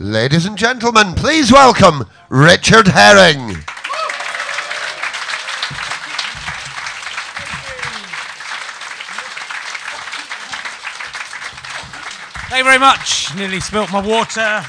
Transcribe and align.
Ladies 0.00 0.44
and 0.44 0.58
gentlemen, 0.58 1.14
please 1.14 1.52
welcome 1.52 2.02
Richard 2.28 2.88
Herring. 2.88 3.54
Thank 12.48 12.58
you 12.58 12.64
very 12.64 12.80
much. 12.80 13.32
Nearly 13.36 13.60
spilt 13.60 13.92
my 13.92 14.04
water. 14.04 14.64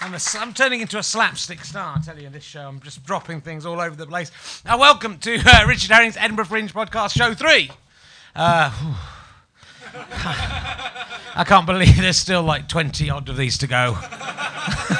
I'm, 0.00 0.14
a, 0.14 0.18
I'm 0.40 0.52
turning 0.52 0.80
into 0.80 0.98
a 0.98 1.02
slapstick 1.04 1.64
star, 1.64 1.98
I 1.98 2.00
tell 2.00 2.18
you, 2.18 2.26
in 2.26 2.32
this 2.32 2.42
show. 2.42 2.66
I'm 2.66 2.80
just 2.80 3.04
dropping 3.04 3.42
things 3.42 3.64
all 3.64 3.80
over 3.80 3.94
the 3.94 4.06
place. 4.08 4.32
Now, 4.64 4.80
welcome 4.80 5.18
to 5.18 5.40
uh, 5.46 5.64
Richard 5.68 5.92
Herring's 5.92 6.16
Edinburgh 6.16 6.46
Fringe 6.46 6.72
Podcast, 6.72 7.16
Show 7.16 7.34
3. 7.34 7.70
Uh, 8.34 8.96
I 11.40 11.44
can't 11.44 11.64
believe 11.64 11.96
there's 11.96 12.18
still 12.18 12.42
like 12.42 12.68
20 12.68 13.08
odd 13.08 13.30
of 13.30 13.36
these 13.38 13.56
to 13.58 13.66
go. 13.66 13.96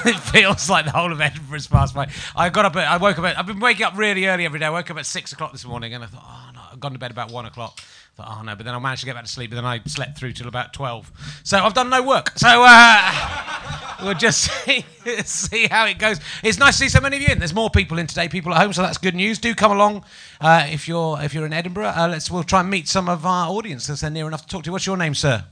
it 0.06 0.18
feels 0.32 0.70
like 0.70 0.86
the 0.86 0.90
whole 0.90 1.12
of 1.12 1.20
Edinburgh's 1.20 1.66
passed 1.66 1.94
by. 1.94 2.08
I 2.34 2.48
got 2.48 2.64
up 2.64 2.76
at, 2.76 2.88
I 2.88 2.96
woke 2.96 3.18
up 3.18 3.26
at, 3.26 3.38
I've 3.38 3.46
been 3.46 3.60
waking 3.60 3.84
up 3.84 3.94
really 3.94 4.24
early 4.24 4.46
every 4.46 4.58
day. 4.58 4.64
I 4.64 4.70
woke 4.70 4.90
up 4.90 4.96
at 4.96 5.04
6 5.04 5.32
o'clock 5.34 5.52
this 5.52 5.66
morning 5.66 5.92
and 5.92 6.02
I 6.02 6.06
thought, 6.06 6.24
oh 6.24 6.50
no, 6.54 6.60
I've 6.72 6.80
gone 6.80 6.94
to 6.94 6.98
bed 6.98 7.10
about 7.10 7.30
1 7.30 7.44
o'clock. 7.44 7.78
I 7.78 8.22
thought, 8.22 8.38
oh 8.38 8.42
no, 8.42 8.56
but 8.56 8.64
then 8.64 8.74
I 8.74 8.78
managed 8.78 9.00
to 9.00 9.06
get 9.06 9.16
back 9.16 9.24
to 9.24 9.30
sleep, 9.30 9.50
but 9.50 9.56
then 9.56 9.66
I 9.66 9.82
slept 9.84 10.16
through 10.18 10.32
till 10.32 10.48
about 10.48 10.72
12. 10.72 11.42
So 11.44 11.58
I've 11.58 11.74
done 11.74 11.90
no 11.90 12.02
work. 12.02 12.32
So 12.38 12.48
uh, 12.48 13.96
we'll 14.02 14.14
just 14.14 14.40
see, 14.64 14.82
see 15.24 15.66
how 15.66 15.84
it 15.84 15.98
goes. 15.98 16.20
It's 16.42 16.58
nice 16.58 16.78
to 16.78 16.84
see 16.84 16.88
so 16.88 17.02
many 17.02 17.16
of 17.16 17.22
you 17.22 17.28
in. 17.28 17.38
There's 17.38 17.52
more 17.52 17.68
people 17.68 17.98
in 17.98 18.06
today, 18.06 18.28
people 18.28 18.54
at 18.54 18.62
home, 18.62 18.72
so 18.72 18.80
that's 18.80 18.96
good 18.96 19.14
news. 19.14 19.38
Do 19.38 19.54
come 19.54 19.72
along 19.72 20.06
uh, 20.40 20.66
if 20.70 20.88
you're 20.88 21.20
if 21.20 21.34
you're 21.34 21.44
in 21.44 21.52
Edinburgh. 21.52 21.92
Uh, 21.94 22.08
let's 22.10 22.30
we'll 22.30 22.44
try 22.44 22.60
and 22.60 22.70
meet 22.70 22.88
some 22.88 23.10
of 23.10 23.26
our 23.26 23.50
audience 23.50 23.86
because 23.88 24.00
they're 24.00 24.10
near 24.10 24.26
enough 24.26 24.40
to 24.42 24.48
talk 24.48 24.62
to. 24.62 24.68
You. 24.68 24.72
What's 24.72 24.86
your 24.86 24.96
name, 24.96 25.14
sir? 25.14 25.44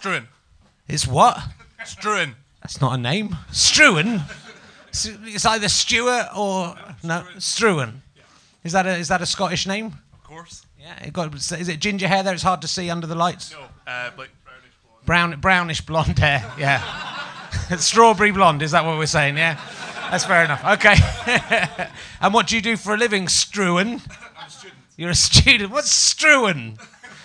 Struan. 0.00 0.26
It's 0.88 1.06
what? 1.06 1.38
Struan. 1.84 2.34
That's 2.62 2.80
not 2.80 2.94
a 2.94 2.98
name. 2.98 3.36
Struan. 3.52 4.22
It's 4.88 5.46
either 5.46 5.68
Stuart 5.68 6.28
or 6.36 6.74
no 7.02 7.24
Struan. 7.36 7.96
Is 8.64 8.72
that 8.72 8.86
a 8.86 8.96
is 8.96 9.08
that 9.08 9.20
a 9.20 9.26
Scottish 9.26 9.66
name? 9.66 9.86
Of 10.12 10.24
course. 10.24 10.66
Yeah. 10.78 11.04
It 11.04 11.12
got, 11.12 11.34
is 11.34 11.68
it 11.68 11.80
ginger 11.80 12.08
hair 12.08 12.22
there? 12.22 12.32
It's 12.32 12.42
hard 12.42 12.62
to 12.62 12.68
see 12.68 12.90
under 12.90 13.06
the 13.06 13.14
lights. 13.14 13.52
No, 13.52 13.60
uh, 13.86 14.10
like 14.16 14.30
brownish 14.44 14.72
blonde. 14.82 15.06
Brown 15.06 15.40
brownish 15.40 15.80
blonde 15.82 16.18
hair. 16.18 16.50
Yeah. 16.58 16.82
Strawberry 17.76 18.30
blonde. 18.30 18.62
Is 18.62 18.70
that 18.70 18.84
what 18.84 18.96
we're 18.96 19.06
saying? 19.06 19.36
Yeah. 19.36 19.60
That's 20.10 20.24
fair 20.24 20.44
enough. 20.44 20.64
Okay. 20.64 20.96
and 22.20 22.34
what 22.34 22.48
do 22.48 22.56
you 22.56 22.62
do 22.62 22.76
for 22.76 22.94
a 22.94 22.96
living, 22.96 23.26
Struan? 23.26 24.00
I'm 24.36 24.46
a 24.46 24.50
student. 24.50 24.78
You're 24.96 25.10
a 25.10 25.14
student. 25.14 25.70
What's 25.70 26.14
Struan? 26.14 26.78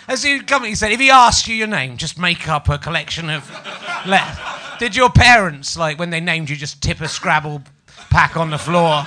As 0.08 0.24
you 0.24 0.42
come, 0.42 0.64
he 0.64 0.74
said, 0.74 0.92
if 0.92 1.00
he 1.00 1.10
asks 1.10 1.48
you 1.48 1.54
your 1.56 1.66
name, 1.66 1.96
just 1.96 2.18
make 2.18 2.48
up 2.48 2.68
a 2.68 2.78
collection 2.78 3.28
of. 3.30 3.48
Le- 4.06 4.76
Did 4.78 4.94
your 4.94 5.10
parents, 5.10 5.76
like 5.76 5.98
when 5.98 6.10
they 6.10 6.20
named 6.20 6.48
you, 6.48 6.54
just 6.56 6.80
tip 6.82 7.00
a 7.00 7.08
Scrabble 7.08 7.62
pack 8.10 8.36
on 8.36 8.50
the 8.50 8.58
floor? 8.58 9.04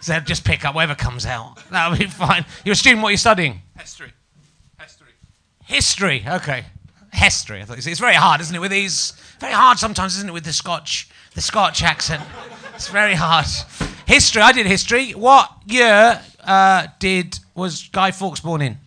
Said, 0.00 0.26
just 0.26 0.44
pick 0.44 0.64
up 0.64 0.74
whatever 0.74 0.94
comes 0.94 1.24
out. 1.26 1.58
That'll 1.70 1.96
be 1.98 2.06
fine. 2.06 2.44
You're 2.64 2.72
a 2.74 2.76
student. 2.76 3.02
What 3.02 3.08
are 3.08 3.12
you 3.12 3.16
studying? 3.16 3.60
History. 3.78 4.12
History. 4.78 5.08
History. 5.64 6.24
Okay. 6.26 6.64
History. 7.12 7.60
I 7.60 7.64
thought 7.64 7.78
it's 7.86 7.98
very 8.00 8.14
hard, 8.14 8.40
isn't 8.40 8.54
it? 8.54 8.58
With 8.60 8.70
these, 8.70 9.12
very 9.40 9.52
hard 9.52 9.78
sometimes, 9.78 10.16
isn't 10.16 10.28
it? 10.28 10.32
With 10.32 10.44
the 10.44 10.52
Scotch, 10.52 11.08
the 11.34 11.40
Scotch 11.40 11.82
accent. 11.82 12.22
It's 12.74 12.88
very 12.88 13.14
hard. 13.14 13.46
History. 14.06 14.42
I 14.42 14.52
did 14.52 14.66
history. 14.66 15.12
What 15.12 15.50
year 15.66 16.20
uh, 16.42 16.86
did 16.98 17.38
was 17.54 17.88
Guy 17.88 18.10
Fawkes 18.10 18.40
born 18.40 18.60
in? 18.62 18.78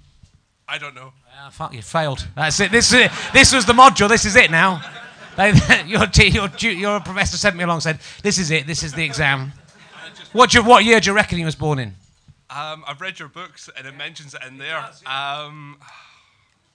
I 0.68 0.78
don't 0.78 0.94
know. 0.94 1.14
Ah, 1.40 1.50
fuck, 1.52 1.74
you 1.74 1.82
failed. 1.82 2.28
That's 2.36 2.60
it. 2.60 2.72
This 2.72 2.88
is 2.88 2.94
it. 2.94 3.12
This 3.32 3.54
was 3.54 3.66
the 3.66 3.74
module. 3.74 4.10
This 4.10 4.26
is 4.26 4.36
it 4.36 4.52
now. 4.52 4.82
They, 5.38 5.52
your, 5.86 6.08
your, 6.58 7.00
professor 7.00 7.38
sent 7.38 7.56
me 7.56 7.64
along. 7.64 7.82
Said, 7.82 8.00
"This 8.24 8.40
is 8.40 8.50
it. 8.50 8.66
This 8.66 8.82
is 8.82 8.94
the 8.94 9.04
exam." 9.04 9.54
What, 10.34 10.56
you, 10.56 10.64
what 10.64 10.84
year 10.84 11.00
do 11.00 11.12
you 11.12 11.16
reckon 11.16 11.38
he 11.38 11.46
was 11.46 11.54
born 11.54 11.78
in? 11.78 11.90
Um, 12.50 12.84
I've 12.88 13.00
read 13.02 13.20
your 13.20 13.28
books 13.28 13.70
and 13.78 13.86
it 13.86 13.96
mentions 13.96 14.34
it 14.34 14.42
in 14.48 14.58
there. 14.58 14.78
Um, 15.06 15.78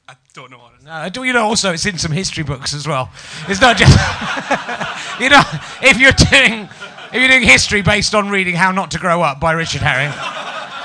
I 0.08 0.14
don't 0.32 0.52
know 0.52 0.60
honestly. 0.60 0.86
No, 0.86 1.08
do 1.08 1.24
you 1.24 1.32
know? 1.32 1.44
Also, 1.44 1.72
it's 1.72 1.86
in 1.86 1.98
some 1.98 2.12
history 2.12 2.44
books 2.44 2.72
as 2.72 2.86
well. 2.86 3.10
It's 3.48 3.60
not 3.60 3.76
just 3.76 3.90
you 5.20 5.28
know 5.28 5.42
if 5.82 5.98
you're 5.98 6.12
doing 6.12 6.68
if 7.12 7.14
you're 7.14 7.28
doing 7.28 7.42
history 7.42 7.82
based 7.82 8.14
on 8.14 8.28
reading 8.28 8.54
How 8.54 8.70
Not 8.70 8.92
to 8.92 8.98
Grow 9.00 9.22
Up 9.22 9.40
by 9.40 9.52
Richard 9.52 9.82
Herring, 9.82 10.12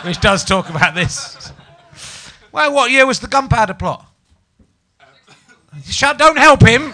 which 0.04 0.20
does 0.20 0.44
talk 0.44 0.70
about 0.70 0.96
this. 0.96 1.37
Well, 2.58 2.74
what 2.74 2.90
year 2.90 3.06
was 3.06 3.20
the 3.20 3.28
gunpowder 3.28 3.76
plot? 3.76 4.04
Shut! 5.86 6.18
Don't 6.18 6.40
help 6.40 6.64
him. 6.64 6.92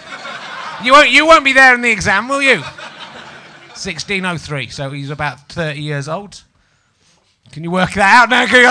You 0.84 0.92
won't. 0.92 1.08
You 1.08 1.24
won't 1.24 1.42
be 1.42 1.54
there 1.54 1.74
in 1.74 1.80
the 1.80 1.90
exam, 1.90 2.28
will 2.28 2.42
you? 2.42 2.60
1603. 2.60 4.68
So 4.68 4.90
he's 4.90 5.08
about 5.08 5.48
30 5.48 5.80
years 5.80 6.06
old. 6.06 6.42
Can 7.50 7.64
you 7.64 7.70
work 7.70 7.94
that 7.94 8.24
out 8.24 8.28
now? 8.28 8.44
Can 8.44 8.60
you- 8.60 8.68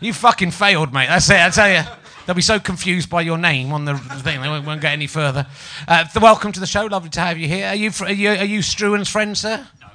you 0.08 0.12
fucking 0.12 0.50
failed, 0.50 0.92
mate. 0.92 1.06
That's 1.06 1.30
it. 1.30 1.40
I 1.40 1.48
tell 1.48 1.70
you. 1.70 1.84
They'll 2.26 2.36
be 2.36 2.42
so 2.42 2.60
confused 2.60 3.08
by 3.08 3.22
your 3.22 3.38
name 3.38 3.72
on 3.72 3.86
the 3.86 3.96
thing, 3.96 4.42
they 4.42 4.48
won't, 4.48 4.66
won't 4.66 4.82
get 4.82 4.92
any 4.92 5.06
further. 5.06 5.46
Uh, 5.88 6.04
welcome 6.20 6.52
to 6.52 6.60
the 6.60 6.66
show. 6.66 6.84
Lovely 6.84 7.08
to 7.08 7.20
have 7.20 7.38
you 7.38 7.48
here. 7.48 7.68
Are 7.68 7.74
you, 7.74 7.90
fr- 7.90 8.04
are 8.04 8.12
you, 8.12 8.28
are 8.28 8.44
you 8.44 8.60
Struan's 8.60 9.08
friend, 9.08 9.38
sir? 9.38 9.66
No. 9.80 9.88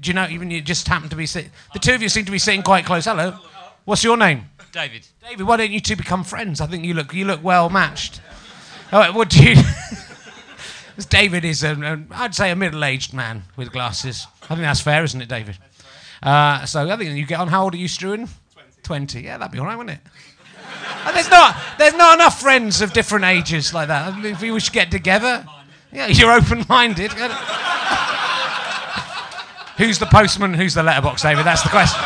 Do 0.00 0.10
you 0.10 0.14
know, 0.14 0.26
even 0.28 0.50
you 0.50 0.60
just 0.60 0.88
happen 0.88 1.08
to 1.10 1.16
be 1.16 1.26
sitting? 1.26 1.52
The 1.74 1.78
two 1.78 1.94
of 1.94 2.02
you 2.02 2.08
seem 2.08 2.24
to 2.24 2.32
be 2.32 2.40
sitting 2.40 2.64
quite 2.64 2.84
close. 2.84 3.04
Hello. 3.04 3.38
What's 3.84 4.04
your 4.04 4.16
name? 4.16 4.49
David. 4.72 5.06
David, 5.22 5.46
why 5.46 5.56
don't 5.56 5.70
you 5.70 5.80
two 5.80 5.96
become 5.96 6.24
friends? 6.24 6.60
I 6.60 6.66
think 6.66 6.84
you 6.84 6.94
look, 6.94 7.12
you 7.12 7.24
look 7.24 7.42
well 7.42 7.70
matched. 7.70 8.20
All 8.92 9.00
right, 9.00 9.12
what 9.12 9.30
do 9.30 9.42
you. 9.42 9.56
David 11.08 11.44
is, 11.44 11.62
a, 11.64 11.72
a, 11.72 12.02
I'd 12.14 12.34
say, 12.34 12.50
a 12.50 12.56
middle 12.56 12.84
aged 12.84 13.14
man 13.14 13.44
with 13.56 13.72
glasses. 13.72 14.26
I 14.44 14.48
think 14.48 14.60
that's 14.60 14.80
fair, 14.80 15.02
isn't 15.02 15.20
it, 15.20 15.28
David? 15.28 15.56
Uh, 16.22 16.66
so 16.66 16.88
I 16.88 16.96
think 16.96 17.16
you 17.16 17.26
get 17.26 17.40
on. 17.40 17.48
How 17.48 17.64
old 17.64 17.74
are 17.74 17.78
you, 17.78 17.88
Struan? 17.88 18.28
20. 18.54 18.68
20. 18.82 19.20
Yeah, 19.22 19.38
that'd 19.38 19.52
be 19.52 19.58
all 19.58 19.66
right, 19.66 19.76
wouldn't 19.78 19.98
it? 19.98 20.02
And 21.06 21.16
there's 21.16 21.30
not, 21.30 21.56
there's 21.78 21.94
not 21.94 22.14
enough 22.14 22.40
friends 22.40 22.82
of 22.82 22.92
different 22.92 23.24
ages 23.24 23.72
like 23.72 23.88
that. 23.88 24.12
I 24.12 24.16
mean, 24.16 24.32
if 24.32 24.42
we 24.42 24.60
should 24.60 24.74
get 24.74 24.90
together, 24.90 25.46
yeah, 25.92 26.08
you're 26.08 26.32
open-minded. 26.32 27.12
who's 29.78 29.98
the 29.98 30.06
postman? 30.06 30.54
Who's 30.54 30.74
the 30.74 30.82
letterbox, 30.82 31.22
David? 31.22 31.46
That's 31.46 31.62
the 31.62 31.70
question. 31.70 32.00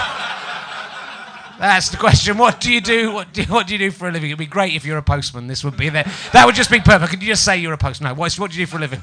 That's 1.59 1.89
the 1.91 1.97
question. 1.97 2.39
What 2.39 2.61
do 2.61 2.73
you 2.73 2.81
do? 2.81 3.13
What 3.13 3.33
do, 3.33 3.43
what 3.45 3.67
do 3.67 3.75
you 3.75 3.79
do 3.79 3.91
for 3.91 4.09
a 4.09 4.13
living? 4.13 4.31
It'd 4.31 4.39
be 4.39 4.47
great 4.47 4.75
if 4.75 4.85
you're 4.85 4.99
a 4.99 5.03
postman. 5.03 5.47
This 5.47 5.65
would 5.65 5.77
be 5.77 5.89
there. 5.89 6.05
That 6.33 6.47
would 6.47 6.55
just 6.55 6.71
be 6.71 6.81
perfect. 6.81 7.11
Could 7.11 7.23
you 7.23 7.29
just 7.29 7.45
say 7.45 7.59
you're 7.59 7.73
a 7.73 7.79
postman? 7.79 8.13
No. 8.13 8.15
What, 8.15 8.35
what 8.35 8.51
do 8.51 8.59
you 8.59 8.67
do 8.67 8.71
for 8.71 8.79
a 8.79 8.81
living? 8.81 9.01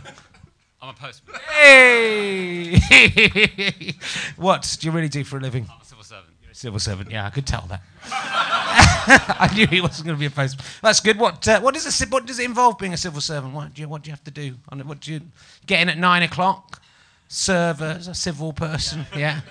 I'm 0.81 0.90
a 0.90 0.94
postman. 0.94 1.40
Hey! 1.51 2.79
what 4.35 4.78
do 4.79 4.88
you 4.88 4.91
really 4.91 5.09
do 5.09 5.23
for 5.23 5.38
a 5.38 5.40
living? 5.40 5.67
I'm 5.72 5.81
a 5.81 5.85
civil 5.85 6.03
servant. 6.03 6.34
You're 6.41 6.51
a 6.51 6.56
civil 6.56 6.79
servant. 6.79 7.11
Yeah, 7.11 7.25
I 7.25 7.29
could 7.29 7.45
tell 7.45 7.67
that. 7.69 7.81
I 8.11 9.50
knew 9.53 9.67
he 9.67 9.79
wasn't 9.81 10.07
going 10.07 10.17
to 10.17 10.19
be 10.19 10.25
a 10.25 10.31
postman. 10.31 10.66
That's 10.81 11.00
good. 11.00 11.19
What 11.19 11.47
uh, 11.47 11.61
what 11.61 11.73
does 11.73 12.01
it 12.01 12.11
what 12.11 12.25
does 12.25 12.40
it 12.40 12.45
involve 12.45 12.78
being 12.78 12.94
a 12.94 12.97
civil 12.97 13.22
servant? 13.22 13.53
What 13.53 13.73
do 13.73 13.81
you 13.81 13.88
what 13.88 14.01
do 14.01 14.09
you 14.09 14.13
have 14.13 14.23
to 14.23 14.31
do? 14.31 14.56
What 14.84 15.01
do 15.01 15.13
you 15.13 15.22
get 15.67 15.81
in 15.81 15.90
at 15.90 15.97
nine 15.97 16.23
o'clock? 16.23 16.81
Serve 17.28 17.81
as 17.81 18.07
a 18.07 18.16
civil 18.16 18.51
person. 18.51 19.06
Yeah. 19.16 19.41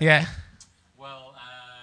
Yeah. 0.00 0.26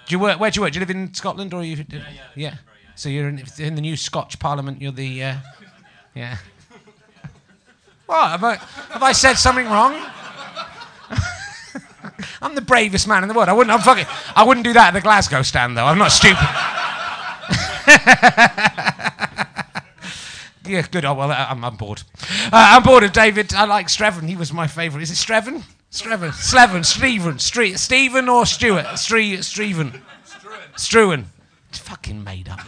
Do 0.08 0.14
you 0.14 0.20
work? 0.20 0.40
Where 0.40 0.52
do 0.52 0.58
you 0.58 0.62
work? 0.62 0.74
Do 0.74 0.80
you 0.80 0.86
live 0.86 0.96
in 0.96 1.14
Scotland 1.14 1.54
or 1.54 1.62
are 1.62 1.64
you? 1.64 1.78
Yeah, 1.78 1.84
yeah, 1.92 2.02
yeah. 2.10 2.22
Yeah. 2.36 2.56
So 2.96 3.10
you're 3.10 3.28
in, 3.28 3.44
in 3.58 3.76
the 3.76 3.82
new 3.82 3.98
Scotch 3.98 4.40
Parliament. 4.40 4.82
You're 4.82 4.92
the. 4.92 5.24
Uh, 5.24 5.36
yeah. 6.16 6.38
What 8.06 8.30
have 8.30 8.44
I 8.44 8.56
have 8.56 9.04
I 9.04 9.12
said 9.12 9.34
something 9.34 9.66
wrong? 9.66 9.94
I'm 12.42 12.56
the 12.56 12.62
bravest 12.62 13.08
man 13.08 13.24
in 13.24 13.30
the 13.30 13.34
world. 13.34 13.50
I 13.50 13.54
wouldn't. 13.54 13.74
I'm 13.74 13.82
fucking. 13.82 14.06
I 14.36 14.44
wouldn't 14.44 14.64
do 14.64 14.74
that 14.74 14.90
at 14.90 14.94
the 14.94 15.02
Glasgow 15.02 15.42
stand 15.42 15.76
though. 15.76 15.86
I'm 15.86 15.98
not 15.98 16.12
stupid. 16.12 16.38
yeah, 20.66 20.86
good. 20.92 21.06
Oh 21.06 21.16
well, 21.16 21.32
I'm, 21.32 21.66
I'm 21.66 21.76
bored. 21.76 22.04
Uh, 22.46 22.50
I'm 22.54 22.84
bored 22.84 23.04
of 23.04 23.12
David. 23.12 23.56
I 23.56 23.66
like 23.66 23.88
Streven. 23.88 24.30
He 24.30 24.36
was 24.36 24.54
my 24.54 24.68
favourite. 24.68 25.02
Is 25.02 25.12
it 25.12 25.16
Streven? 25.16 25.64
Streven. 25.92 26.34
Sleven. 26.34 26.84
Stephen. 26.84 27.36
Stre- 27.36 27.78
Stephen 27.78 28.28
or 28.30 28.46
Stuart? 28.46 28.86
Stre- 28.96 29.38
Streven. 29.40 30.02
Struan. 30.76 31.26
It's 31.70 31.80
fucking 31.80 32.24
made 32.24 32.50
up? 32.50 32.60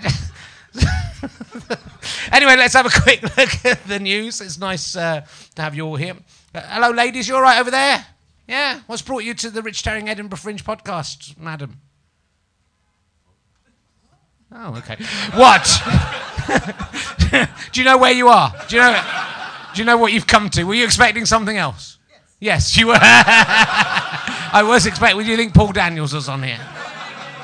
Just- 0.00 0.30
anyway, 2.32 2.56
let's 2.56 2.74
have 2.74 2.86
a 2.86 3.00
quick 3.02 3.22
look 3.22 3.64
at 3.64 3.84
the 3.86 3.98
news. 3.98 4.40
It's 4.40 4.58
nice 4.58 4.94
uh, 4.94 5.22
to 5.56 5.62
have 5.62 5.74
you 5.74 5.84
all 5.86 5.96
here. 5.96 6.14
Uh, 6.54 6.60
hello, 6.62 6.90
ladies. 6.90 7.26
You 7.28 7.34
all 7.34 7.42
right 7.42 7.58
over 7.60 7.70
there? 7.70 8.06
Yeah. 8.46 8.80
What's 8.86 9.02
brought 9.02 9.24
you 9.24 9.34
to 9.34 9.50
the 9.50 9.62
Rich 9.62 9.82
Herring 9.82 10.08
Edinburgh 10.08 10.38
Fringe 10.38 10.64
podcast, 10.64 11.36
madam? 11.38 11.80
Oh, 14.52 14.76
okay. 14.78 14.96
What? 15.34 15.64
Do 17.72 17.80
you 17.80 17.84
know 17.84 17.98
where 17.98 18.12
you 18.12 18.28
are? 18.28 18.52
Do 18.68 18.76
you 18.76 18.82
know? 18.82 19.02
Do 19.74 19.80
you 19.80 19.84
know 19.84 19.96
what 19.96 20.12
you've 20.12 20.26
come 20.26 20.50
to? 20.50 20.64
Were 20.64 20.74
you 20.74 20.84
expecting 20.84 21.26
something 21.26 21.56
else? 21.56 21.98
Yes, 22.38 22.76
you 22.76 22.88
were. 22.88 22.98
I 23.00 24.62
was 24.64 24.86
expecting. 24.86 25.22
Do 25.22 25.30
you 25.30 25.36
think 25.36 25.54
Paul 25.54 25.72
Daniels 25.72 26.14
was 26.14 26.28
on 26.28 26.42
here? 26.42 26.60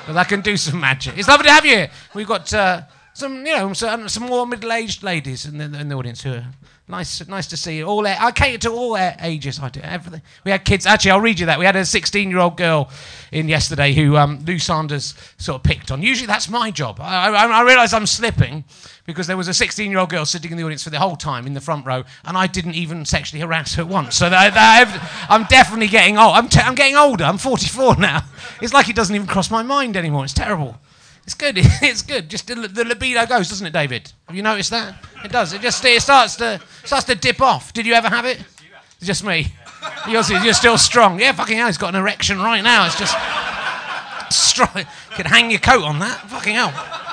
Because 0.01 0.17
I 0.17 0.25
can 0.25 0.41
do 0.41 0.57
some 0.57 0.81
magic. 0.81 1.19
It's 1.19 1.29
lovely 1.29 1.47
to 1.47 1.53
have 1.53 1.67
you 1.67 1.77
here. 1.77 1.91
We've 2.15 2.27
got 2.27 2.53
uh, 2.55 2.83
some, 3.13 3.45
you 3.45 3.55
know, 3.57 3.73
some, 3.73 4.09
some 4.09 4.25
more 4.25 4.47
middle-aged 4.47 5.03
ladies 5.03 5.47
in 5.47 5.59
the, 5.59 5.65
in 5.81 5.89
the 5.89 5.95
audience 5.95 6.23
who 6.23 6.35
are 6.35 6.47
Nice, 6.89 7.27
nice 7.27 7.49
to 7.49 7.57
see 7.57 7.79
you. 7.79 7.85
All 7.85 8.07
I 8.07 8.31
cater 8.31 8.59
to 8.59 8.71
all 8.71 8.97
ages. 8.97 9.59
I 9.59 9.71
do 9.71 9.81
everything. 9.81 10.23
We 10.45 10.53
had 10.53 10.65
kids. 10.65 10.87
Actually, 10.87 11.11
I'll 11.13 11.21
read 11.21 11.41
you 11.41 11.47
that. 11.47 11.59
We 11.59 11.65
had 11.65 11.75
a 11.75 11.81
16-year-old 11.81 12.57
girl 12.57 12.91
in 13.33 13.49
yesterday 13.49 13.93
who 13.93 14.17
um, 14.17 14.45
Lou 14.47 14.61
Sanders 14.61 15.15
sort 15.37 15.57
of 15.57 15.63
picked 15.65 15.91
on. 15.91 16.01
Usually, 16.01 16.29
that's 16.29 16.49
my 16.49 16.71
job. 16.71 17.01
I, 17.01 17.31
I, 17.31 17.47
I 17.47 17.63
realise 17.63 17.93
I'm 17.93 18.07
slipping 18.07 18.63
because 19.07 19.27
there 19.27 19.37
was 19.37 19.49
a 19.49 19.53
16-year-old 19.53 20.11
girl 20.11 20.27
sitting 20.27 20.51
in 20.51 20.57
the 20.57 20.65
audience 20.65 20.83
for 20.83 20.91
the 20.91 20.99
whole 20.99 21.17
time 21.17 21.47
in 21.47 21.55
the 21.55 21.61
front 21.61 21.87
row, 21.87 22.05
and 22.25 22.37
I 22.37 22.47
didn't 22.47 22.75
even 22.75 23.05
sexually 23.05 23.41
harass 23.41 23.75
her 23.75 23.85
once. 23.85 24.17
So 24.17 24.29
that, 24.29 24.55
that, 24.55 25.27
I'm 25.31 25.45
definitely 25.45 25.89
getting 25.89 26.19
old. 26.19 26.37
I'm, 26.37 26.49
t- 26.49 26.61
I'm 26.61 26.75
getting 26.75 26.97
older. 26.97 27.25
I'm 27.25 27.39
44 27.39 27.97
now. 27.97 28.23
It's 28.61 28.73
like 28.73 28.89
it 28.89 28.97
doesn't 28.97 29.15
even 29.15 29.27
cross 29.27 29.51
my 29.51 29.63
mind 29.63 29.97
anymore. 29.97 30.25
It's 30.25 30.35
terrible. 30.35 30.77
It's 31.25 31.35
good. 31.35 31.59
It's 31.83 32.03
good. 32.03 32.29
Just 32.29 32.47
the, 32.47 32.55
libido 32.57 33.27
goes, 33.27 33.49
doesn't 33.49 33.67
it, 33.67 33.73
David? 33.73 34.13
Have 34.27 34.37
you 34.37 34.43
noticed 34.43 34.71
that? 34.71 34.97
It 35.25 35.33
does. 35.33 35.53
It 35.53 35.61
just 35.61 35.85
it 35.85 36.01
starts 36.01 36.37
to 36.37 36.61
starts 36.85 37.05
to 37.07 37.15
dip 37.15 37.41
off. 37.41 37.73
Did 37.73 37.87
you 37.87 37.95
ever 37.95 38.09
have 38.09 38.25
it? 38.27 38.39
It's 38.99 39.07
just 39.07 39.25
me. 39.25 39.49
You're, 40.09 40.23
you're 40.43 40.55
still 40.55 40.79
strong. 40.79 41.21
Yeah, 41.21 41.33
fucking 41.33 41.57
hell. 41.57 41.67
He's 41.67 41.79
got 41.79 41.95
an 41.95 42.01
erection 42.01 42.39
right 42.39 42.63
now. 42.63 42.87
It's 42.87 42.99
just 42.99 43.17
strong. 44.31 44.87
Could 45.15 45.27
hang 45.27 45.51
your 45.51 45.61
coat 45.61 45.83
on 45.83 45.99
that. 45.99 46.21
Fucking 46.31 46.55
hell. 46.55 47.06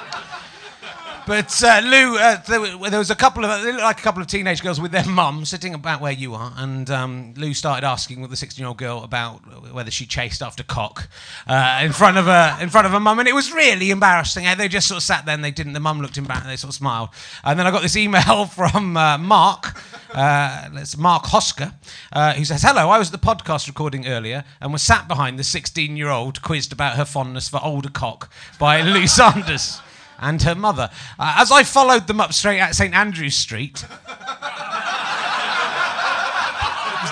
But 1.26 1.64
uh, 1.64 1.82
Lou, 1.86 2.18
uh, 2.18 2.42
there, 2.42 2.90
there 2.90 3.00
was 3.00 3.10
a 3.10 3.16
couple 3.16 3.46
of 3.46 3.76
like 3.76 4.00
a 4.00 4.02
couple 4.02 4.22
of 4.22 4.28
teenage 4.28 4.62
girls 4.62 4.82
with 4.82 4.92
their 4.92 5.06
mum 5.06 5.46
sitting 5.46 5.74
about 5.74 6.02
where 6.02 6.12
you 6.12 6.34
are, 6.34 6.54
and 6.58 6.90
um, 6.90 7.34
Lou 7.38 7.54
started 7.54 7.86
asking 7.86 8.22
the 8.24 8.36
16-year-old 8.36 8.78
girl 8.78 9.04
about 9.04 9.38
whether 9.74 9.90
she 9.90 10.06
chased 10.06 10.42
after 10.42 10.64
cock 10.64 11.08
uh, 11.48 11.80
in 11.82 11.94
front 11.94 12.18
of 12.18 12.26
her 12.26 12.58
in 12.62 12.70
front 12.70 12.88
of 12.88 12.92
her 12.92 13.00
mum, 13.00 13.20
and 13.20 13.30
it 13.30 13.36
was 13.36 13.54
really 13.54 13.90
embarrassing. 13.90 14.46
They 14.58 14.68
just 14.68 14.88
sort 14.88 14.98
of 14.98 15.04
sat 15.04 15.26
there 15.26 15.34
and 15.34 15.44
they 15.44 15.52
didn't. 15.52 15.74
The 15.74 15.80
mum 15.80 16.02
looked 16.02 16.18
embarrassed. 16.18 16.44
And 16.44 16.52
they 16.52 16.58
sort 16.58 16.72
of 16.72 16.76
smiled, 16.76 17.10
and 17.46 17.58
then 17.58 17.68
I 17.68 17.72
got 17.72 17.84
this 17.84 17.96
email 17.96 18.46
from 18.48 18.98
uh, 18.98 19.18
Mark. 19.18 19.82
Uh, 20.14 20.70
it's 20.74 20.98
Mark 20.98 21.24
Hosker, 21.26 21.74
uh, 22.12 22.34
who 22.34 22.44
says, 22.44 22.64
"Hello, 22.64 22.90
I 22.90 22.98
was 22.98 23.14
at 23.14 23.22
the 23.22 23.26
podcast 23.26 23.68
recording 23.68 24.08
earlier 24.08 24.44
and 24.60 24.74
was 24.74 24.82
sat 24.82 25.08
behind 25.08 25.40
the 25.40 25.44
16-year-old 25.44 26.42
quizzed 26.42 26.74
about 26.74 26.98
her 26.98 27.06
fondness 27.06 27.48
for 27.48 27.62
older 27.64 27.90
cock 27.90 28.30
by 28.60 28.82
Lou 28.82 29.08
Sanders." 29.08 29.80
And 30.20 30.42
her 30.44 30.56
mother. 30.56 30.90
Uh, 31.20 31.36
as 31.38 31.52
I 31.52 31.64
followed 31.64 32.08
them 32.08 32.22
up 32.22 32.34
straight 32.34 32.60
at 32.60 32.76
St 32.76 32.94
Andrew's 32.94 33.36
Street, 33.36 33.82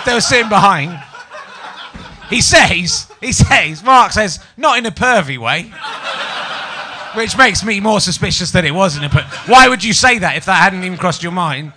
they 0.05 0.13
were 0.13 0.21
sitting 0.21 0.49
behind. 0.49 1.01
He 2.29 2.41
says, 2.41 3.11
he 3.19 3.33
says, 3.33 3.83
Mark 3.83 4.13
says, 4.13 4.39
not 4.55 4.77
in 4.77 4.85
a 4.85 4.91
pervy 4.91 5.37
way. 5.37 5.73
Which 7.15 7.37
makes 7.37 7.63
me 7.63 7.81
more 7.81 7.99
suspicious 7.99 8.51
that 8.51 8.63
it 8.63 8.71
wasn't. 8.71 9.11
But 9.11 9.25
why 9.47 9.67
would 9.67 9.83
you 9.83 9.91
say 9.91 10.19
that 10.19 10.37
if 10.37 10.45
that 10.45 10.55
hadn't 10.55 10.85
even 10.85 10.97
crossed 10.97 11.21
your 11.21 11.33
mind? 11.33 11.73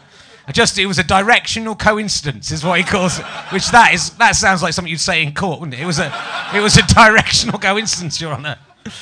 Just 0.53 0.79
it 0.79 0.87
was 0.87 0.99
a 0.99 1.03
directional 1.03 1.75
coincidence, 1.75 2.53
is 2.53 2.65
what 2.65 2.79
he 2.79 2.85
calls 2.85 3.19
it. 3.19 3.25
Which 3.51 3.71
that 3.71 3.95
is 3.95 4.11
that 4.19 4.37
sounds 4.37 4.63
like 4.63 4.75
something 4.75 4.91
you'd 4.91 5.01
say 5.01 5.23
in 5.23 5.35
court, 5.35 5.59
wouldn't 5.59 5.75
it? 5.75 5.83
It 5.83 5.87
was 5.87 5.99
a 5.99 6.13
it 6.55 6.61
was 6.61 6.77
a 6.77 6.87
directional 6.95 7.59
coincidence, 7.59 8.21
Your 8.21 8.33
Honour. 8.33 8.59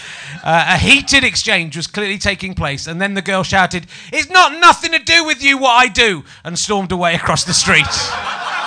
Uh, 0.44 0.75
a 0.75 0.76
heated 0.76 1.23
exchange 1.23 1.76
was 1.76 1.87
clearly 1.87 2.19
taking 2.19 2.52
place, 2.52 2.88
and 2.88 3.00
then 3.00 3.14
the 3.14 3.23
girl 3.23 3.44
shouted, 3.44 3.87
It's 4.12 4.29
not 4.29 4.58
nothing 4.58 4.90
to 4.90 4.99
do 4.99 5.25
with 5.25 5.40
you 5.40 5.56
what 5.56 5.70
I 5.70 5.87
do, 5.87 6.25
and 6.43 6.58
stormed 6.58 6.90
away 6.90 7.14
across 7.14 7.44
the 7.44 7.55
street. 7.55 7.87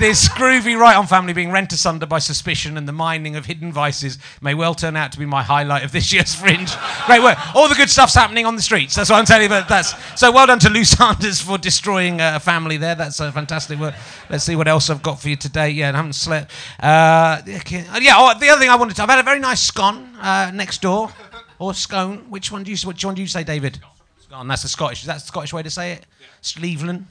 this 0.00 0.28
groovy 0.30 0.76
right 0.76 0.96
on 0.96 1.06
family 1.06 1.34
being 1.34 1.52
rent 1.52 1.72
asunder 1.72 2.06
by 2.06 2.18
suspicion 2.18 2.78
and 2.78 2.88
the 2.88 2.92
mining 2.92 3.36
of 3.36 3.44
hidden 3.44 3.70
vices 3.70 4.18
may 4.40 4.54
well 4.54 4.74
turn 4.74 4.96
out 4.96 5.12
to 5.12 5.18
be 5.18 5.26
my 5.26 5.42
highlight 5.42 5.84
of 5.84 5.92
this 5.92 6.10
year's 6.12 6.34
fringe. 6.34 6.72
Great 7.06 7.22
work. 7.22 7.36
All 7.54 7.68
the 7.68 7.74
good 7.74 7.90
stuff's 7.90 8.14
happening 8.14 8.46
on 8.46 8.56
the 8.56 8.62
streets. 8.62 8.94
That's 8.94 9.10
what 9.10 9.18
I'm 9.18 9.26
telling 9.26 9.44
you. 9.44 9.48
But 9.50 9.68
that's 9.68 9.94
so 10.18 10.32
well 10.32 10.46
done 10.46 10.58
to 10.60 10.70
Lou 10.70 10.84
Sanders 10.84 11.40
for 11.40 11.58
destroying 11.58 12.20
uh, 12.20 12.32
a 12.36 12.40
family 12.40 12.78
there. 12.78 12.94
That's 12.94 13.20
a 13.20 13.30
fantastic 13.30 13.78
work. 13.78 13.94
Let's 14.30 14.44
see 14.44 14.56
what 14.56 14.68
else 14.68 14.88
I've 14.88 15.02
got 15.02 15.20
for 15.20 15.28
you 15.28 15.36
today. 15.36 15.68
Yeah, 15.70 15.90
I 15.90 15.96
haven't 15.96 16.14
slept. 16.14 16.50
Uh. 16.82 17.42
Uh, 17.46 17.98
yeah. 18.00 18.14
Oh, 18.16 18.32
the 18.38 18.48
other 18.48 18.58
thing 18.58 18.70
I 18.70 18.76
wanted 18.76 18.96
to. 18.96 19.02
I've 19.02 19.10
had 19.10 19.18
a 19.18 19.22
very 19.22 19.38
nice 19.38 19.60
scone 19.60 20.16
uh, 20.20 20.50
next 20.54 20.80
door, 20.80 21.10
or 21.58 21.74
scone. 21.74 22.30
Which 22.30 22.50
one 22.50 22.62
do 22.62 22.70
you? 22.70 22.76
Which 22.86 23.04
one 23.04 23.14
do 23.14 23.20
you 23.20 23.28
say, 23.28 23.44
David? 23.44 23.78
Scone. 24.20 24.48
That's 24.48 24.62
the 24.62 24.68
Scottish. 24.68 25.00
Is 25.00 25.06
that 25.06 25.14
the 25.14 25.20
Scottish 25.20 25.52
way 25.52 25.62
to 25.62 25.70
say 25.70 25.92
it? 25.92 26.06
Sleveland. 26.42 27.04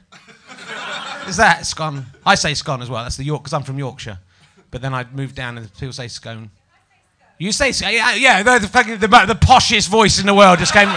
Is 1.30 1.38
that 1.38 1.66
scone? 1.66 2.06
I 2.26 2.36
say 2.36 2.54
scone 2.56 2.82
as 2.82 2.90
well. 2.90 3.04
That's 3.04 3.18
the 3.18 3.24
York 3.24 3.44
because 3.44 3.54
I'm 3.54 3.64
from 3.64 3.78
Yorkshire. 3.78 4.20
But 4.72 4.82
then 4.82 4.94
I 4.94 5.06
moved 5.14 5.36
down 5.36 5.58
and 5.58 5.72
people 5.76 5.94
say 5.94 6.08
scone. 6.08 6.50
You 7.38 7.52
say 7.52 7.72
scone? 7.72 7.94
yeah, 7.94 8.16
yeah. 8.16 8.44
The, 8.44 8.60
the, 8.60 8.68
fucking- 8.68 8.98
the, 9.00 9.08
the 9.08 9.38
poshest 9.40 9.90
voice 9.90 10.20
in 10.20 10.26
the 10.26 10.34
world 10.34 10.60
just 10.60 10.74
came, 10.74 10.90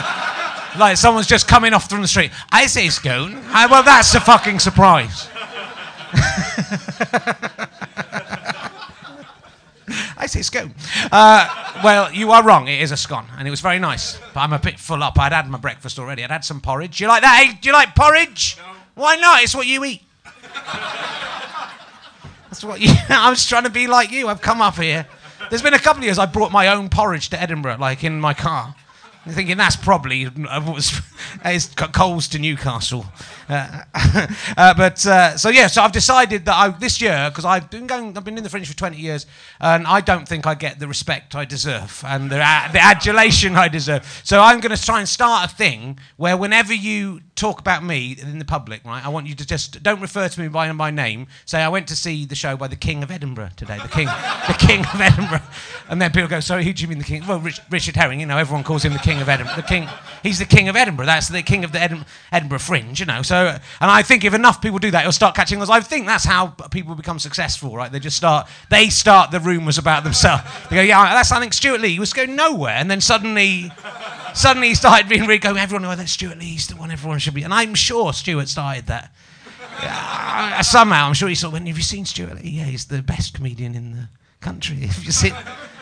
like 0.78 0.96
someone's 0.96 1.26
just 1.26 1.46
coming 1.46 1.72
off 1.74 1.88
from 1.88 2.00
the 2.02 2.08
street. 2.08 2.30
I 2.50 2.66
say 2.66 2.88
scone. 2.88 3.36
I, 3.48 3.66
well, 3.66 3.82
that's 3.82 4.14
a 4.14 4.20
fucking 4.20 4.58
surprise. 4.58 5.28
I 10.16 10.26
say 10.26 10.42
scone. 10.42 10.74
Uh, 11.10 11.80
well, 11.84 12.12
you 12.12 12.30
are 12.32 12.42
wrong. 12.42 12.68
It 12.68 12.80
is 12.80 12.92
a 12.92 12.96
scone, 12.96 13.26
and 13.36 13.46
it 13.46 13.50
was 13.50 13.60
very 13.60 13.78
nice. 13.78 14.18
But 14.32 14.40
I'm 14.40 14.52
a 14.52 14.58
bit 14.58 14.78
full 14.78 15.02
up. 15.02 15.18
I'd 15.18 15.32
had 15.32 15.48
my 15.48 15.58
breakfast 15.58 15.98
already. 15.98 16.24
I'd 16.24 16.30
had 16.30 16.44
some 16.44 16.60
porridge. 16.60 17.00
You 17.00 17.08
like 17.08 17.22
that? 17.22 17.46
eh? 17.46 17.58
Do 17.60 17.68
you 17.68 17.72
like 17.72 17.94
porridge? 17.94 18.56
No. 18.58 18.72
Why 18.94 19.16
not? 19.16 19.42
It's 19.42 19.54
what 19.54 19.66
you 19.66 19.84
eat. 19.84 20.02
That's 22.48 22.64
what 22.64 22.80
you. 22.80 22.92
I 23.08 23.30
was 23.30 23.46
trying 23.46 23.64
to 23.64 23.70
be 23.70 23.86
like 23.86 24.10
you. 24.10 24.28
I've 24.28 24.40
come 24.40 24.60
up 24.60 24.76
here. 24.76 25.06
There's 25.48 25.62
been 25.62 25.74
a 25.74 25.78
couple 25.78 26.00
of 26.00 26.04
years 26.04 26.18
I 26.18 26.26
brought 26.26 26.52
my 26.52 26.68
own 26.68 26.88
porridge 26.88 27.30
to 27.30 27.40
Edinburgh, 27.40 27.78
like 27.78 28.04
in 28.04 28.20
my 28.20 28.34
car. 28.34 28.74
I'm 29.24 29.32
thinking 29.32 29.56
that's 29.56 29.76
probably 29.76 30.26
uh, 30.26 30.72
was 30.72 31.00
it's 31.44 31.66
coals 31.74 32.28
to 32.28 32.38
Newcastle, 32.38 33.06
uh, 33.52 33.84
uh, 34.56 34.74
but 34.74 35.04
uh, 35.06 35.36
so 35.36 35.48
yeah. 35.48 35.66
So 35.66 35.82
I've 35.82 35.92
decided 35.92 36.44
that 36.46 36.54
I, 36.54 36.68
this 36.70 37.00
year 37.00 37.28
because 37.28 37.44
I've 37.44 37.70
been 37.70 37.86
going, 37.86 38.16
I've 38.16 38.24
been 38.24 38.38
in 38.38 38.44
the 38.44 38.50
fringe 38.50 38.68
for 38.68 38.76
20 38.76 38.96
years, 38.96 39.26
and 39.60 39.86
I 39.86 40.00
don't 40.00 40.26
think 40.26 40.46
I 40.46 40.54
get 40.54 40.78
the 40.78 40.88
respect 40.88 41.34
I 41.34 41.44
deserve 41.44 42.02
and 42.06 42.30
the, 42.30 42.36
the 42.36 42.82
adulation 42.82 43.56
I 43.56 43.68
deserve. 43.68 44.22
So 44.24 44.40
I'm 44.40 44.60
going 44.60 44.74
to 44.74 44.82
try 44.82 45.00
and 45.00 45.08
start 45.08 45.50
a 45.50 45.54
thing 45.54 45.98
where 46.16 46.36
whenever 46.36 46.72
you 46.72 47.20
talk 47.34 47.60
about 47.60 47.82
me 47.82 48.16
in 48.20 48.38
the 48.38 48.44
public, 48.44 48.84
right, 48.84 49.04
I 49.04 49.08
want 49.08 49.26
you 49.26 49.34
to 49.34 49.46
just 49.46 49.82
don't 49.82 50.00
refer 50.00 50.28
to 50.28 50.40
me 50.40 50.48
by 50.48 50.70
my 50.72 50.90
name. 50.90 51.26
Say 51.44 51.62
I 51.62 51.68
went 51.68 51.88
to 51.88 51.96
see 51.96 52.24
the 52.24 52.34
show 52.34 52.56
by 52.56 52.68
the 52.68 52.76
King 52.76 53.02
of 53.02 53.10
Edinburgh 53.10 53.50
today, 53.56 53.78
the 53.82 53.88
King, 53.88 54.06
the 54.46 54.56
King 54.58 54.80
of 54.80 55.00
Edinburgh, 55.00 55.42
and 55.88 56.00
then 56.00 56.10
people 56.10 56.28
go, 56.28 56.40
sorry, 56.40 56.64
who 56.64 56.72
do 56.72 56.82
you 56.82 56.88
mean 56.88 56.98
the 56.98 57.04
King? 57.04 57.26
Well, 57.26 57.40
Rich, 57.40 57.60
Richard 57.70 57.96
Herring. 57.96 58.20
You 58.20 58.26
know, 58.26 58.38
everyone 58.38 58.64
calls 58.64 58.84
him 58.84 58.92
the 58.92 58.98
King 58.98 59.20
of 59.20 59.28
Edinburgh. 59.28 59.56
The 59.56 59.62
King, 59.62 59.88
he's 60.22 60.38
the 60.38 60.44
King 60.44 60.68
of 60.68 60.76
Edinburgh. 60.76 61.06
That's 61.06 61.28
the 61.28 61.42
King 61.42 61.64
of 61.64 61.72
the 61.72 61.80
Edin- 61.80 62.06
Edinburgh 62.30 62.60
Fringe. 62.60 63.00
You 63.00 63.06
know, 63.06 63.22
so 63.22 63.41
and 63.46 63.90
I 63.90 64.02
think 64.02 64.24
if 64.24 64.34
enough 64.34 64.60
people 64.60 64.78
do 64.78 64.90
that, 64.90 65.00
it'll 65.00 65.12
start 65.12 65.34
catching 65.34 65.60
us. 65.62 65.68
I 65.68 65.80
think 65.80 66.06
that's 66.06 66.24
how 66.24 66.48
people 66.70 66.94
become 66.94 67.18
successful, 67.18 67.74
right? 67.76 67.90
They 67.90 68.00
just 68.00 68.16
start, 68.16 68.48
they 68.70 68.88
start 68.88 69.30
the 69.30 69.40
rumours 69.40 69.78
about 69.78 70.04
themselves. 70.04 70.42
They 70.70 70.76
go, 70.76 70.82
yeah, 70.82 71.12
that's 71.14 71.30
I 71.32 71.40
think 71.40 71.52
Stewart 71.52 71.80
Lee. 71.80 71.98
Was 71.98 72.12
going 72.12 72.34
nowhere, 72.34 72.74
and 72.74 72.90
then 72.90 73.00
suddenly. 73.00 73.70
Suddenly 74.34 74.68
he 74.68 74.74
started 74.74 75.10
being 75.10 75.22
really 75.22 75.36
going, 75.36 75.58
everyone, 75.58 75.84
oh, 75.84 75.94
that's 75.94 76.12
Stewart 76.12 76.38
Lee, 76.38 76.46
he's 76.46 76.66
the 76.66 76.76
one 76.76 76.90
everyone 76.90 77.18
should 77.18 77.34
be. 77.34 77.42
And 77.42 77.52
I'm 77.52 77.74
sure 77.74 78.14
Stewart 78.14 78.48
started 78.48 78.86
that. 78.86 79.12
Uh, 79.82 80.62
somehow, 80.62 81.06
I'm 81.06 81.14
sure 81.14 81.28
he 81.28 81.34
saw, 81.34 81.50
when 81.50 81.66
have 81.66 81.76
you 81.76 81.82
seen 81.82 82.04
Stewart 82.04 82.36
Lee? 82.36 82.50
Yeah, 82.50 82.64
he's 82.64 82.86
the 82.86 83.02
best 83.02 83.34
comedian 83.34 83.74
in 83.74 83.92
the 83.92 84.08
country. 84.40 84.78
If 84.82 85.04
you 85.04 85.12
see, 85.12 85.32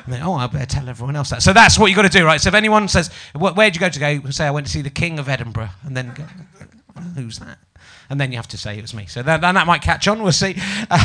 then, 0.09 0.23
oh, 0.23 0.35
I 0.35 0.47
better 0.47 0.67
tell 0.67 0.89
everyone 0.89 1.17
else 1.17 1.31
that. 1.31 1.43
So 1.43 1.53
that's 1.53 1.79
what 1.79 1.87
you've 1.87 1.97
got 1.97 2.03
to 2.03 2.19
do, 2.19 2.25
right? 2.25 2.41
So 2.41 2.49
if 2.49 2.55
anyone 2.55 2.89
says, 2.89 3.11
where'd 3.35 3.75
you 3.75 3.81
go 3.81 3.89
to 3.89 4.01
go? 4.01 4.31
Say, 4.31 4.47
I 4.47 4.51
went 4.51 4.67
to 4.67 4.73
see 4.73 4.83
the 4.83 4.91
King 4.91 5.19
of 5.19 5.29
Edinburgh. 5.29 5.71
And 5.85 5.97
then 5.97 6.13
go, 6.15 6.25
who's 7.01 7.39
that? 7.39 7.59
And 8.11 8.21
then 8.21 8.31
you 8.33 8.37
have 8.39 8.49
to 8.49 8.59
say 8.59 8.77
it 8.77 8.83
was 8.83 8.93
me. 8.93 9.07
So 9.07 9.23
that, 9.23 9.41
that 9.41 9.67
might 9.67 9.83
catch 9.83 10.07
on. 10.09 10.23
We'll 10.23 10.33
see. 10.33 10.57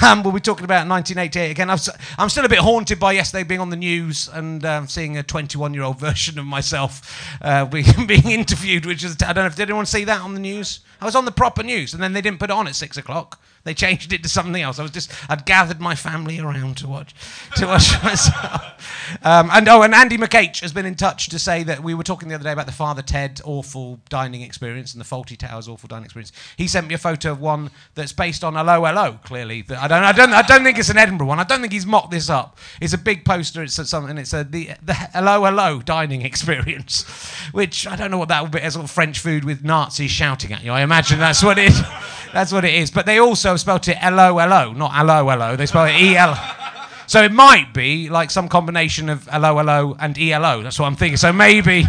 Um, 0.03 0.23
we'll 0.23 0.33
be 0.33 0.39
talking 0.39 0.65
about 0.65 0.87
1988 0.87 1.51
again. 1.51 1.69
I'm, 1.69 1.75
s- 1.75 1.89
I'm 2.17 2.29
still 2.29 2.45
a 2.45 2.49
bit 2.49 2.59
haunted 2.59 2.99
by 2.99 3.11
yesterday 3.13 3.43
being 3.43 3.59
on 3.61 3.69
the 3.69 3.75
news 3.75 4.27
and 4.33 4.65
um, 4.65 4.87
seeing 4.87 5.15
a 5.17 5.23
21 5.23 5.73
year 5.73 5.83
old 5.83 5.99
version 5.99 6.39
of 6.39 6.45
myself 6.45 7.37
uh, 7.41 7.65
being, 7.65 8.07
being 8.07 8.29
interviewed, 8.31 8.85
which 8.85 9.03
is, 9.03 9.15
I 9.21 9.33
don't 9.33 9.43
know 9.43 9.45
if, 9.47 9.55
did 9.55 9.69
anyone 9.69 9.85
see 9.85 10.03
that 10.05 10.21
on 10.21 10.33
the 10.33 10.39
news? 10.39 10.79
I 11.05 11.07
was 11.07 11.15
on 11.15 11.25
the 11.25 11.31
proper 11.31 11.61
news 11.61 11.93
and 11.93 12.01
then 12.01 12.13
they 12.13 12.21
didn't 12.21 12.39
put 12.39 12.49
it 12.49 12.53
on 12.53 12.67
at 12.67 12.73
six 12.73 12.97
o'clock. 12.97 13.39
They 13.63 13.75
changed 13.75 14.11
it 14.11 14.23
to 14.23 14.29
something 14.29 14.59
else. 14.59 14.79
I 14.79 14.81
was 14.81 14.89
just, 14.89 15.11
I'd 15.29 15.45
gathered 15.45 15.79
my 15.79 15.93
family 15.93 16.39
around 16.39 16.77
to 16.77 16.87
watch, 16.87 17.13
to 17.57 17.67
watch 17.67 17.91
myself. 18.03 19.19
Um, 19.23 19.49
and 19.53 19.67
oh, 19.67 19.83
and 19.83 19.93
Andy 19.93 20.17
McH 20.17 20.61
has 20.61 20.73
been 20.73 20.85
in 20.87 20.95
touch 20.95 21.29
to 21.29 21.37
say 21.37 21.61
that 21.61 21.83
we 21.83 21.93
were 21.93 22.03
talking 22.03 22.27
the 22.27 22.33
other 22.33 22.43
day 22.43 22.51
about 22.53 22.65
the 22.65 22.71
Father 22.71 23.03
Ted 23.03 23.39
awful 23.45 23.99
dining 24.09 24.41
experience 24.41 24.93
and 24.95 24.99
the 25.01 25.05
Fawlty 25.05 25.37
Towers 25.37 25.67
awful 25.67 25.87
dining 25.87 26.05
experience. 26.05 26.31
He 26.57 26.67
sent 26.67 26.87
me 26.87 26.95
a 26.95 26.97
photo 26.97 27.31
of 27.31 27.39
one 27.39 27.69
that's 27.93 28.13
based 28.13 28.43
on 28.43 28.55
Hello 28.55 28.83
Hello. 28.83 29.19
Clearly, 29.23 29.61
That- 29.61 29.83
I 29.83 29.87
don't, 29.87 30.03
I 30.03 30.11
don't, 30.11 30.33
I 30.33 30.41
don't 30.41 30.63
think 30.63 30.79
it's 30.79 30.89
an 30.89 30.97
Edinburgh 30.97 31.27
one. 31.27 31.39
I 31.39 31.43
don't 31.43 31.61
think 31.61 31.73
he's 31.73 31.85
mocked 31.85 32.09
this 32.11 32.31
up. 32.31 32.57
It's 32.81 32.93
a 32.93 32.97
big 32.97 33.25
poster. 33.25 33.61
It's 33.61 33.75
something. 33.87 34.17
It's 34.17 34.33
a 34.33 34.43
the 34.43 34.71
the 34.83 34.95
Hello 34.95 35.45
Hello 35.45 35.81
dining 35.83 36.21
experience, 36.31 37.03
which 37.51 37.85
I 37.87 37.95
don't 37.95 38.09
know 38.09 38.17
what 38.17 38.29
that 38.29 38.41
would 38.41 38.51
be. 38.51 38.59
As 38.61 38.73
sort 38.73 38.85
of 38.85 38.91
French 38.91 39.19
food 39.19 39.43
with 39.43 39.63
Nazis 39.63 40.09
shouting 40.11 40.51
at 40.51 40.63
you. 40.63 40.71
I 40.71 40.81
imagine 40.81 40.94
that's 41.01 41.43
what 41.43 41.57
it. 41.57 41.73
That's 42.35 42.51
what 42.51 42.65
it 42.65 42.73
is. 42.73 42.91
But 42.91 43.05
they 43.05 43.17
also 43.19 43.55
spelt 43.55 43.87
it 43.87 43.95
L 44.01 44.19
O 44.19 44.37
L 44.37 44.51
O, 44.51 44.73
not 44.73 44.91
hello 44.93 45.29
hello. 45.29 45.55
They 45.55 45.65
spell 45.67 45.85
it 45.85 45.95
E 45.95 46.17
L. 46.17 46.35
So 47.07 47.23
it 47.23 47.31
might 47.31 47.73
be 47.73 48.09
like 48.09 48.29
some 48.29 48.49
combination 48.49 49.07
of 49.07 49.29
L 49.31 49.45
O 49.45 49.57
L 49.57 49.69
O 49.69 49.95
and 50.01 50.17
E 50.17 50.33
L 50.33 50.43
O. 50.43 50.61
That's 50.61 50.77
what 50.77 50.87
I'm 50.87 50.97
thinking. 50.97 51.15
So 51.15 51.31
maybe, 51.31 51.85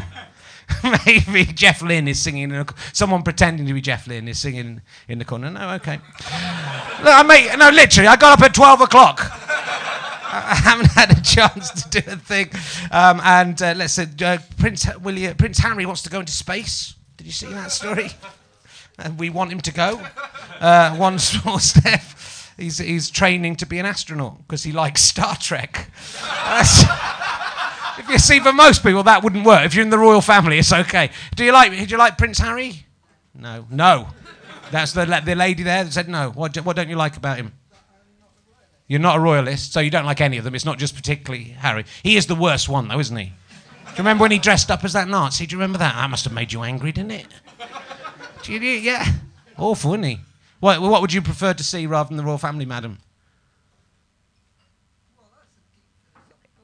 maybe 1.05 1.47
Jeff 1.47 1.83
Lynne 1.83 2.07
is 2.07 2.23
singing. 2.23 2.45
In 2.45 2.55
a, 2.55 2.67
someone 2.93 3.25
pretending 3.25 3.67
to 3.67 3.73
be 3.73 3.81
Jeff 3.81 4.07
Lynne 4.07 4.29
is 4.29 4.39
singing 4.39 4.83
in 5.09 5.19
the 5.19 5.25
corner. 5.25 5.51
No, 5.51 5.71
okay. 5.71 5.99
I 6.31 7.25
make 7.25 7.59
no 7.59 7.71
literally. 7.71 8.07
I 8.07 8.15
got 8.15 8.39
up 8.39 8.45
at 8.45 8.55
twelve 8.55 8.81
o'clock. 8.81 9.19
I 10.37 10.55
haven't 10.55 10.93
had 10.93 11.11
a 11.11 11.21
chance 11.23 11.71
to 11.83 12.01
do 12.01 12.11
a 12.11 12.17
thing. 12.17 12.51
Um, 12.93 13.21
and 13.25 13.61
uh, 13.61 13.75
let's 13.77 13.95
say 13.95 14.07
uh, 14.25 14.39
Prince 14.59 14.87
William, 14.99 15.35
Prince 15.37 15.59
Harry 15.59 15.87
wants 15.87 16.03
to 16.03 16.11
go 16.11 16.21
into 16.21 16.33
space. 16.33 16.95
Did 17.17 17.27
you 17.27 17.33
see 17.33 17.47
that 17.47 17.73
story? 17.73 18.11
And 18.99 19.19
we 19.19 19.31
want 19.31 19.53
him 19.53 19.61
to 19.61 19.73
go. 19.73 20.01
Uh, 20.61 20.97
one 20.97 21.19
small 21.31 21.59
step. 21.59 22.01
He's, 22.57 22.79
he's 22.79 23.11
training 23.11 23.57
to 23.57 23.67
be 23.67 23.79
an 23.79 23.87
astronaut 23.87 24.39
because 24.39 24.63
he 24.63 24.73
likes 24.73 25.03
Star 25.03 25.37
Trek. 25.37 25.91
If 27.99 28.11
you 28.11 28.19
see, 28.19 28.41
for 28.41 28.53
most 28.53 28.83
people, 28.83 29.03
that 29.05 29.23
wouldn't 29.25 29.47
work. 29.47 29.65
If 29.65 29.75
you're 29.75 29.83
in 29.83 29.89
the 29.91 29.99
royal 29.99 30.21
family, 30.21 30.59
it's 30.59 30.73
okay. 30.73 31.11
Do 31.35 31.45
you 31.45 31.53
like? 31.53 31.73
Do 31.73 31.79
you 31.83 31.97
like 31.97 32.19
Prince 32.19 32.39
Harry? 32.39 32.85
No, 33.35 33.67
no. 33.71 34.09
That's 34.71 34.93
the 34.93 35.07
the 35.25 35.35
lady 35.35 35.63
there 35.63 35.83
that 35.83 35.93
said 35.93 36.09
no. 36.09 36.31
What, 36.31 36.53
do- 36.53 36.63
what 36.63 36.77
don't 36.77 36.91
you 36.91 36.97
like 36.97 37.17
about 37.17 37.39
him? 37.39 37.53
You're 38.87 39.01
not 39.01 39.17
a 39.17 39.21
royalist, 39.21 39.73
so 39.73 39.81
you 39.81 39.91
don't 39.91 40.05
like 40.05 40.21
any 40.21 40.37
of 40.37 40.45
them. 40.45 40.55
It's 40.55 40.65
not 40.67 40.79
just 40.79 40.95
particularly 40.95 41.45
Harry. 41.45 41.85
He 42.03 42.17
is 42.17 42.27
the 42.27 42.35
worst 42.35 42.69
one, 42.69 42.87
though, 42.89 43.01
isn't 43.01 43.17
he? 43.17 43.25
Do 43.25 43.31
you 43.93 43.99
remember 43.99 44.23
when 44.23 44.31
he 44.31 44.39
dressed 44.39 44.71
up 44.71 44.85
as 44.85 44.93
that 44.93 45.09
Nazi? 45.09 45.47
Do 45.47 45.57
you 45.57 45.59
remember 45.59 45.79
that? 45.79 45.95
That 45.95 46.11
must 46.11 46.25
have 46.25 46.35
made 46.35 46.53
you 46.53 46.63
angry, 46.63 46.93
didn't 46.93 47.13
it? 47.13 47.27
You, 48.49 48.59
yeah. 48.61 49.05
Awful, 49.59 49.93
isn't 49.95 50.03
he? 50.05 50.21
What, 50.61 50.81
what 50.81 51.01
would 51.01 51.13
you 51.13 51.23
prefer 51.23 51.53
to 51.55 51.65
see 51.65 51.87
rather 51.87 52.09
than 52.09 52.17
the 52.17 52.25
royal 52.25 52.39
family, 52.39 52.65
madam? 52.65 52.99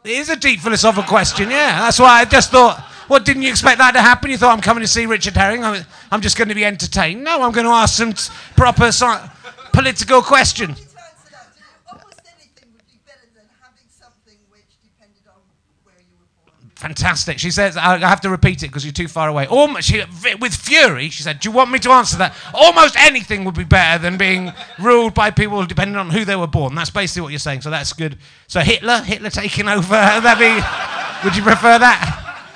It 0.05 0.11
is 0.11 0.29
a 0.29 0.37
deep 0.37 0.61
philosophical 0.61 1.05
question, 1.09 1.51
yeah. 1.51 1.79
That's 1.81 2.01
why 2.01 2.21
I 2.21 2.25
just 2.25 2.51
thought, 2.51 2.81
what, 3.07 3.25
didn't 3.25 3.43
you 3.43 3.51
expect 3.51 3.79
that 3.79 3.93
to 3.93 4.01
happen? 4.01 4.31
You 4.31 4.37
thought, 4.39 4.53
I'm 4.53 4.61
coming 4.61 4.83
to 4.83 4.89
see 4.89 5.07
Richard 5.07 5.35
Herring, 5.37 5.63
I'm, 5.65 5.85
I'm 6.11 6.21
just 6.21 6.37
going 6.37 6.49
to 6.49 6.55
be 6.57 6.65
entertained. 6.65 7.23
No, 7.23 7.43
I'm 7.43 7.53
going 7.53 7.67
to 7.67 7.73
ask 7.73 7.95
some 7.97 8.13
t- 8.13 8.33
proper 8.57 8.87
sci- 8.87 9.29
political 9.73 10.21
questions. 10.23 10.77
To 10.81 10.83
answer 10.83 11.31
that, 11.31 11.55
do 11.55 11.61
you- 11.61 11.93
almost 11.93 12.21
anything 12.27 12.73
would 12.75 12.87
be 12.87 12.99
better 13.07 13.29
than 13.33 13.45
having 13.63 13.87
something 13.89 14.39
which 14.51 14.67
depended 14.83 15.23
on 15.29 15.39
where 15.85 15.95
you 16.03 16.17
were 16.19 16.51
born. 16.51 16.72
Fantastic. 16.83 17.39
She 17.39 17.53
says, 17.53 17.77
I 17.77 17.97
have 17.99 18.23
to 18.23 18.29
repeat 18.29 18.65
it 18.65 18.67
because 18.67 18.85
you're 18.85 18.93
too 18.93 19.07
far 19.07 19.29
away. 19.29 19.47
Almost, 19.47 19.87
she, 19.87 20.03
with 20.41 20.53
fury, 20.53 21.11
she 21.11 21.23
said, 21.23 21.39
Do 21.39 21.49
you 21.49 21.55
want 21.55 21.71
me 21.71 21.79
to 21.79 21.91
answer 21.93 22.19
that? 22.19 22.35
Almost 22.53 22.97
anything 22.99 23.45
would 23.45 23.55
be 23.55 23.63
better 23.63 24.03
than 24.03 24.17
being 24.17 24.53
ruled 24.81 25.15
by 25.15 25.31
people 25.31 25.65
depending 25.65 25.97
on 25.97 26.11
who 26.11 26.25
they 26.25 26.35
were 26.35 26.49
born. 26.49 26.75
That's 26.75 26.91
basically 26.91 27.23
what 27.23 27.29
you're 27.29 27.39
saying, 27.39 27.61
so 27.61 27.71
that's 27.71 27.93
good. 27.93 28.19
So 28.49 28.59
Hitler, 28.59 28.97
Hitler 28.97 29.31
taking 29.31 29.69
over, 29.69 29.91
that 29.91 30.39
be, 30.41 31.25
would 31.25 31.37
you 31.37 31.45
prefer 31.45 31.79
that? 31.79 32.49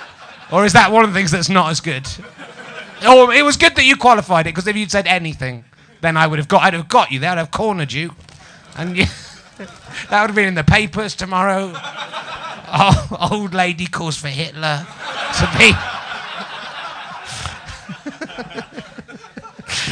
Or 0.50 0.64
is 0.64 0.72
that 0.72 0.90
one 0.90 1.04
of 1.04 1.12
the 1.12 1.16
things 1.16 1.30
that's 1.30 1.48
not 1.48 1.70
as 1.70 1.78
good? 1.78 2.04
Or 3.08 3.32
it 3.32 3.44
was 3.44 3.56
good 3.56 3.76
that 3.76 3.84
you 3.84 3.94
qualified 3.94 4.48
it 4.48 4.56
because 4.56 4.66
if 4.66 4.74
you'd 4.74 4.90
said 4.90 5.06
anything, 5.06 5.64
then 6.00 6.16
I 6.16 6.26
would 6.26 6.40
have 6.40 6.48
got, 6.48 6.62
I'd 6.62 6.74
have 6.74 6.88
got 6.88 7.12
you 7.12 7.20
there, 7.20 7.30
I'd 7.30 7.38
have 7.38 7.52
cornered 7.52 7.92
you. 7.92 8.10
And 8.76 8.96
you, 8.96 9.04
that 10.10 10.20
would 10.20 10.30
have 10.30 10.34
been 10.34 10.48
in 10.48 10.56
the 10.56 10.64
papers 10.64 11.14
tomorrow. 11.14 11.74
Oh, 12.68 13.28
old 13.32 13.54
lady 13.54 13.86
calls 13.86 14.16
for 14.16 14.28
Hitler 14.28 14.86
to 15.38 15.58
be. 15.58 15.72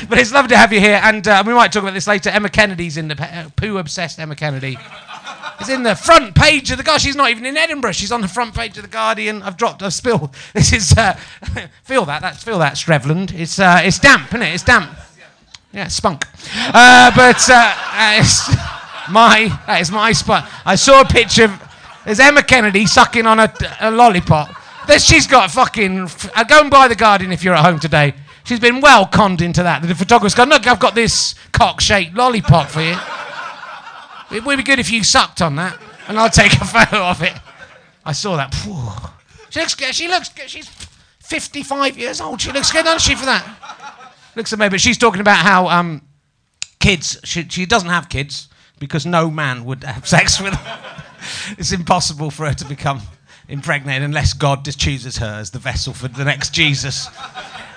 but 0.08 0.18
it's 0.18 0.32
lovely 0.32 0.48
to 0.50 0.56
have 0.56 0.72
you 0.72 0.80
here, 0.80 1.00
and 1.02 1.26
uh, 1.26 1.42
we 1.46 1.54
might 1.54 1.72
talk 1.72 1.82
about 1.82 1.94
this 1.94 2.06
later. 2.06 2.30
Emma 2.30 2.48
Kennedy's 2.48 2.96
in 2.96 3.08
the 3.08 3.22
uh, 3.22 3.48
poo 3.56 3.78
obsessed 3.78 4.18
Emma 4.18 4.36
Kennedy. 4.36 4.78
Is 5.60 5.68
in 5.68 5.84
the 5.84 5.94
front 5.94 6.34
page 6.34 6.70
of 6.72 6.78
the 6.78 6.82
Guardian. 6.82 7.00
She's 7.06 7.16
not 7.16 7.30
even 7.30 7.46
in 7.46 7.56
Edinburgh. 7.56 7.92
She's 7.92 8.10
on 8.10 8.20
the 8.20 8.28
front 8.28 8.54
page 8.54 8.76
of 8.76 8.82
the 8.82 8.88
Guardian. 8.88 9.40
I've 9.42 9.56
dropped. 9.56 9.82
I've 9.82 9.94
spilled. 9.94 10.34
This 10.52 10.72
is 10.72 10.92
uh, 10.96 11.12
feel 11.84 12.04
that. 12.06 12.22
That's 12.22 12.42
feel 12.42 12.58
that 12.58 12.74
Strevland. 12.74 13.32
It's 13.32 13.58
uh, 13.58 13.80
it's 13.82 13.98
damp, 13.98 14.28
isn't 14.28 14.42
it? 14.42 14.54
It's 14.54 14.64
damp. 14.64 14.90
Yeah, 15.72 15.88
spunk. 15.88 16.26
Uh, 16.56 17.10
but 17.14 17.48
uh, 17.48 17.54
uh, 17.92 18.16
it's 18.18 18.48
my 19.10 19.60
that 19.66 19.80
is 19.80 19.90
my 19.90 20.12
spot. 20.12 20.48
I 20.66 20.74
saw 20.74 21.00
a 21.00 21.04
picture. 21.04 21.44
of 21.44 21.73
There's 22.04 22.20
Emma 22.20 22.42
Kennedy 22.42 22.87
sucking 22.87 23.26
on 23.26 23.40
a, 23.40 23.52
a 23.80 23.90
lollipop. 23.90 24.54
That 24.87 25.00
she's 25.00 25.26
got 25.26 25.50
fucking. 25.50 26.08
Uh, 26.34 26.44
go 26.44 26.61
and 26.61 26.70
buy 26.70 26.88
the 26.88 26.94
Guardian 26.94 27.32
if 27.32 27.42
you're 27.42 27.54
at 27.54 27.64
home 27.64 27.80
today. 27.80 28.14
She's 28.44 28.61
been 28.61 28.82
well 28.82 29.06
conned 29.06 29.40
into 29.40 29.62
that. 29.62 29.80
The 29.80 29.94
photographer's 29.94 30.34
gone. 30.34 30.50
Look, 30.50 30.66
I've 30.66 30.78
got 30.78 30.94
this 30.94 31.34
cock-shaped 31.52 32.14
lollipop 32.14 32.68
for 32.68 32.82
you. 32.82 32.96
It 34.37 34.44
would 34.44 34.58
be 34.58 34.62
good 34.62 34.78
if 34.78 34.90
you 34.90 35.02
sucked 35.02 35.40
on 35.40 35.56
that, 35.56 35.78
and 36.08 36.18
I'll 36.18 36.28
take 36.28 36.52
a 36.52 36.64
photo 36.64 37.04
of 37.04 37.23
it. 37.23 37.32
I 38.04 38.12
saw 38.12 38.37
that. 38.37 38.52
She 39.49 39.61
looks 39.61 39.75
good. 39.75 39.94
She 39.94 40.08
looks 40.08 40.28
good. 40.28 40.50
She's 40.50 40.68
55 41.20 41.96
years 41.96 42.20
old. 42.20 42.42
She 42.42 42.52
looks 42.52 42.70
good, 42.70 42.84
doesn't 42.84 43.00
she, 43.00 43.14
for 43.14 43.25
that? 43.25 44.12
Looks 44.37 44.52
amazing. 44.52 44.70
But 44.73 44.80
she's 44.82 44.99
talking 44.99 45.23
about 45.23 45.38
how 45.38 45.68
um, 45.68 46.02
kids, 46.80 47.18
she, 47.25 47.49
she 47.49 47.64
doesn't 47.64 47.88
have 47.88 48.11
kids 48.11 48.49
because 48.78 49.06
no 49.06 49.30
man 49.30 49.64
would 49.64 49.84
have 49.84 50.06
sex 50.14 50.38
with 50.38 50.52
her. 50.52 51.03
it's 51.58 51.72
impossible 51.72 52.30
for 52.30 52.46
her 52.46 52.54
to 52.54 52.64
become 52.64 53.00
impregnated 53.48 54.02
unless 54.02 54.32
God 54.32 54.64
just 54.64 54.78
chooses 54.78 55.18
her 55.18 55.38
as 55.40 55.50
the 55.50 55.58
vessel 55.58 55.92
for 55.92 56.08
the 56.08 56.24
next 56.24 56.52
Jesus. 56.52 57.08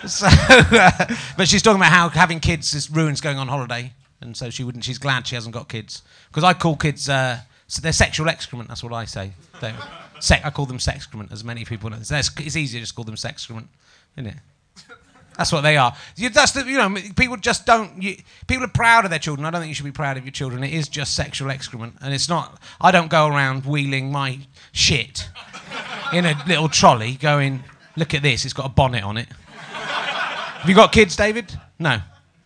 So, 0.05 0.27
uh, 0.29 1.15
but 1.37 1.47
she's 1.47 1.63
talking 1.63 1.81
about 1.81 1.91
how 1.91 2.07
having 2.09 2.39
kids 2.39 2.75
is 2.75 2.89
ruins 2.89 3.19
going 3.19 3.39
on 3.39 3.47
holiday, 3.47 3.91
and 4.21 4.37
so 4.37 4.51
she 4.51 4.63
wouldn't. 4.63 4.83
She's 4.83 4.99
glad 4.99 5.25
she 5.25 5.33
hasn't 5.33 5.55
got 5.55 5.69
kids 5.69 6.03
because 6.29 6.43
I 6.43 6.53
call 6.53 6.75
kids 6.75 7.09
uh, 7.09 7.39
so 7.67 7.81
they're 7.81 7.91
sexual 7.91 8.29
excrement. 8.29 8.69
That's 8.69 8.83
what 8.83 8.93
I 8.93 9.05
say. 9.05 9.33
They, 9.59 9.73
se- 10.19 10.41
I 10.43 10.49
call 10.49 10.65
them 10.65 10.77
sexcrement, 10.77 11.31
as 11.31 11.43
many 11.43 11.65
people 11.65 11.89
know. 11.89 11.97
It's, 11.97 12.11
it's 12.11 12.55
easier 12.55 12.79
to 12.79 12.83
just 12.83 12.95
call 12.95 13.03
them 13.03 13.15
sexcrement, 13.15 13.67
isn't 14.15 14.31
it? 14.31 14.37
That's 15.37 15.51
what 15.51 15.61
they 15.61 15.77
are. 15.77 15.93
You, 16.15 16.29
that's 16.29 16.51
the, 16.53 16.65
you 16.65 16.77
know, 16.77 16.95
people 17.15 17.37
just 17.37 17.65
don't. 17.65 18.01
You, 18.01 18.17
people 18.47 18.65
are 18.65 18.69
proud 18.69 19.03
of 19.05 19.11
their 19.11 19.19
children. 19.19 19.45
I 19.45 19.51
don't 19.51 19.61
think 19.61 19.69
you 19.69 19.75
should 19.75 19.85
be 19.85 19.91
proud 19.91 20.17
of 20.17 20.25
your 20.25 20.31
children. 20.31 20.63
It 20.63 20.73
is 20.73 20.87
just 20.89 21.15
sexual 21.15 21.51
excrement, 21.51 21.95
and 22.01 22.13
it's 22.13 22.27
not. 22.27 22.59
I 22.81 22.91
don't 22.91 23.09
go 23.09 23.27
around 23.27 23.65
wheeling 23.65 24.11
my 24.11 24.39
shit 24.71 25.29
in 26.11 26.25
a 26.25 26.35
little 26.47 26.69
trolley, 26.69 27.13
going, 27.15 27.63
"Look 27.95 28.13
at 28.15 28.23
this. 28.23 28.45
It's 28.45 28.53
got 28.53 28.65
a 28.65 28.69
bonnet 28.69 29.03
on 29.03 29.17
it." 29.17 29.27
Have 29.71 30.67
you 30.67 30.75
got 30.75 30.91
kids, 30.91 31.15
David? 31.15 31.55
No. 31.77 31.99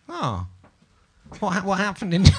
Oh. 0.08 0.46
What, 1.40 1.50
ha- 1.54 1.62
what 1.64 1.78
happened 1.78 2.12
in? 2.12 2.22
what, 2.26 2.30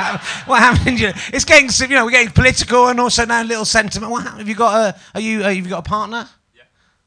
hap- 0.00 0.48
what 0.48 0.60
happened 0.60 0.88
in? 0.88 0.96
your- 0.96 1.12
It's 1.32 1.44
getting, 1.44 1.68
you 1.90 1.94
know, 1.94 2.06
we're 2.06 2.10
getting 2.10 2.32
political 2.32 2.88
and 2.88 2.98
also 2.98 3.26
now 3.26 3.42
a 3.42 3.44
little 3.44 3.66
sentiment. 3.66 4.10
What 4.10 4.22
happened? 4.22 4.40
Have 4.40 4.48
you 4.48 4.54
got 4.54 4.74
a? 4.96 5.00
Are 5.14 5.20
you? 5.20 5.42
Have 5.42 5.54
you 5.54 5.62
got 5.68 5.80
a 5.86 5.88
partner? 5.88 6.26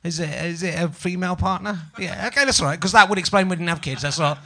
Is 0.03 0.19
it 0.19 0.29
is 0.29 0.63
it 0.63 0.79
a 0.79 0.87
female 0.87 1.35
partner? 1.35 1.77
Yeah, 1.97 2.27
okay, 2.27 2.45
that's 2.45 2.61
all 2.61 2.67
right. 2.67 2.79
Because 2.79 2.93
that 2.93 3.09
would 3.09 3.17
explain 3.17 3.49
we 3.49 3.57
didn't 3.57 3.67
have 3.67 3.81
kids. 3.81 4.01
That's 4.03 4.19
all. 4.19 4.37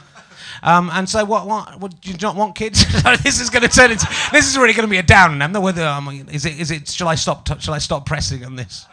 Um, 0.62 0.90
and 0.92 1.08
so 1.08 1.24
what? 1.24 1.46
What? 1.46 1.78
What? 1.80 2.00
Do 2.00 2.10
you 2.10 2.16
not 2.20 2.34
want 2.34 2.56
kids? 2.56 2.84
this 3.22 3.40
is 3.40 3.50
going 3.50 3.62
to 3.62 3.68
turn 3.68 3.92
into. 3.92 4.06
This 4.32 4.48
is 4.48 4.56
really 4.58 4.72
going 4.72 4.86
to 4.86 4.90
be 4.90 4.98
a 4.98 5.02
down. 5.02 5.34
I 5.36 5.38
don't 5.46 5.52
know 5.52 5.60
whether 5.60 5.86
um, 5.86 6.08
is 6.30 6.44
it 6.44 6.58
is 6.58 6.70
it. 6.70 6.88
Shall 6.88 7.08
I 7.08 7.14
stop? 7.14 7.46
T- 7.46 7.58
shall 7.60 7.74
I 7.74 7.78
stop 7.78 8.04
pressing 8.04 8.44
on 8.44 8.56
this? 8.56 8.86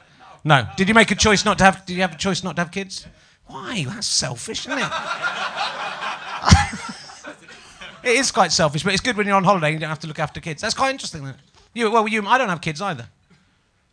No. 0.43 0.67
Did 0.77 0.87
you 0.87 0.93
make 0.93 1.09
a 1.11 1.15
choice 1.15 1.45
not 1.45 1.57
to 1.59 1.63
have? 1.63 1.85
Did 1.85 1.95
you 1.95 2.01
have 2.01 2.13
a 2.13 2.17
choice 2.17 2.43
not 2.43 2.55
to 2.57 2.61
have 2.61 2.71
kids? 2.71 3.07
Why? 3.47 3.83
That's 3.87 4.07
selfish, 4.07 4.67
isn't 4.67 4.77
it? 4.77 4.85
it 8.03 8.15
is 8.19 8.31
quite 8.31 8.51
selfish, 8.51 8.83
but 8.83 8.93
it's 8.93 9.01
good 9.01 9.17
when 9.17 9.25
you're 9.25 9.35
on 9.35 9.43
holiday. 9.43 9.67
and 9.67 9.73
You 9.75 9.79
don't 9.79 9.89
have 9.89 9.99
to 9.99 10.07
look 10.07 10.19
after 10.19 10.39
kids. 10.39 10.61
That's 10.61 10.75
quite 10.75 10.91
interesting. 10.91 11.27
You 11.73 11.89
well, 11.91 12.07
you. 12.07 12.25
I 12.27 12.37
don't 12.37 12.49
have 12.49 12.61
kids 12.61 12.81
either. 12.81 13.07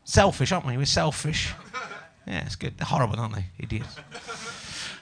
Selfish, 0.04 0.52
aren't 0.52 0.66
we? 0.66 0.76
We're 0.76 0.84
selfish. 0.86 1.54
Yeah, 2.28 2.44
it's 2.44 2.56
good. 2.56 2.76
They're 2.76 2.86
horrible, 2.86 3.18
aren't 3.18 3.34
they? 3.34 3.46
Idiots. 3.58 3.96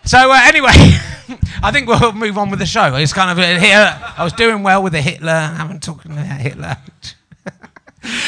So 0.07 0.31
uh, 0.31 0.41
anyway, 0.45 0.71
I 1.65 1.73
think 1.73 1.89
we'll 1.89 2.13
move 2.13 2.39
on 2.39 2.49
with 2.49 2.61
the 2.61 2.67
show. 2.67 2.95
It's 2.95 3.13
kind 3.13 3.29
of 3.29 3.39
uh, 3.41 3.59
here. 3.59 4.01
I 4.17 4.23
was 4.23 4.33
doing 4.33 4.63
well 4.63 4.81
with 4.81 4.93
the 4.93 5.01
Hitler. 5.01 5.33
I 5.33 5.57
haven't 5.57 5.83
talked 5.83 6.05
about 6.05 6.19
Hitler. 6.41 6.77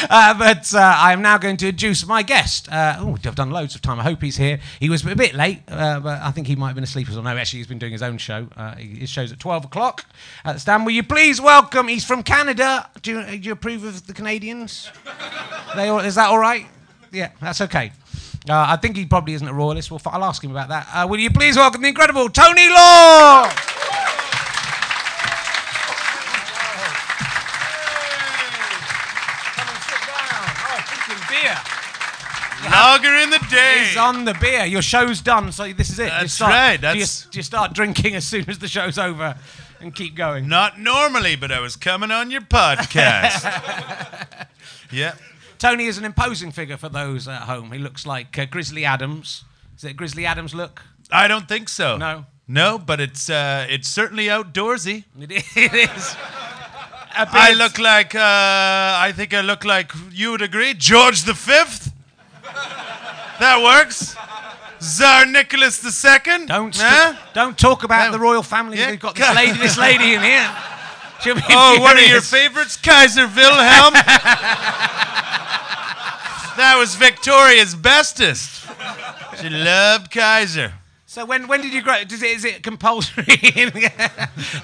Uh, 0.09 0.33
but 0.37 0.73
uh, 0.73 0.79
I 0.79 1.13
am 1.13 1.21
now 1.21 1.37
going 1.37 1.55
to 1.55 1.67
introduce 1.69 2.05
my 2.05 2.21
guest. 2.21 2.69
Uh, 2.69 2.97
oh, 2.99 3.17
I've 3.23 3.35
done 3.35 3.51
loads 3.51 3.75
of 3.75 3.81
time. 3.81 3.97
I 3.97 4.03
hope 4.03 4.21
he's 4.21 4.35
here. 4.35 4.59
He 4.81 4.89
was 4.89 5.05
a 5.05 5.15
bit 5.15 5.33
late, 5.35 5.61
uh, 5.69 6.01
but 6.01 6.21
I 6.21 6.31
think 6.31 6.47
he 6.47 6.57
might 6.57 6.67
have 6.67 6.75
been 6.75 6.83
asleep 6.83 7.07
as 7.07 7.15
well. 7.15 7.23
No, 7.23 7.29
actually, 7.37 7.59
he's 7.59 7.67
been 7.67 7.79
doing 7.79 7.93
his 7.93 8.03
own 8.03 8.17
show. 8.17 8.49
Uh, 8.57 8.75
his 8.75 9.09
show's 9.09 9.31
at 9.31 9.39
12 9.39 9.65
o'clock 9.65 10.05
at 10.43 10.53
the 10.53 10.59
stand. 10.59 10.85
Will 10.85 10.91
you 10.91 11.03
please 11.03 11.39
welcome? 11.39 11.87
He's 11.87 12.03
from 12.03 12.23
Canada. 12.23 12.89
Do 13.01 13.11
you, 13.11 13.25
do 13.25 13.37
you 13.37 13.51
approve 13.53 13.85
of 13.85 14.05
the 14.05 14.13
Canadians? 14.13 14.91
They 15.77 15.87
all, 15.87 15.99
is 15.99 16.15
that 16.15 16.27
all 16.27 16.39
right? 16.39 16.65
Yeah, 17.13 17.31
that's 17.39 17.61
okay. 17.61 17.93
Uh, 18.47 18.65
I 18.69 18.77
think 18.77 18.95
he 18.95 19.05
probably 19.05 19.33
isn't 19.33 19.47
a 19.47 19.53
royalist. 19.53 19.91
We'll, 19.91 19.99
f- 19.99 20.07
I'll 20.13 20.23
ask 20.23 20.43
him 20.43 20.51
about 20.51 20.69
that. 20.69 20.87
Uh, 20.93 21.07
will 21.07 21.19
you 21.19 21.29
please 21.29 21.57
welcome 21.57 21.81
the 21.81 21.89
incredible 21.89 22.29
Tony 22.29 22.69
Law? 22.69 23.49
Come 29.55 29.67
and 29.67 29.83
sit 29.83 30.01
down. 30.07 30.45
Oh, 30.69 30.79
drinking 30.87 31.23
beer. 31.29 31.57
Lager 32.71 33.15
in 33.15 33.29
the 33.29 33.39
day. 33.49 33.85
He's 33.87 33.97
on 33.97 34.25
the 34.25 34.33
beer. 34.39 34.65
Your 34.65 34.81
show's 34.81 35.21
done, 35.21 35.51
so 35.51 35.71
this 35.73 35.89
is 35.89 35.99
it. 35.99 36.03
you 36.05 36.09
That's 36.09 36.33
start, 36.33 36.51
right, 36.51 36.81
Do 36.93 36.97
you, 36.99 37.05
do 37.31 37.39
you 37.39 37.43
start 37.43 37.73
drinking 37.73 38.15
as 38.15 38.25
soon 38.25 38.49
as 38.49 38.59
the 38.59 38.67
show's 38.67 38.97
over 38.97 39.35
and 39.81 39.93
keep 39.95 40.15
going? 40.15 40.47
Not 40.47 40.79
normally, 40.79 41.35
but 41.35 41.51
I 41.51 41.59
was 41.59 41.75
coming 41.75 42.11
on 42.11 42.31
your 42.31 42.41
podcast. 42.41 43.43
yeah. 44.91 45.13
Tony 45.59 45.85
is 45.85 45.97
an 45.97 46.05
imposing 46.05 46.51
figure 46.51 46.77
for 46.77 46.89
those 46.89 47.27
at 47.27 47.41
home. 47.43 47.71
He 47.71 47.79
looks 47.79 48.05
like 48.05 48.37
uh, 48.39 48.45
Grizzly 48.45 48.85
Adams 48.85 49.43
Is 49.77 49.83
it 49.83 49.95
Grizzly 49.97 50.25
Adams 50.25 50.53
look? 50.55 50.81
I 51.11 51.27
don't 51.27 51.47
think 51.47 51.69
so. 51.69 51.97
No. 51.97 52.25
No, 52.47 52.79
but 52.79 52.99
it's 52.99 53.29
uh, 53.29 53.67
it's 53.69 53.87
certainly 53.87 54.25
outdoorsy. 54.27 55.03
It 55.19 55.31
is. 55.31 55.43
It 55.55 55.73
is. 55.73 56.15
A 57.17 57.27
I 57.31 57.53
look 57.53 57.77
like 57.79 58.15
uh, 58.15 58.19
I 59.07 59.11
think 59.15 59.33
I 59.33 59.41
look 59.41 59.65
like 59.65 59.91
you 60.11 60.31
would 60.31 60.41
agree, 60.41 60.73
George 60.73 61.23
the 61.23 61.33
Fifth. 61.35 61.91
that 63.39 63.61
works. 63.63 64.15
Tsar 64.79 65.25
Nicholas 65.25 65.79
the 65.79 65.91
Second. 65.91 66.47
Don't 66.47 66.75
Huh? 66.79 67.13
don't 67.33 67.57
talk 67.57 67.83
about 67.83 68.05
Yeah. 68.05 68.11
the 68.11 68.19
royal 68.19 68.43
family. 68.43 68.77
Yeah. 68.77 68.91
We've 68.91 68.99
got 68.99 69.15
this 69.19 69.35
lady, 69.35 69.57
this 69.59 69.77
lady 69.77 70.13
in 70.13 70.21
here. 70.21 70.49
She'll 71.21 71.35
be 71.35 71.41
Oh, 71.49 71.81
one 71.81 71.97
of 71.97 72.07
your 72.07 72.21
favorites, 72.21 72.77
Kaiser 72.77 73.27
Wilhelm. 73.27 73.93
that 76.59 76.75
was 76.77 76.95
Victoria's 76.95 77.75
bestest. 77.75 78.67
She 79.41 79.49
loved 79.49 80.11
Kaiser. 80.11 80.73
So 81.05 81.25
when 81.25 81.47
when 81.47 81.61
did 81.61 81.73
you 81.73 81.81
grow? 81.81 82.03
Does 82.03 82.21
it, 82.21 82.29
is 82.31 82.45
it 82.45 82.61
compulsory? 82.61 83.25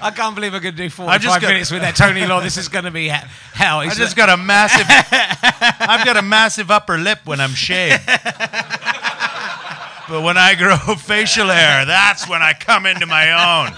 I 0.00 0.12
can't 0.14 0.34
believe 0.34 0.54
I'm 0.54 0.62
going 0.62 0.76
to 0.76 0.82
do 0.82 0.88
45 0.88 1.20
just 1.20 1.40
got- 1.40 1.48
minutes 1.48 1.70
with 1.72 1.82
that 1.82 1.96
Tony 1.96 2.24
Law. 2.24 2.40
This 2.40 2.56
is 2.56 2.68
going 2.68 2.84
to 2.84 2.92
be 2.92 3.04
he- 3.08 3.26
hell. 3.54 3.80
I 3.80 3.88
just 3.92 4.16
got 4.16 4.28
a 4.28 4.36
massive. 4.36 4.86
I've 5.80 6.04
got 6.04 6.16
a 6.16 6.22
massive 6.22 6.70
upper 6.70 6.98
lip 6.98 7.20
when 7.24 7.40
I'm 7.40 7.50
shaved. 7.50 8.02
But 10.08 10.22
when 10.22 10.36
I 10.36 10.54
grow 10.54 10.76
facial 10.98 11.48
hair, 11.48 11.84
that's 11.84 12.28
when 12.28 12.42
I 12.42 12.52
come 12.52 12.86
into 12.86 13.06
my 13.06 13.32
own. 13.32 13.74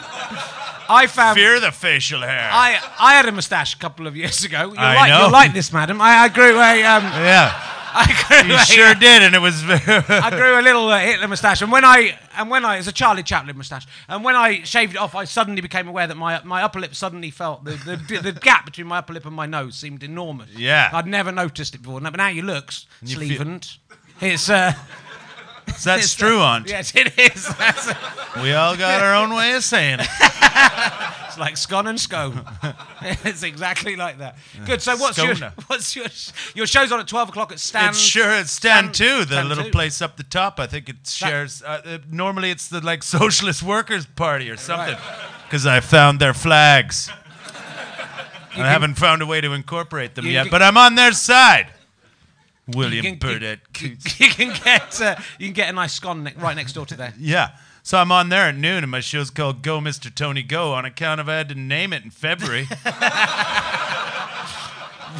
I 0.91 1.07
found. 1.07 1.37
Fear 1.39 1.61
the 1.61 1.73
facial 1.73 2.21
hair. 2.21 2.51
I, 2.53 2.79
I 2.99 3.15
had 3.15 3.27
a 3.27 3.33
moustache 3.33 3.75
a 3.75 3.79
couple 3.79 4.07
of 4.07 4.17
years 4.17 4.45
ago. 4.45 4.73
You're, 4.75 4.79
I 4.79 4.95
like, 4.95 5.09
know. 5.09 5.21
you're 5.23 5.31
like 5.31 5.55
this, 5.55 5.73
madam. 5.73 6.01
I, 6.01 6.19
I 6.19 6.29
grew 6.29 6.59
a 6.59 6.85
um, 6.85 7.03
yeah, 7.05 7.78
I 7.95 8.25
grew 8.43 8.49
you 8.51 8.55
a, 8.55 8.65
sure 8.65 8.95
did, 8.95 9.23
and 9.23 9.35
it 9.35 9.41
was. 9.41 9.63
I 9.69 10.31
grew 10.31 10.61
a 10.61 10.63
little 10.63 10.89
uh, 10.89 10.99
Hitler 10.99 11.29
moustache, 11.29 11.63
and 11.63 11.73
when 11.73 11.85
I 11.85 12.19
and 12.37 12.51
when 12.51 12.65
I 12.65 12.77
it's 12.79 12.87
a 12.87 12.93
Charlie 12.93 13.23
Chaplin 13.23 13.57
moustache, 13.57 13.87
and 14.09 14.23
when 14.25 14.37
I 14.37 14.63
shaved 14.63 14.95
it 14.95 14.99
off, 14.99 15.15
I 15.15 15.25
suddenly 15.25 15.61
became 15.61 15.89
aware 15.89 16.07
that 16.07 16.17
my 16.17 16.43
my 16.45 16.63
upper 16.63 16.81
lip 16.81 16.95
suddenly 16.95 17.31
felt 17.31 17.65
the 17.65 17.73
the, 17.73 18.21
the 18.21 18.33
gap 18.33 18.65
between 18.67 18.87
my 18.87 18.99
upper 18.99 19.13
lip 19.13 19.25
and 19.27 19.35
my 19.35 19.47
nose 19.47 19.77
seemed 19.77 20.03
enormous. 20.03 20.51
Yeah. 20.55 20.91
I'd 20.93 21.07
never 21.07 21.33
noticed 21.33 21.75
it 21.75 21.83
before. 21.83 22.01
But 22.01 22.17
now 22.17 22.29
you 22.29 22.43
look 22.43 22.73
feel- 23.29 23.39
It's 24.21 24.51
uh, 24.51 24.73
That's 25.85 26.05
it's, 26.05 26.15
true, 26.15 26.41
Aunt. 26.41 26.69
Yes, 26.69 26.93
it 26.95 27.19
is. 27.19 27.47
That's, 27.59 27.89
We 28.43 28.53
all 28.53 28.77
got 28.77 29.03
our 29.03 29.15
own 29.15 29.35
way 29.35 29.55
of 29.55 29.65
saying 29.65 30.01
it. 30.01 30.07
it's 31.27 31.39
like 31.39 31.57
scone 31.57 31.87
and 31.87 31.99
scone. 32.01 32.45
it's 33.03 33.43
exactly 33.43 33.97
like 33.97 34.19
that. 34.19 34.37
Good. 34.67 34.83
So 34.83 34.97
what's 34.97 35.19
your 35.19 35.35
Scone. 35.35 35.53
what's 35.67 35.95
your 35.97 36.07
your 36.55 36.67
show's 36.67 36.91
on 36.93 37.01
at 37.01 37.09
twelve 37.09 37.29
o'clock 37.29 37.53
at 37.53 37.61
Stand? 37.61 37.91
It's 37.91 37.99
sure 37.99 38.33
it's 38.33 38.51
Stand- 38.53 38.95
Two, 38.95 39.21
the 39.25 39.35
Stand 39.35 39.49
little 39.49 39.65
Two. 39.65 39.71
place 39.71 40.03
up 40.03 40.17
the 40.17 40.23
top. 40.25 40.59
I 40.59 40.67
think 40.67 40.89
it 40.89 40.97
shares. 41.07 41.63
Uh, 41.63 41.81
uh, 41.85 41.99
normally, 42.11 42.51
it's 42.51 42.69
the 42.69 42.81
like 42.81 43.03
Socialist 43.03 43.63
Workers 43.63 44.07
Party 44.07 44.51
or 44.51 44.57
something, 44.57 44.97
because 45.45 45.67
I 45.67 45.81
found 45.81 46.21
their 46.21 46.35
flags. 46.35 47.11
I 48.55 48.67
haven't 48.69 48.95
found 48.95 49.23
a 49.23 49.27
way 49.27 49.41
to 49.41 49.53
incorporate 49.53 50.17
them 50.17 50.25
You 50.27 50.33
yet, 50.33 50.45
can- 50.45 50.51
but 50.51 50.63
I'm 50.63 50.77
on 50.77 50.97
their 50.97 51.13
side. 51.13 51.69
William 52.75 53.03
can- 53.05 53.15
you- 53.15 53.19
Burdett 53.21 53.61
Coutts. 53.73 54.21
you 54.21 54.29
can 54.31 54.55
get 54.65 55.01
uh, 55.01 55.17
you 55.39 55.47
can 55.49 55.55
get 55.55 55.69
a 55.69 55.73
nice 55.73 55.93
scone 55.95 56.25
ne- 56.25 56.35
right 56.39 56.57
next 56.57 56.73
door 56.75 56.87
to 56.87 56.97
there. 56.97 57.15
Yeah. 57.19 57.51
So 57.83 57.97
I'm 57.99 58.13
on 58.13 58.29
there 58.29 58.45
at 58.49 58.55
noon, 58.57 58.85
and 58.85 58.91
my 58.91 59.01
show's 59.01 59.31
called 59.31 59.63
Go, 59.63 59.81
Mr. 59.81 60.15
Tony 60.15 60.43
Go, 60.43 60.75
on 60.75 60.85
account 60.85 61.21
of 61.23 61.29
I 61.29 61.37
had 61.39 61.49
to 61.49 61.55
name 61.55 61.93
it 61.95 62.05
in 62.05 62.11
February. 62.11 62.69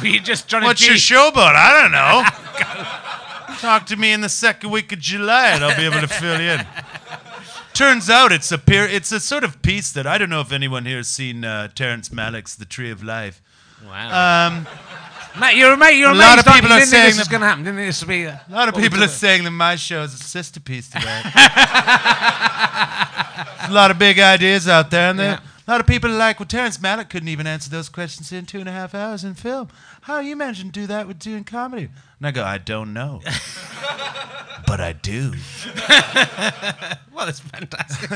You 0.03 0.19
just 0.21 0.49
trying 0.49 0.63
What's 0.63 0.79
to 0.81 0.87
your 0.87 0.97
show 0.97 1.27
about? 1.27 1.55
I 1.57 1.81
don't 1.81 1.91
know. 1.91 3.55
Talk 3.59 3.85
to 3.87 3.97
me 3.97 4.13
in 4.13 4.21
the 4.21 4.29
second 4.29 4.69
week 4.71 4.93
of 4.93 4.99
July, 4.99 5.49
and 5.49 5.61
I'll 5.63 5.75
be 5.75 5.83
able 5.83 5.99
to 5.99 6.07
fill 6.07 6.39
you 6.39 6.51
in. 6.51 6.65
Turns 7.73 8.09
out 8.09 8.31
it's 8.31 8.49
a 8.51 8.57
peer, 8.57 8.85
it's 8.85 9.11
a 9.11 9.19
sort 9.19 9.43
of 9.43 9.61
piece 9.61 9.91
that 9.91 10.07
I 10.07 10.17
don't 10.17 10.29
know 10.29 10.39
if 10.39 10.53
anyone 10.53 10.85
here 10.85 10.97
has 10.97 11.09
seen 11.09 11.43
uh, 11.43 11.67
Terrence 11.75 12.09
Malick's 12.09 12.55
The 12.55 12.63
Tree 12.65 12.91
of 12.91 13.03
Life. 13.03 13.41
Wow. 13.85 14.47
Um, 14.47 14.67
Mate, 15.39 15.55
you're 15.55 15.71
amazed. 15.73 15.97
You're 15.97 16.09
A 16.11 16.13
lot 16.15 16.39
of 16.39 16.45
people 16.45 16.71
are 16.73 16.81
saying 16.81 17.15
this 17.15 17.17
that- 17.17 17.29
going 17.29 17.41
to 17.41 17.47
happen. 17.47 17.63
Didn't 17.63 17.77
think 17.77 17.89
this 17.89 18.01
would 18.01 18.09
be. 18.09 18.23
a 18.25 18.41
lot 18.49 18.67
of 18.69 18.75
people 18.75 19.01
are 19.03 19.07
saying 19.07 19.43
that 19.45 19.51
my 19.51 19.75
show 19.75 20.03
is 20.03 20.13
a 20.13 20.17
sister 20.17 20.59
piece 20.59 20.87
to 20.89 20.99
that. 20.99 21.25
a 23.69 23.71
lot 23.73 23.91
of 23.91 23.99
big 23.99 24.19
ideas 24.19 24.67
out 24.67 24.89
there, 24.91 25.09
and 25.09 25.19
there- 25.19 25.31
Yeah. 25.33 25.39
a 25.67 25.71
lot 25.71 25.79
of 25.81 25.87
people 25.87 26.09
are 26.11 26.17
like, 26.17 26.39
well, 26.39 26.47
Terrence 26.47 26.77
Malick 26.77 27.09
couldn't 27.09 27.29
even 27.29 27.47
answer 27.47 27.69
those 27.69 27.89
questions 27.89 28.31
in 28.31 28.45
two 28.45 28.59
and 28.59 28.67
a 28.69 28.71
half 28.71 28.93
hours 28.95 29.23
in 29.23 29.33
film. 29.35 29.69
How 30.01 30.19
you 30.19 30.35
managed 30.35 30.61
to 30.61 30.67
do 30.69 30.87
that 30.87 31.07
with 31.07 31.19
doing 31.19 31.43
comedy? 31.43 31.89
And 32.19 32.27
I 32.27 32.31
go, 32.31 32.43
I 32.43 32.57
don't 32.57 32.93
know. 32.93 33.21
but 34.67 34.79
I 34.81 34.93
do. 34.93 35.33
Well, 37.19 37.25
that's 37.25 37.41
fantastic. 37.41 38.09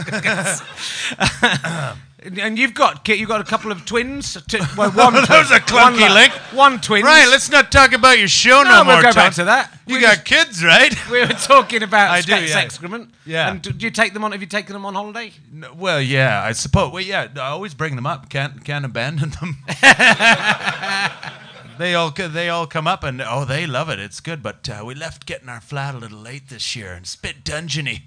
and 2.41 2.57
you've 2.57 2.73
got 2.73 3.05
you've 3.09 3.27
got 3.27 3.41
a 3.41 3.43
couple 3.43 3.69
of 3.69 3.83
twins. 3.85 4.37
T- 4.47 4.59
well, 4.77 4.91
one. 4.91 5.13
That 5.13 5.27
was 5.29 5.51
a 5.51 5.59
clunky 5.59 5.99
one, 5.99 6.13
link. 6.13 6.31
One 6.53 6.79
twin. 6.79 7.03
Right, 7.03 7.27
let's 7.27 7.49
not 7.51 7.69
talk 7.69 7.91
about 7.91 8.17
your 8.17 8.29
show 8.29 8.63
no, 8.63 8.69
No, 8.69 8.83
more. 8.85 8.93
we'll 8.93 9.01
go 9.03 9.09
Tom. 9.11 9.15
back 9.15 9.33
to 9.33 9.43
that. 9.43 9.77
You 9.87 9.95
We 9.95 10.01
got 10.01 10.13
just- 10.23 10.25
kids, 10.25 10.63
right? 10.63 10.95
We 11.11 11.19
were 11.19 11.27
talking 11.27 11.83
about 11.83 12.11
I 12.11 12.21
do, 12.21 12.31
yeah. 12.33 12.59
excrement. 12.59 13.13
Yeah. 13.25 13.49
And 13.51 13.61
do 13.61 13.73
do 13.73 13.85
you 13.85 13.91
take 13.91 14.13
them 14.13 14.23
on? 14.23 14.31
Have 14.31 14.39
you 14.39 14.47
taken 14.47 14.71
them 14.71 14.85
on 14.85 14.93
holiday? 14.93 15.33
No, 15.51 15.73
well, 15.73 15.99
yeah, 16.01 16.41
I 16.41 16.53
suppose. 16.53 16.93
Well, 16.93 17.03
yeah, 17.03 17.27
I 17.35 17.39
always 17.49 17.73
bring 17.73 17.97
them 17.97 18.05
up. 18.05 18.29
Can't 18.29 18.63
can't 18.63 18.85
abandon 18.85 19.31
them. 19.31 19.57
They 21.77 21.95
all 21.95 22.11
they 22.11 22.49
all 22.49 22.67
come 22.67 22.87
up 22.87 23.03
and 23.03 23.21
oh, 23.21 23.45
they 23.45 23.65
love 23.65 23.89
it. 23.89 23.99
It's 23.99 24.19
good. 24.19 24.41
But 24.43 24.69
uh, 24.69 24.83
we 24.85 24.95
left 24.95 25.25
getting 25.25 25.49
our 25.49 25.61
flat 25.61 25.95
a 25.95 25.97
little 25.97 26.19
late 26.19 26.49
this 26.49 26.75
year 26.75 26.93
and 26.93 27.03
it's 27.03 27.15
a 27.15 27.19
bit 27.19 27.43
dungeony. 27.43 28.03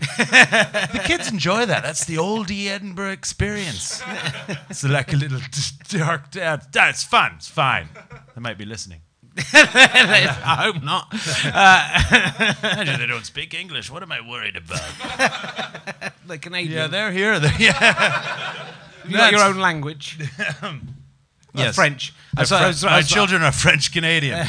the 0.18 1.02
kids 1.04 1.30
enjoy 1.30 1.66
that. 1.66 1.82
That's 1.82 2.04
the 2.04 2.16
oldie 2.16 2.68
Edinburgh 2.68 3.12
experience. 3.12 4.02
It's 4.68 4.84
like 4.84 5.12
a 5.12 5.16
little 5.16 5.40
dark. 5.88 6.36
Uh, 6.36 6.58
it's 6.74 7.04
fun. 7.04 7.32
It's 7.36 7.48
fine. 7.48 7.88
They 8.34 8.40
might 8.40 8.58
be 8.58 8.64
listening. 8.64 9.00
I 9.52 10.62
hope 10.62 10.82
not. 10.82 11.12
Imagine 12.72 12.98
they 12.98 13.06
don't 13.06 13.26
speak 13.26 13.54
English. 13.54 13.90
What 13.90 14.02
am 14.02 14.12
I 14.12 14.20
worried 14.26 14.56
about? 14.56 14.80
The 16.26 16.38
Canadian. 16.38 16.72
Yeah, 16.72 16.86
they're 16.86 17.12
here. 17.12 17.38
They- 17.38 17.52
yeah. 17.58 18.72
you 19.06 19.16
got 19.16 19.32
your 19.32 19.44
own 19.44 19.58
language. 19.58 20.18
Yes. 21.54 21.74
French. 21.74 22.12
My, 22.36 22.42
Uh, 22.42 22.44
so- 22.44 22.58
Fren- 22.58 22.74
so- 22.74 22.86
my 22.88 23.02
children 23.02 23.42
are 23.42 23.52
French 23.52 23.92
Canadian. 23.92 24.38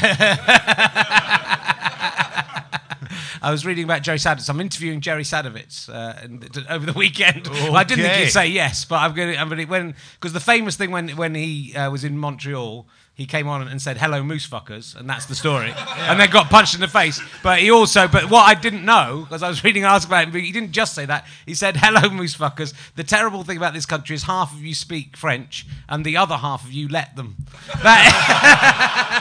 I 3.44 3.50
was 3.50 3.66
reading 3.66 3.82
about 3.84 4.02
Jerry 4.02 4.18
Sadowitz. 4.18 4.48
I'm 4.48 4.60
interviewing 4.60 5.00
Jerry 5.00 5.24
Sadowitz 5.24 5.88
uh, 5.88 6.72
over 6.72 6.86
the 6.86 6.92
weekend. 6.92 7.48
Well, 7.48 7.76
I 7.76 7.82
didn't 7.82 8.02
think 8.04 8.12
Okay. 8.14 8.22
you'd 8.24 8.30
say 8.30 8.46
yes, 8.46 8.84
but 8.84 8.96
I'm 9.00 9.14
going 9.14 9.32
to. 9.34 9.38
I'm 9.40 9.48
going 9.48 9.58
to 9.58 9.64
when 9.64 9.94
because 10.14 10.32
the 10.32 10.38
famous 10.40 10.76
thing 10.76 10.92
when 10.92 11.08
when 11.10 11.34
he 11.34 11.74
uh, 11.74 11.90
was 11.90 12.04
in 12.04 12.16
Montreal, 12.18 12.86
he 13.14 13.26
came 13.26 13.46
on 13.46 13.68
and 13.68 13.80
said 13.80 13.98
"Hello, 13.98 14.22
moose 14.22 14.48
fuckers," 14.48 14.96
and 14.96 15.08
that's 15.08 15.26
the 15.26 15.34
story. 15.34 15.74
And 16.02 16.18
then 16.18 16.30
got 16.30 16.50
punched 16.50 16.74
in 16.74 16.80
the 16.80 16.88
face. 16.88 17.20
But 17.42 17.60
he 17.60 17.70
also, 17.70 18.08
but 18.08 18.28
what 18.28 18.42
I 18.42 18.54
didn't 18.54 18.84
know 18.84 19.24
because 19.28 19.42
I 19.42 19.48
was 19.48 19.62
reading 19.62 19.84
an 19.84 19.90
article 19.90 20.14
about 20.14 20.28
him, 20.28 20.40
he 20.40 20.50
didn't 20.52 20.72
just 20.72 20.94
say 20.94 21.06
that. 21.06 21.26
He 21.46 21.54
said 21.54 21.76
"Hello, 21.76 22.10
moose 22.10 22.36
fuckers." 22.36 22.74
The 22.96 23.04
terrible 23.04 23.44
thing 23.44 23.56
about 23.56 23.72
this 23.74 23.86
country 23.86 24.16
is 24.16 24.24
half 24.24 24.52
of 24.52 24.62
you 24.62 24.74
speak 24.74 25.16
French 25.16 25.66
and 25.88 26.04
the 26.04 26.16
other 26.16 26.36
half 26.36 26.64
of 26.64 26.72
you 26.72 26.88
let 26.88 27.14
them. 27.16 27.36
That. 27.82 29.12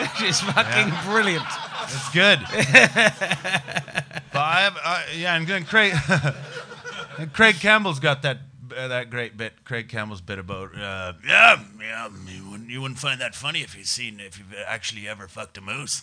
Which 0.00 0.28
is 0.28 0.40
fucking 0.52 0.92
brilliant. 1.04 1.44
It's 1.84 2.10
good. 2.10 2.40
but 4.32 4.40
I 4.40 4.60
have, 4.60 4.76
I, 4.82 5.04
yeah, 5.16 5.36
and 5.36 5.46
then 5.46 5.64
Craig, 5.64 5.94
and 7.18 7.32
Craig 7.32 7.56
Campbell's 7.56 8.00
got 8.00 8.22
that 8.22 8.38
that 8.76 9.10
great 9.10 9.36
bit. 9.36 9.64
Craig 9.64 9.88
Campbell's 9.88 10.20
bit 10.20 10.38
about 10.38 10.74
uh, 10.76 11.14
yeah, 11.26 11.60
yeah. 11.80 12.08
You 12.28 12.50
wouldn't, 12.50 12.70
you 12.70 12.80
wouldn't 12.82 12.98
find 13.00 13.20
that 13.20 13.34
funny 13.34 13.60
if 13.62 13.76
you've 13.76 13.86
seen 13.86 14.20
if 14.20 14.38
you've 14.38 14.54
actually 14.66 15.08
ever 15.08 15.26
fucked 15.28 15.56
a 15.58 15.60
moose. 15.60 16.02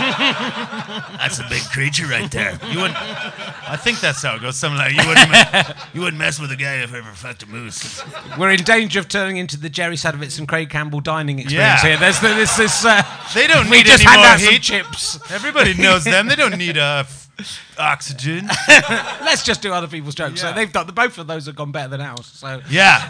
that's 0.00 1.38
a 1.38 1.46
big 1.48 1.62
creature 1.70 2.06
right 2.06 2.30
there. 2.30 2.58
You 2.70 2.78
wouldn't. 2.80 2.96
I 3.00 3.76
think 3.76 4.00
that's 4.00 4.22
how 4.22 4.36
it 4.36 4.42
goes. 4.42 4.56
Something 4.56 4.78
like 4.78 4.92
you 4.92 5.06
wouldn't. 5.06 5.30
me- 5.30 5.74
you 5.94 6.00
wouldn't 6.00 6.18
mess 6.18 6.40
with 6.40 6.50
a 6.52 6.56
guy 6.56 6.76
if 6.82 6.90
you 6.92 6.98
ever 6.98 7.10
fucked 7.12 7.42
a 7.42 7.46
moose. 7.46 8.02
We're 8.38 8.50
in 8.50 8.62
danger 8.62 8.98
of 9.00 9.08
turning 9.08 9.36
into 9.36 9.58
the 9.58 9.68
Jerry 9.68 9.96
Sadowitz 9.96 10.38
and 10.38 10.48
Craig 10.48 10.70
Campbell 10.70 11.00
dining 11.00 11.38
experience 11.40 11.82
Yeah. 11.82 11.88
here. 11.90 11.96
There's 11.98 12.20
the, 12.20 12.28
this 12.28 12.58
is. 12.58 12.84
Uh, 12.84 13.02
They 13.34 13.46
don't 13.46 13.68
need 13.70 13.86
just 13.86 14.04
any 14.06 14.16
more 14.16 14.36
heat. 14.52 14.62
chips. 14.62 15.18
Everybody 15.30 15.74
knows 15.74 16.04
them. 16.04 16.26
They 16.28 16.36
don't 16.36 16.56
need 16.58 16.76
uh, 16.78 17.04
f- 17.06 17.29
oxygen. 17.78 18.46
Let's 18.68 19.44
just 19.44 19.62
do 19.62 19.72
other 19.72 19.86
people's 19.88 20.14
jokes. 20.14 20.40
So 20.40 20.52
they've 20.52 20.72
done. 20.72 20.86
The, 20.86 20.92
both 20.92 21.18
of 21.18 21.26
those 21.26 21.46
have 21.46 21.56
gone 21.56 21.72
better 21.72 21.88
than 21.88 22.00
ours. 22.00 22.26
So 22.26 22.60
Yeah. 22.70 22.98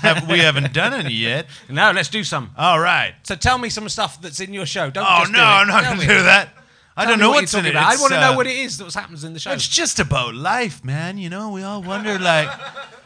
Have- 0.00 0.28
we 0.28 0.38
haven't 0.40 0.72
done 0.72 0.94
any 0.94 1.12
yet. 1.14 1.46
no, 1.68 1.90
let's 1.92 2.08
do 2.08 2.24
some. 2.24 2.50
All 2.56 2.80
right. 2.80 3.14
So 3.24 3.34
tell 3.36 3.58
me 3.58 3.68
some 3.68 3.88
stuff 3.88 4.20
that's 4.20 4.40
in 4.40 4.52
your 4.52 4.66
show. 4.66 4.90
Don't 4.90 5.06
Oh 5.08 5.20
just 5.20 5.32
no, 5.32 5.38
do 5.38 5.42
it. 5.44 5.46
I'm 5.46 5.68
not 5.68 5.82
Tell 5.84 5.94
going 5.94 5.98
me. 6.00 6.06
to 6.14 6.18
do 6.18 6.22
that. 6.24 6.48
I 6.96 7.04
Tell 7.04 7.10
don't 7.12 7.18
me 7.18 7.22
know 7.24 7.28
what 7.30 7.42
what's 7.42 7.52
you're 7.52 7.60
in 7.60 7.66
it. 7.66 7.72
talking 7.72 7.78
about. 7.78 7.90
I 7.90 7.92
It's, 7.92 8.00
want 8.00 8.12
to 8.14 8.20
know 8.20 8.32
uh, 8.32 8.36
what 8.36 8.46
it 8.46 8.56
is 8.56 8.78
that 8.78 8.94
happens 8.94 9.22
in 9.24 9.32
the 9.34 9.38
show. 9.38 9.52
It's 9.52 9.68
just 9.68 9.98
about 9.98 10.34
life, 10.34 10.82
man. 10.84 11.18
You 11.18 11.28
know, 11.28 11.50
we 11.50 11.62
all 11.62 11.82
wonder 11.82 12.18
like, 12.32 12.48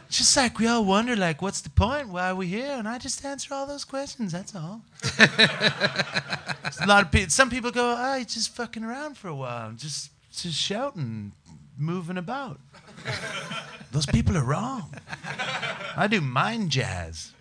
just 0.09 0.35
like 0.37 0.59
we 0.59 0.67
all 0.67 0.85
wonder 0.85 1.15
like, 1.15 1.41
what's 1.41 1.59
the 1.61 1.69
point? 1.69 2.07
Why 2.09 2.29
are 2.29 2.35
we 2.35 2.47
here? 2.47 2.71
And 2.71 2.87
I 2.87 2.97
just 2.99 3.23
answer 3.25 3.53
all 3.53 3.65
those 3.65 3.83
questions. 3.83 4.31
That's 4.31 4.55
all. 4.55 4.81
a 5.19 6.85
lot 6.87 7.03
of 7.05 7.11
people. 7.11 7.29
Some 7.29 7.49
people 7.49 7.71
go, 7.71 7.95
oh, 7.97 8.15
you're 8.15 8.25
just 8.25 8.55
fucking 8.55 8.83
around 8.83 9.17
for 9.17 9.27
a 9.27 9.35
while, 9.35 9.71
just 9.73 10.10
just 10.31 10.57
shouting, 10.57 11.33
moving 11.77 12.17
about. 12.17 12.59
Those 13.91 14.05
people 14.05 14.37
are 14.37 14.43
wrong. 14.43 14.93
I 15.97 16.07
do 16.09 16.21
mind 16.21 16.71
jazz. 16.71 17.33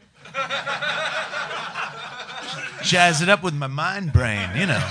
Jazz 2.82 3.20
it 3.20 3.28
up 3.28 3.42
with 3.42 3.54
my 3.54 3.66
mind 3.66 4.12
brain, 4.12 4.48
you 4.56 4.66
know. 4.66 4.90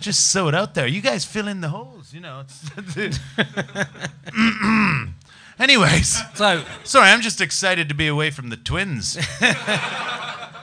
Just 0.00 0.28
sew 0.30 0.48
it 0.48 0.54
out 0.54 0.74
there. 0.74 0.86
You 0.86 1.00
guys 1.00 1.24
fill 1.24 1.48
in 1.48 1.60
the 1.60 1.68
holes, 1.68 2.14
you 2.14 2.20
know. 2.20 2.44
Anyways, 5.58 6.20
So, 6.34 6.64
sorry, 6.84 7.08
I'm 7.10 7.22
just 7.22 7.40
excited 7.40 7.88
to 7.88 7.94
be 7.94 8.06
away 8.06 8.30
from 8.30 8.50
the 8.50 8.56
twins. 8.56 9.18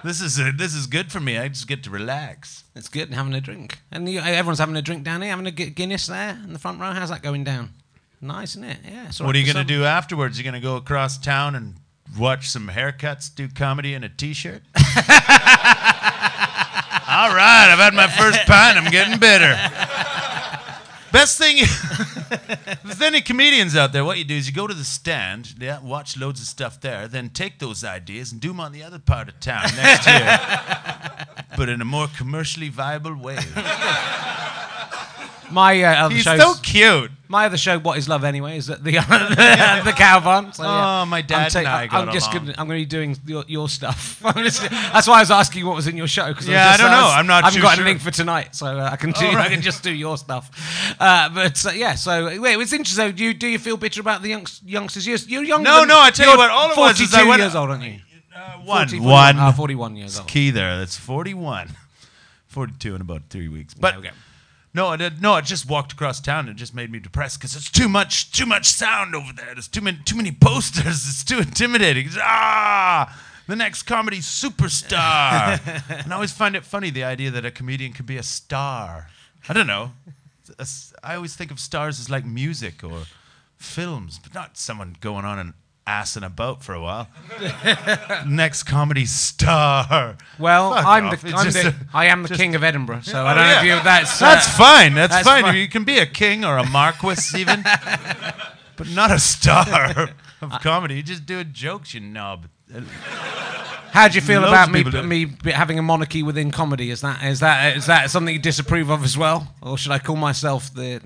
this 0.03 0.21
is 0.21 0.39
uh 0.39 0.51
this 0.55 0.73
is 0.73 0.87
good 0.87 1.11
for 1.11 1.19
me. 1.19 1.37
I 1.37 1.47
just 1.47 1.67
get 1.67 1.83
to 1.83 1.89
relax. 1.89 2.63
it's 2.75 2.89
good 2.89 3.13
having 3.13 3.33
a 3.33 3.41
drink. 3.41 3.79
And 3.91 4.07
you, 4.09 4.19
everyone's 4.19 4.59
having 4.59 4.75
a 4.75 4.81
drink 4.81 5.03
down 5.03 5.21
here, 5.21 5.31
having 5.31 5.47
a 5.47 5.51
Guinness 5.51 6.07
there 6.07 6.39
in 6.43 6.53
the 6.53 6.59
front 6.59 6.79
row. 6.79 6.91
How's 6.91 7.09
that 7.09 7.21
going 7.21 7.43
down? 7.43 7.69
Nice, 8.21 8.51
isn't 8.51 8.63
it? 8.63 8.77
Yeah. 8.89 9.11
What 9.25 9.35
are 9.35 9.39
you 9.39 9.51
going 9.51 9.65
to 9.65 9.73
do 9.73 9.83
afterwards? 9.83 10.37
You're 10.37 10.49
going 10.49 10.61
to 10.61 10.65
go 10.65 10.77
across 10.77 11.17
town 11.17 11.55
and 11.55 11.75
watch 12.17 12.49
some 12.49 12.69
haircuts, 12.69 13.33
do 13.33 13.49
comedy 13.49 13.93
in 13.93 14.03
a 14.03 14.09
t-shirt? 14.09 14.61
All 14.75 14.83
right, 17.35 17.67
I've 17.69 17.79
had 17.79 17.93
my 17.93 18.07
first 18.07 18.39
pint. 18.45 18.77
I'm 18.77 18.91
getting 18.91 19.19
bitter. 19.19 19.53
Best 21.11 21.37
thing, 21.37 21.57
there's 22.83 23.01
any 23.01 23.21
comedians 23.21 23.75
out 23.75 23.93
there, 23.93 24.03
what 24.05 24.17
you 24.17 24.23
do 24.23 24.35
is 24.35 24.47
you 24.47 24.53
go 24.53 24.67
to 24.67 24.73
the 24.73 24.83
stand, 24.83 25.55
yeah, 25.59 25.79
watch 25.81 26.17
loads 26.17 26.41
of 26.41 26.47
stuff 26.47 26.79
there, 26.81 27.07
then 27.07 27.29
take 27.29 27.59
those 27.59 27.83
ideas 27.83 28.31
and 28.31 28.41
do 28.41 28.49
them 28.49 28.59
on 28.59 28.71
the 28.71 28.83
other 28.83 28.99
part 28.99 29.27
of 29.29 29.39
town 29.39 29.63
next 29.75 30.07
year, 30.07 30.39
but 31.57 31.69
in 31.69 31.81
a 31.81 31.85
more 31.85 32.07
commercially 32.17 32.69
viable 32.69 33.15
way. 33.15 33.37
My 35.53 35.81
uh, 35.83 36.05
other 36.05 36.15
He's 36.15 36.23
shows, 36.23 36.39
so 36.41 36.53
cute. 36.61 37.11
my 37.27 37.45
other 37.45 37.57
show, 37.57 37.77
What 37.79 37.97
Is 37.97 38.09
Love 38.09 38.23
Anyway, 38.23 38.57
is 38.57 38.69
at 38.69 38.83
the 38.83 38.91
the 39.85 39.93
cow 39.95 40.19
barn. 40.19 40.51
So, 40.53 40.63
yeah. 40.63 41.01
Oh, 41.01 41.05
my 41.05 41.21
dad 41.21 41.55
I'm 41.55 41.59
and 41.59 41.67
I 41.67 41.87
got 41.87 42.07
I'm 42.07 42.13
just 42.13 42.31
along. 42.33 42.45
gonna, 42.47 42.55
I'm 42.57 42.67
going 42.67 42.79
to 42.79 42.85
be 42.85 42.89
doing 42.89 43.17
your, 43.25 43.43
your 43.47 43.69
stuff. 43.69 44.21
Just- 44.37 44.69
that's 44.69 45.07
why 45.07 45.17
I 45.17 45.19
was 45.21 45.31
asking 45.31 45.65
what 45.65 45.75
was 45.75 45.87
in 45.87 45.95
your 45.95 46.07
show. 46.07 46.33
Cause 46.33 46.47
Yeah, 46.47 46.69
I 46.71 46.77
don't 46.77 46.91
know. 46.91 47.07
I'm 47.09 47.27
not 47.27 47.43
I 47.43 47.47
haven't 47.47 47.61
got 47.61 47.75
sure. 47.77 47.85
anything 47.85 47.99
for 48.03 48.11
tonight, 48.11 48.55
so 48.55 48.65
uh, 48.67 48.89
I 48.91 48.95
can 48.95 49.11
do. 49.11 49.25
Oh, 49.27 49.35
I 49.37 49.49
can 49.49 49.61
just 49.61 49.83
do 49.83 49.93
your 49.93 50.17
stuff. 50.17 50.49
Uh, 50.99 51.29
but 51.29 51.65
uh, 51.65 51.69
yeah, 51.71 51.95
so 51.95 52.25
wait, 52.41 52.57
it's 52.59 52.73
interesting. 52.73 53.05
So 53.05 53.11
do 53.11 53.23
you 53.23 53.33
do 53.33 53.47
you 53.47 53.59
feel 53.59 53.77
bitter 53.77 54.01
about 54.01 54.21
the 54.21 54.29
youngs, 54.29 54.61
youngsters? 54.65 55.07
You're, 55.07 55.17
you're 55.27 55.43
younger. 55.43 55.63
No, 55.69 55.83
no, 55.85 55.99
I 55.99 56.09
tell 56.11 56.31
you 56.31 56.37
what, 56.37 56.49
all 56.49 56.65
it 56.71 56.77
was 56.77 56.97
42 56.97 57.03
is 57.03 57.13
I 57.13 57.23
went- 57.27 57.41
years 57.41 57.55
old, 57.55 57.69
aren't 57.69 57.83
you? 57.83 57.99
One, 58.65 58.87
40, 58.87 58.99
one. 58.99 59.37
Uh, 59.37 59.51
41 59.51 59.95
years 59.95 60.17
old. 60.19 60.27
key 60.27 60.49
there. 60.51 60.77
That's 60.79 60.95
41. 60.97 61.69
42 62.47 62.95
in 62.95 63.01
about 63.01 63.23
three 63.29 63.47
weeks. 63.47 63.73
But 63.73 63.97
we 63.97 64.03
go. 64.03 64.09
No, 64.73 64.87
I 64.87 64.97
did, 64.97 65.21
no, 65.21 65.33
I 65.33 65.41
just 65.41 65.69
walked 65.69 65.93
across 65.93 66.19
town 66.19 66.47
and 66.47 66.49
it 66.49 66.55
just 66.55 66.73
made 66.73 66.91
me 66.91 66.99
depressed 66.99 67.39
because 67.39 67.55
it's 67.55 67.69
too 67.69 67.87
much, 67.87 68.31
too 68.31 68.45
much 68.45 68.67
sound 68.67 69.13
over 69.13 69.31
there. 69.31 69.53
There's 69.53 69.67
too 69.67 69.81
many, 69.81 69.99
too 70.03 70.15
many 70.15 70.31
posters. 70.31 71.05
It's 71.13 71.23
too 71.23 71.39
intimidating. 71.39 72.07
It's, 72.07 72.17
ah, 72.19 73.19
the 73.47 73.55
next 73.55 73.83
comedy 73.83 74.17
superstar. 74.17 75.59
and 76.03 76.11
I 76.11 76.15
always 76.15 76.31
find 76.31 76.55
it 76.55 76.65
funny 76.65 76.89
the 76.89 77.03
idea 77.03 77.29
that 77.31 77.45
a 77.45 77.51
comedian 77.51 77.93
could 77.93 78.07
be 78.07 78.17
a 78.17 78.23
star. 78.23 79.09
I 79.47 79.53
don't 79.53 79.67
know. 79.67 79.91
I 81.03 81.15
always 81.15 81.35
think 81.35 81.51
of 81.51 81.59
stars 81.59 81.99
as 81.99 82.09
like 82.09 82.25
music 82.25 82.83
or 82.83 83.03
films, 83.57 84.19
but 84.21 84.33
not 84.33 84.57
someone 84.57 84.97
going 84.99 85.25
on 85.25 85.53
and 85.87 86.23
a 86.23 86.29
boat 86.29 86.63
for 86.63 86.73
a 86.73 86.81
while. 86.81 87.07
Next 88.27 88.63
comedy 88.63 89.05
star. 89.05 90.17
Well, 90.39 90.73
Fuck 90.73 90.85
I'm 90.85 91.05
off. 91.07 91.21
the, 91.21 91.33
I'm 91.33 91.43
just 91.45 91.61
the 91.63 91.69
a- 91.69 91.75
I 91.93 92.05
am 92.05 92.23
the 92.23 92.35
king 92.35 92.55
of 92.55 92.63
Edinburgh, 92.63 93.01
so 93.01 93.21
Oh, 93.21 93.25
I 93.25 93.33
don't 93.33 93.47
know 93.47 93.57
if 93.59 93.63
you 93.65 93.83
that's 93.83 94.21
uh, 94.21 94.25
That's 94.33 94.47
fine. 94.57 94.93
That's, 94.93 95.13
that's 95.13 95.27
fine. 95.27 95.43
fine. 95.43 95.55
You 95.57 95.67
can 95.67 95.83
be 95.83 95.97
a 95.99 96.05
king 96.05 96.45
or 96.45 96.57
a 96.57 96.67
marquis 96.69 97.37
even, 97.37 97.63
but 98.75 98.89
not 98.91 99.11
a 99.11 99.19
star 99.19 100.09
of 100.41 100.51
comedy. 100.61 100.95
You're 100.95 101.03
just 101.03 101.25
doing 101.25 101.49
jokes, 101.51 101.93
you 101.93 101.99
knob. 101.99 102.47
How 103.91 104.07
do 104.07 104.15
you 104.15 104.21
feel 104.21 104.41
Loads 104.41 104.51
about 104.51 104.71
me 104.71 104.83
do 104.83 105.03
me 105.03 105.27
having 105.51 105.77
a 105.77 105.83
monarchy 105.83 106.23
within 106.23 106.49
comedy? 106.49 106.89
Is 106.89 107.01
that 107.01 107.23
is 107.23 107.41
that 107.41 107.77
is 107.77 107.85
that 107.87 108.09
something 108.09 108.33
you 108.33 108.41
disapprove 108.41 108.89
of 108.89 109.03
as 109.03 109.17
well, 109.17 109.53
or 109.61 109.77
should 109.77 109.91
I 109.91 109.99
call 109.99 110.15
myself 110.15 110.73
the 110.73 111.01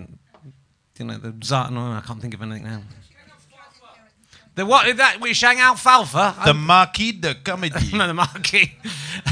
you 0.97 1.05
know 1.05 1.17
the 1.17 1.33
czar? 1.43 1.69
No, 1.71 1.91
I 1.91 2.01
can't 2.05 2.21
think 2.21 2.33
of 2.33 2.41
anything 2.41 2.63
now. 2.63 2.81
The 4.57 4.65
what? 4.65 4.87
is 4.87 4.95
That 4.95 5.21
we 5.21 5.33
shang 5.35 5.59
alfalfa. 5.59 6.35
The 6.43 6.53
Marquis 6.55 7.11
de 7.11 7.35
Comedy. 7.35 7.91
no, 7.93 8.07
the 8.07 8.15
marquee. 8.15 8.73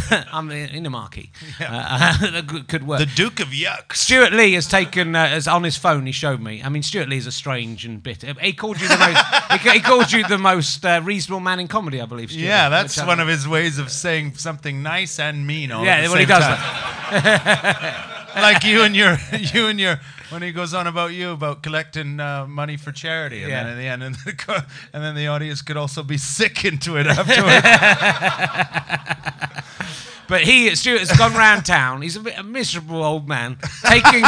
I'm 0.31 0.51
in 0.51 0.83
the 0.83 0.87
a 0.87 0.91
marquee. 0.91 1.31
Uh, 1.59 2.15
that 2.31 2.65
could- 2.67 2.85
work. 2.85 2.99
The 2.99 3.07
Duke 3.07 3.39
of 3.39 3.47
Yucks. 3.47 3.93
Stewart 3.95 4.33
Lee 4.33 4.53
has 4.53 4.67
taken 4.67 5.15
uh, 5.15 5.25
as 5.25 5.47
on 5.47 5.63
his 5.63 5.77
phone. 5.77 6.05
He 6.05 6.11
showed 6.11 6.41
me. 6.41 6.61
I 6.63 6.69
mean, 6.69 6.83
Stewart 6.83 7.09
Lee 7.09 7.17
is 7.17 7.25
a 7.25 7.31
strange 7.31 7.85
and 7.85 8.03
bitter. 8.03 8.35
He 8.39 8.53
called 8.53 8.79
you 8.79 8.87
the 8.87 8.97
most. 8.99 9.61
he, 9.63 9.69
he 9.71 9.79
called 9.79 10.11
you 10.11 10.27
the 10.27 10.37
most 10.37 10.85
uh, 10.85 11.01
reasonable 11.03 11.39
man 11.39 11.59
in 11.59 11.67
comedy, 11.67 11.99
I 11.99 12.05
believe. 12.05 12.29
Stewart 12.29 12.45
Yeah, 12.45 12.69
that's 12.69 12.95
I- 12.99 13.07
one 13.07 13.19
of 13.19 13.27
his 13.27 13.47
ways 13.47 13.79
of 13.79 13.91
saying 13.91 14.35
something 14.35 14.83
nice 14.83 15.19
and 15.19 15.47
mean 15.47 15.71
all 15.71 15.83
Yeah, 15.83 15.95
at 15.95 16.01
the 16.03 16.09
well, 16.11 16.19
he 16.19 16.25
does. 18.03 18.11
Like 18.35 18.63
you 18.63 18.81
and 18.81 18.95
your 18.95 19.17
you 19.39 19.67
and 19.67 19.79
your 19.79 19.99
when 20.29 20.41
he 20.41 20.51
goes 20.51 20.73
on 20.73 20.87
about 20.87 21.13
you 21.13 21.31
about 21.31 21.61
collecting 21.63 22.19
uh, 22.19 22.45
money 22.47 22.77
for 22.77 22.91
charity 22.91 23.41
and 23.43 23.49
Yeah. 23.51 23.63
then 23.63 23.71
in 23.73 23.77
the 23.79 23.87
end 23.87 24.03
and, 24.03 24.15
the, 24.25 24.33
co- 24.33 24.61
and 24.93 25.03
then 25.03 25.15
the 25.15 25.27
audience 25.27 25.61
could 25.61 25.77
also 25.77 26.03
be 26.03 26.17
sick 26.17 26.65
into 26.65 26.97
it 26.97 27.07
afterwards 27.07 27.65
But 30.27 30.41
he, 30.41 30.73
Stewart, 30.75 31.01
has 31.01 31.15
gone 31.15 31.33
round 31.35 31.67
town. 31.67 32.01
He's 32.01 32.15
a, 32.15 32.19
bit, 32.19 32.35
a 32.35 32.41
miserable 32.41 33.03
old 33.03 33.27
man, 33.27 33.57
taking 33.87 34.23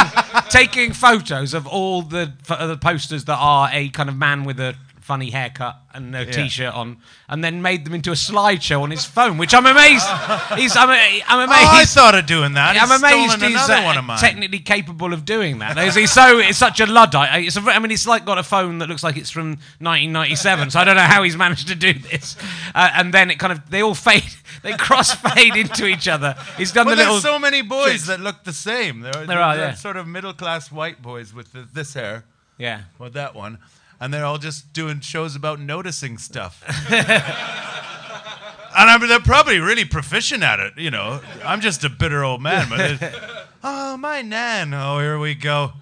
taking 0.48 0.92
photos 0.92 1.54
of 1.54 1.66
all 1.66 2.02
the 2.02 2.32
the 2.46 2.78
posters 2.80 3.24
that 3.24 3.36
are 3.36 3.68
a 3.72 3.88
kind 3.88 4.08
of 4.08 4.14
man 4.16 4.44
with 4.44 4.60
a 4.60 4.76
funny 5.08 5.30
haircut 5.30 5.74
and 5.94 6.14
a 6.14 6.30
t-shirt 6.30 6.74
on, 6.74 6.98
and 7.30 7.42
then 7.42 7.62
made 7.62 7.86
them 7.86 7.94
into 7.94 8.10
a 8.10 8.14
slideshow 8.14 8.82
on 8.82 8.90
his 8.90 9.06
phone, 9.06 9.38
which 9.38 9.54
I'm 9.54 9.64
amazed. 9.64 10.06
He's 10.54 10.76
I'm, 10.76 10.90
I'm 11.26 11.48
amazed. 11.48 11.62
oh, 11.62 11.80
I 11.80 11.84
thought 11.86 12.14
of 12.14 12.26
doing 12.26 12.52
that 12.52 12.76
I'm 12.76 12.88
He's 12.90 12.98
amazed 12.98 13.42
he's 13.42 13.70
uh, 13.70 13.82
one 13.84 13.96
of 13.96 14.04
mine 14.04 14.18
technically 14.18 14.58
capable 14.58 15.14
of 15.14 15.24
doing 15.24 15.60
that. 15.60 15.78
He's, 15.78 15.94
he's 15.94 16.12
so 16.12 16.38
it's 16.38 16.58
such 16.58 16.80
a 16.80 16.86
luddite. 16.86 17.46
It's 17.46 17.56
a, 17.56 17.60
I 17.62 17.78
mean, 17.78 17.90
it's 17.90 18.06
like 18.06 18.26
got 18.26 18.36
a 18.36 18.42
phone 18.42 18.80
that 18.80 18.90
looks 18.90 19.02
like 19.02 19.16
it's 19.16 19.30
from 19.30 19.52
1997. 19.80 20.72
So 20.72 20.78
I 20.78 20.84
don't 20.84 20.96
know 20.96 21.00
how 21.00 21.22
he's 21.22 21.38
managed 21.38 21.68
to 21.68 21.74
do 21.74 21.94
this. 21.94 22.36
Uh, 22.74 22.90
and 22.94 23.14
then 23.14 23.30
it 23.30 23.38
kind 23.38 23.54
of 23.54 23.70
they 23.70 23.80
all 23.80 23.94
fade, 23.94 24.28
they 24.62 24.74
cross 24.74 25.14
fade 25.14 25.56
into 25.56 25.86
each 25.86 26.06
other. 26.06 26.36
He's 26.58 26.72
done 26.72 26.84
well, 26.84 26.96
the 26.96 27.00
little. 27.00 27.14
there's 27.14 27.24
so 27.24 27.38
many 27.38 27.62
boys 27.62 27.86
tricks. 27.86 28.06
that 28.08 28.20
look 28.20 28.44
the 28.44 28.52
same. 28.52 29.00
There, 29.00 29.24
There 29.24 29.40
are, 29.40 29.56
they're 29.56 29.68
yeah. 29.68 29.74
sort 29.74 29.96
of 29.96 30.06
middle 30.06 30.34
class 30.34 30.70
white 30.70 31.00
boys 31.00 31.32
with 31.32 31.52
the, 31.52 31.66
this 31.72 31.94
hair, 31.94 32.24
yeah. 32.58 32.82
with 32.98 33.14
that 33.14 33.34
one, 33.34 33.56
and 34.00 34.12
they're 34.12 34.24
all 34.24 34.38
just 34.38 34.72
doing 34.72 35.00
shows 35.00 35.34
about 35.34 35.60
noticing 35.60 36.18
stuff. 36.18 36.62
and 36.90 38.90
I 38.90 38.96
mean, 38.98 39.08
they're 39.08 39.20
probably 39.20 39.58
really 39.58 39.84
proficient 39.84 40.42
at 40.42 40.60
it. 40.60 40.74
You 40.76 40.90
know, 40.90 41.20
I'm 41.44 41.60
just 41.60 41.84
a 41.84 41.88
bitter 41.88 42.24
old 42.24 42.40
man. 42.40 42.68
But 42.68 43.14
oh, 43.64 43.96
my 43.96 44.22
nan. 44.22 44.72
Oh, 44.72 45.00
here 45.00 45.18
we 45.18 45.34
go. 45.34 45.72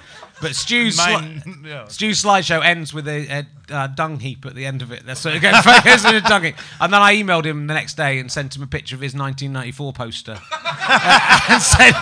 But 0.42 0.54
Stu's 0.54 0.96
My, 0.98 1.12
sli- 1.14 1.64
yeah. 1.66 1.88
Stu's 1.88 2.22
slideshow 2.22 2.62
ends 2.64 2.92
with 2.92 3.08
a, 3.08 3.46
a 3.70 3.74
uh, 3.74 3.86
dung 3.86 4.20
heap 4.20 4.44
at 4.44 4.54
the 4.54 4.66
end 4.66 4.82
of 4.82 4.92
it. 4.92 5.06
That's 5.06 5.20
sort 5.20 5.36
of 5.36 5.40
goes 5.42 5.54
goes 5.84 6.04
in 6.04 6.16
a 6.16 6.20
dung 6.20 6.42
heap. 6.44 6.56
And 6.80 6.92
then 6.92 7.00
I 7.00 7.14
emailed 7.14 7.44
him 7.44 7.66
the 7.68 7.74
next 7.74 7.96
day 7.96 8.18
and 8.18 8.30
sent 8.30 8.54
him 8.56 8.62
a 8.62 8.66
picture 8.66 8.94
of 8.96 9.00
his 9.00 9.14
1994 9.14 9.92
poster 9.94 10.38
Uh, 10.52 11.46
and 11.50 11.62
said, 11.62 11.94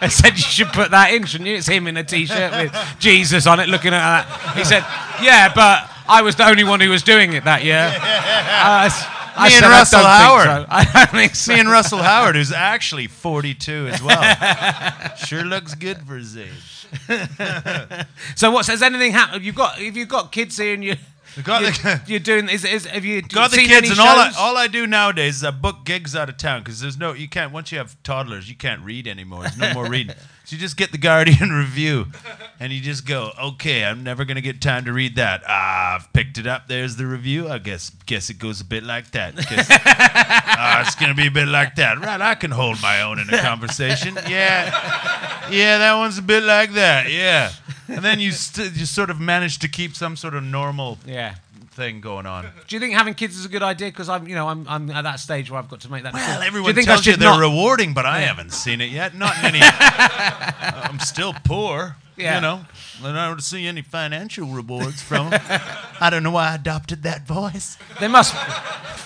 and 0.00 0.10
said 0.10 0.32
you 0.34 0.42
should 0.42 0.68
put 0.68 0.92
that 0.92 1.12
in, 1.12 1.24
shouldn't 1.26 1.48
you? 1.48 1.56
It's 1.56 1.66
him 1.66 1.86
in 1.86 1.96
a 1.96 2.04
t-shirt 2.04 2.52
with 2.52 2.96
Jesus 3.00 3.46
on 3.46 3.60
it, 3.60 3.68
looking 3.68 3.92
at 3.92 3.98
that. 4.24 4.56
He 4.56 4.64
said, 4.64 4.84
"Yeah, 5.22 5.52
but 5.54 5.90
I 6.08 6.22
was 6.22 6.36
the 6.36 6.46
only 6.46 6.64
one 6.64 6.80
who 6.80 6.88
was 6.90 7.02
doing 7.02 7.32
it 7.34 7.44
that 7.44 7.64
year." 7.64 7.92
Uh, 7.92 8.84
s- 8.86 9.04
I 9.36 9.48
Me 9.48 9.54
and 9.56 9.62
said, 9.64 9.68
Russell 9.68 10.00
I 10.00 10.02
don't 10.02 10.46
Howard. 10.46 10.46
Think 10.46 10.68
so. 10.68 10.74
I 10.74 11.04
don't 11.04 11.10
think 11.12 11.34
so. 11.34 11.52
Me 11.54 11.60
and 11.60 11.70
Russell 11.70 11.98
Howard, 11.98 12.34
who's 12.36 12.52
actually 12.52 13.06
42 13.06 13.88
as 13.88 14.02
well. 14.02 15.14
sure 15.16 15.44
looks 15.44 15.74
good 15.74 15.98
for 16.06 16.16
his 16.16 16.36
age. 16.36 16.79
So 18.36 18.50
what? 18.50 18.66
Has 18.66 18.82
anything 18.82 19.12
happened? 19.12 19.44
You've 19.44 19.54
got 19.54 19.80
if 19.80 19.96
you've 19.96 20.08
got 20.08 20.32
kids 20.32 20.56
here 20.56 20.74
and 20.74 20.82
you. 20.84 20.96
got 21.44 21.62
you're, 21.62 21.70
the- 21.70 22.00
you're 22.06 22.18
doing 22.20 22.48
is, 22.48 22.64
is 22.64 22.86
have 22.86 23.04
you 23.04 23.22
Got 23.22 23.50
the 23.52 23.58
kids, 23.58 23.90
and 23.90 24.00
all 24.00 24.06
I, 24.18 24.32
all 24.38 24.56
I 24.56 24.66
do 24.66 24.86
nowadays 24.86 25.36
is 25.36 25.44
I 25.44 25.50
book 25.52 25.84
gigs 25.84 26.16
out 26.16 26.28
of 26.28 26.36
town 26.36 26.62
because 26.62 26.80
there's 26.80 26.98
no, 26.98 27.12
you 27.12 27.28
can't, 27.28 27.52
once 27.52 27.70
you 27.70 27.78
have 27.78 28.00
toddlers, 28.02 28.48
you 28.48 28.56
can't 28.56 28.82
read 28.82 29.06
anymore. 29.06 29.42
There's 29.42 29.56
no 29.58 29.72
more 29.74 29.86
reading. 29.88 30.14
So 30.50 30.56
you 30.56 30.60
just 30.62 30.76
get 30.76 30.90
the 30.90 30.98
Guardian 30.98 31.50
review 31.52 32.08
and 32.58 32.72
you 32.72 32.80
just 32.80 33.06
go, 33.06 33.30
okay, 33.40 33.84
I'm 33.84 34.02
never 34.02 34.24
going 34.24 34.34
to 34.34 34.40
get 34.40 34.60
time 34.60 34.84
to 34.86 34.92
read 34.92 35.14
that. 35.14 35.44
Ah, 35.46 35.94
I've 35.94 36.12
picked 36.12 36.38
it 36.38 36.46
up. 36.48 36.66
There's 36.66 36.96
the 36.96 37.06
review. 37.06 37.48
I 37.48 37.58
guess 37.58 37.92
guess 38.04 38.30
it 38.30 38.40
goes 38.40 38.60
a 38.60 38.64
bit 38.64 38.82
like 38.82 39.12
that. 39.12 39.36
Guess- 39.48 39.68
Ah, 39.70 40.80
it's 40.80 40.96
going 40.96 41.10
to 41.10 41.14
be 41.14 41.28
a 41.28 41.30
bit 41.30 41.46
like 41.46 41.76
that. 41.76 42.00
Right, 42.00 42.20
I 42.20 42.34
can 42.34 42.50
hold 42.50 42.82
my 42.82 43.00
own 43.02 43.20
in 43.20 43.32
a 43.32 43.38
conversation. 43.38 44.18
Yeah. 44.28 45.48
Yeah, 45.50 45.78
that 45.78 45.94
one's 45.94 46.18
a 46.18 46.22
bit 46.22 46.42
like 46.42 46.72
that. 46.72 47.12
Yeah. 47.12 47.52
And 47.86 48.04
then 48.04 48.18
you, 48.18 48.32
st- 48.32 48.72
you 48.74 48.86
sort 48.86 49.10
of 49.10 49.20
manage 49.20 49.60
to 49.60 49.68
keep 49.68 49.94
some 49.94 50.16
sort 50.16 50.34
of 50.34 50.42
normal 50.42 50.98
yeah. 51.06 51.36
Thing 51.80 52.00
going 52.00 52.26
on. 52.26 52.46
Do 52.68 52.76
you 52.76 52.80
think 52.80 52.92
having 52.94 53.14
kids 53.14 53.38
is 53.38 53.46
a 53.46 53.48
good 53.48 53.62
idea? 53.62 53.88
Because 53.88 54.08
I'm, 54.08 54.28
you 54.28 54.34
know, 54.34 54.48
I'm, 54.48 54.66
I'm 54.68 54.90
at 54.90 55.02
that 55.02 55.18
stage 55.18 55.50
where 55.50 55.58
I've 55.58 55.68
got 55.68 55.80
to 55.80 55.90
make 55.90 56.02
that. 56.02 56.12
Well, 56.12 56.22
decision. 56.24 56.46
everyone 56.46 56.74
Do 56.74 56.80
you 56.80 56.84
think 56.84 56.88
I 56.88 56.92
tells 56.92 57.06
you 57.06 57.16
they're 57.16 57.30
not? 57.30 57.40
rewarding, 57.40 57.94
but 57.94 58.04
I 58.04 58.20
haven't 58.20 58.52
seen 58.52 58.80
it 58.80 58.90
yet. 58.90 59.14
Not 59.14 59.38
in 59.38 59.46
any. 59.46 59.60
I'm 59.62 60.98
still 61.00 61.34
poor. 61.44 61.96
Yeah. 62.16 62.34
You 62.34 62.40
know, 62.42 62.60
and 63.02 63.18
I 63.18 63.28
don't 63.28 63.42
see 63.42 63.66
any 63.66 63.80
financial 63.80 64.46
rewards 64.46 65.00
from 65.00 65.30
them. 65.30 65.40
I 66.00 66.10
don't 66.10 66.22
know 66.22 66.32
why 66.32 66.50
I 66.50 66.54
adopted 66.56 67.02
that 67.04 67.26
voice. 67.26 67.78
They 67.98 68.08
must. 68.08 68.34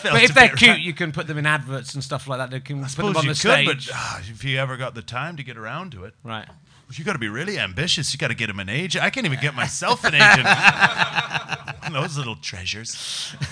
But 0.02 0.22
if 0.22 0.34
they're 0.34 0.50
cute, 0.50 0.70
right. 0.70 0.80
you 0.80 0.92
can 0.92 1.12
put 1.12 1.28
them 1.28 1.38
in 1.38 1.46
adverts 1.46 1.94
and 1.94 2.04
stuff 2.04 2.28
like 2.28 2.38
that. 2.38 2.50
They 2.50 2.60
can 2.60 2.82
put 2.82 2.94
them 2.94 3.16
on 3.16 3.24
you 3.24 3.32
the 3.32 3.40
could, 3.40 3.80
stage. 3.80 3.88
but 3.88 3.90
ah, 3.94 4.20
if 4.20 4.44
you 4.44 4.58
ever 4.58 4.76
got 4.76 4.94
the 4.94 5.00
time 5.00 5.38
to 5.38 5.42
get 5.42 5.56
around 5.56 5.92
to 5.92 6.04
it, 6.04 6.12
right. 6.22 6.46
You 6.92 7.04
got 7.04 7.14
to 7.14 7.18
be 7.18 7.28
really 7.28 7.58
ambitious. 7.58 8.12
You 8.12 8.18
got 8.18 8.28
to 8.28 8.34
get 8.34 8.46
them 8.48 8.60
an 8.60 8.68
agent. 8.68 9.04
I 9.04 9.10
can't 9.10 9.26
even 9.26 9.40
get 9.40 9.54
myself 9.54 10.04
an 10.04 10.14
agent. 10.14 10.46
Those 11.92 12.16
little 12.18 12.36
treasures. 12.36 13.34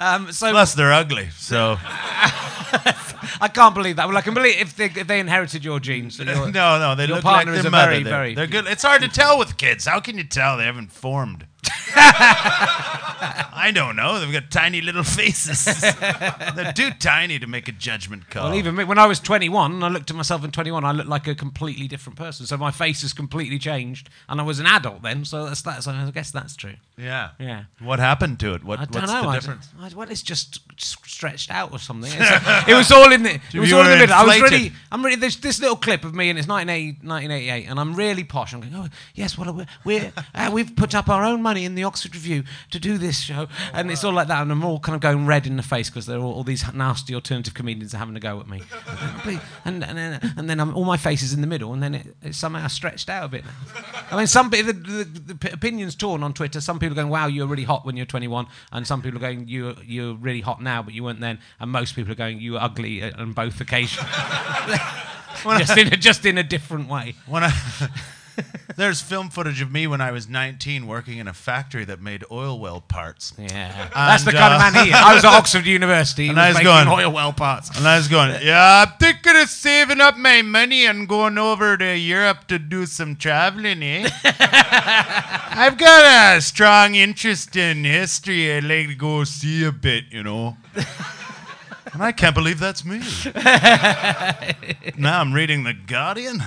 Um, 0.00 0.32
so 0.32 0.50
Plus, 0.50 0.74
they're 0.74 0.92
ugly. 0.94 1.28
So 1.36 1.76
I 1.80 3.50
can't 3.52 3.74
believe 3.74 3.96
that. 3.96 4.08
Well, 4.08 4.16
I 4.16 4.22
can 4.22 4.32
believe 4.32 4.58
if 4.58 4.76
they, 4.76 4.86
if 4.86 5.06
they 5.06 5.20
inherited 5.20 5.62
your 5.64 5.78
genes. 5.78 6.18
no, 6.18 6.50
no, 6.50 6.94
they 6.94 7.04
Your 7.06 7.16
look 7.16 7.24
like 7.24 7.44
their 7.46 7.54
is 7.54 7.64
a 7.66 7.70
mother. 7.70 7.90
very, 7.90 8.02
they're, 8.02 8.12
very- 8.12 8.34
they're 8.34 8.46
good. 8.46 8.66
It's 8.66 8.82
hard 8.82 9.02
to 9.02 9.08
tell 9.08 9.38
with 9.38 9.56
kids. 9.58 9.84
How 9.86 10.00
can 10.00 10.16
you 10.16 10.24
tell 10.24 10.56
they 10.56 10.64
haven't 10.64 10.90
formed? 10.92 11.46
I 13.60 13.70
don't 13.74 13.96
know. 13.96 14.20
They've 14.20 14.32
got 14.32 14.50
tiny 14.50 14.80
little 14.80 15.02
faces. 15.02 15.64
they're 16.54 16.72
too 16.72 16.90
tiny 16.98 17.38
to 17.38 17.46
make 17.46 17.68
a 17.68 17.72
judgment 17.72 18.30
call. 18.30 18.50
Well, 18.50 18.58
even 18.58 18.76
me, 18.76 18.84
when 18.84 18.98
I 18.98 19.06
was 19.06 19.18
21, 19.20 19.72
and 19.72 19.84
I 19.84 19.88
looked 19.88 20.10
at 20.10 20.16
myself 20.16 20.44
in 20.44 20.50
21, 20.52 20.84
I 20.84 20.92
looked 20.92 21.08
like 21.08 21.26
a 21.26 21.34
completely 21.34 21.88
different 21.88 22.16
person. 22.16 22.46
So 22.46 22.56
my 22.56 22.70
face 22.70 23.02
has 23.02 23.12
completely 23.12 23.58
changed, 23.58 24.08
and 24.28 24.40
I 24.40 24.44
was 24.44 24.60
an 24.60 24.66
adult 24.66 25.02
then. 25.02 25.24
So 25.24 25.46
that's 25.46 25.62
that. 25.62 25.82
So 25.82 25.90
I 25.90 26.10
guess 26.10 26.30
that's 26.30 26.54
true. 26.56 26.74
yeah. 26.96 27.30
Yeah. 27.38 27.64
What 27.80 27.98
happened 27.98 28.38
to 28.40 28.54
it? 28.54 28.64
What, 28.64 28.78
I 28.78 28.84
don't 28.84 29.02
what's 29.02 29.12
know. 29.12 29.22
the 29.22 29.28
I 29.28 29.34
difference? 29.34 29.68
I- 29.80 29.88
well, 29.94 30.10
it's 30.10 30.22
just 30.22 30.60
stretched 30.80 31.50
out 31.50 31.72
or 31.72 31.78
something. 31.78 32.12
It's- 32.12 32.64
it 32.68 32.74
was 32.74 32.92
all 32.92 33.12
in 33.12 33.22
the. 33.24 33.40
It 33.52 33.58
was 33.58 33.72
all 33.72 33.82
in 33.82 33.90
the 33.90 33.96
middle. 33.96 34.14
I 34.14 34.24
was 34.24 34.40
really. 34.40 34.72
I'm 34.92 35.04
really. 35.04 35.16
There's 35.16 35.36
this 35.38 35.60
little 35.60 35.76
clip 35.76 36.04
of 36.04 36.14
me, 36.14 36.30
and 36.30 36.38
it's 36.38 36.46
1980 36.48 37.06
1988, 37.06 37.68
and 37.68 37.80
I'm 37.80 37.94
really 37.94 38.24
posh. 38.24 38.52
I'm 38.54 38.60
going. 38.60 38.74
Oh 38.76 38.88
yes, 39.14 39.36
well 39.36 39.52
we're, 39.52 39.66
we're 39.84 40.12
uh, 40.34 40.50
we've 40.52 40.74
put 40.76 40.94
up 40.94 41.08
our 41.08 41.24
own 41.24 41.42
money 41.48 41.64
in 41.64 41.74
the 41.74 41.84
Oxford 41.84 42.14
Revue 42.14 42.42
to 42.70 42.78
do 42.78 42.98
this 42.98 43.20
show, 43.20 43.46
oh, 43.48 43.70
and 43.72 43.90
it's 43.90 44.04
all 44.04 44.12
like 44.12 44.28
that, 44.28 44.42
and 44.42 44.52
I'm 44.52 44.62
all 44.62 44.78
kind 44.78 44.94
of 44.94 45.00
going 45.00 45.24
red 45.24 45.46
in 45.46 45.56
the 45.56 45.62
face 45.62 45.88
because 45.88 46.06
all, 46.08 46.32
all 46.32 46.44
these 46.44 46.62
nasty 46.74 47.14
alternative 47.14 47.54
comedians 47.54 47.94
are 47.94 47.98
having 47.98 48.16
a 48.16 48.20
go 48.20 48.38
at 48.38 48.48
me, 48.48 48.62
and 49.64 49.82
and 49.82 49.96
then 49.96 50.34
and 50.36 50.50
then 50.50 50.60
I'm, 50.60 50.76
all 50.76 50.84
my 50.84 50.98
face 50.98 51.22
is 51.22 51.32
in 51.32 51.40
the 51.40 51.46
middle, 51.46 51.72
and 51.72 51.82
then 51.82 51.94
it, 51.94 52.16
it's 52.22 52.36
somehow 52.36 52.66
stretched 52.66 53.08
out 53.08 53.24
a 53.24 53.28
bit. 53.28 53.44
I 54.10 54.16
mean, 54.16 54.26
some 54.26 54.50
the, 54.50 54.60
the, 54.62 55.34
the 55.34 55.52
opinions 55.54 55.94
torn 55.94 56.22
on 56.22 56.34
Twitter. 56.34 56.60
Some 56.60 56.78
people 56.78 56.92
are 56.92 57.00
going, 57.00 57.10
"Wow, 57.10 57.28
you're 57.28 57.46
really 57.46 57.64
hot 57.64 57.86
when 57.86 57.96
you're 57.96 58.06
21," 58.06 58.46
and 58.72 58.86
some 58.86 59.00
people 59.00 59.18
are 59.18 59.20
going, 59.20 59.48
"You 59.48 59.74
you're 59.84 60.14
really 60.14 60.42
hot 60.42 60.62
now, 60.62 60.82
but 60.82 60.92
you 60.92 61.02
weren't 61.02 61.20
then." 61.20 61.38
And 61.60 61.70
most 61.70 61.96
people 61.96 62.12
are 62.12 62.16
going, 62.16 62.40
"You 62.40 62.52
were 62.52 62.62
ugly 62.62 63.02
on 63.02 63.32
both 63.32 63.60
occasions." 63.60 64.06
just 65.58 65.78
in 65.78 65.92
a, 65.92 65.96
just 65.96 66.26
in 66.26 66.38
a 66.38 66.42
different 66.42 66.88
way. 66.88 67.14
When 67.26 67.44
I, 67.44 67.52
there's 68.76 69.00
film 69.00 69.28
footage 69.30 69.60
of 69.60 69.70
me 69.72 69.86
when 69.86 70.00
I 70.00 70.10
was 70.12 70.28
19 70.28 70.86
working 70.86 71.18
in 71.18 71.26
a 71.28 71.32
factory 71.32 71.84
that 71.84 72.00
made 72.00 72.24
oil 72.30 72.58
well 72.58 72.80
parts. 72.80 73.32
Yeah, 73.38 73.88
that's 73.94 74.24
the 74.24 74.30
And, 74.30 74.38
kind 74.38 74.52
uh, 74.52 74.56
of 74.56 74.74
man 74.74 74.84
he 74.84 74.90
is. 74.90 74.96
I 74.96 75.14
was 75.14 75.24
at 75.24 75.32
Oxford 75.34 75.66
University. 75.66 76.24
He 76.24 76.28
And 76.30 76.40
I 76.40 76.48
was 76.48 76.54
making 76.58 76.66
going- 76.72 76.88
oil 76.88 77.10
well 77.12 77.32
parts. 77.32 77.76
And 77.76 77.86
I 77.86 77.96
was 77.96 78.08
going, 78.08 78.40
yeah, 78.42 78.84
I'm 78.86 78.98
thinking 78.98 79.36
of 79.36 79.48
saving 79.48 80.00
up 80.00 80.16
my 80.16 80.42
money 80.42 80.86
and 80.86 81.08
going 81.08 81.38
over 81.38 81.76
to 81.76 81.96
Europe 81.96 82.46
to 82.48 82.58
do 82.58 82.86
some 82.86 83.16
traveling, 83.16 83.82
eh? 83.82 84.08
I've 84.24 85.76
got 85.76 86.36
a 86.36 86.40
strong 86.40 86.94
interest 86.94 87.56
in 87.56 87.84
history. 87.84 88.52
I'd 88.52 88.64
like 88.64 88.88
to 88.88 88.94
go 88.94 89.24
see 89.24 89.64
a 89.64 89.72
bit, 89.72 90.04
you 90.10 90.22
know. 90.22 90.56
And 91.92 92.02
I 92.02 92.12
can't 92.12 92.34
believe 92.34 92.60
that's 92.60 92.84
me. 92.84 93.00
now 94.96 95.20
I'm 95.20 95.32
reading 95.32 95.64
The 95.64 95.74
Guardian. 95.74 96.42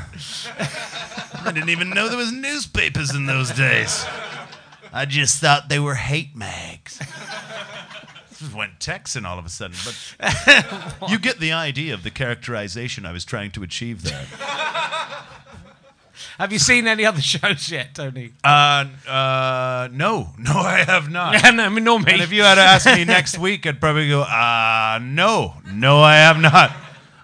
I 1.44 1.52
didn't 1.54 1.70
even 1.70 1.90
know 1.90 2.08
there 2.10 2.18
was 2.18 2.32
newspapers 2.32 3.16
in 3.16 3.26
those 3.26 3.52
days. 3.52 4.06
I 4.94 5.06
just 5.06 5.40
thought 5.40 5.70
they 5.70 5.80
were 5.80 5.96
hate 5.96 6.36
mags. 6.36 7.02
Went 8.56 8.80
Texan 8.80 9.24
all 9.26 9.38
of 9.38 9.46
a 9.46 9.50
sudden, 9.50 9.78
but 9.86 9.96
you 11.10 11.20
get 11.20 11.40
the 11.40 11.52
idea 11.52 11.94
of 11.94 12.02
the 12.02 12.10
characterization 12.10 13.06
I 13.06 13.12
was 13.12 13.24
trying 13.24 13.52
to 13.52 13.62
achieve 13.62 14.02
there. 14.02 14.26
Have 16.42 16.52
you 16.52 16.58
seen 16.58 16.88
any 16.88 17.06
other 17.06 17.22
shows 17.34 17.70
yet, 17.70 17.94
Tony? 17.94 18.32
Uh, 18.44 18.86
uh, 19.08 19.90
no, 19.92 20.30
no, 20.40 20.54
I 20.54 20.84
have 20.88 21.08
not. 21.12 21.34
No, 21.54 21.64
I 21.64 21.70
mean, 21.70 21.84
nor 21.84 22.00
me. 22.00 22.14
And 22.14 22.22
if 22.24 22.34
you 22.34 22.42
had 22.42 22.56
to 22.56 22.62
ask 22.62 22.88
me 22.88 23.06
next 23.06 23.38
week, 23.48 23.68
I'd 23.68 23.80
probably 23.80 24.10
go, 24.10 24.22
uh, 24.24 24.98
no, 25.04 25.54
no, 25.72 26.02
I 26.02 26.16
have 26.16 26.40
not. 26.42 26.72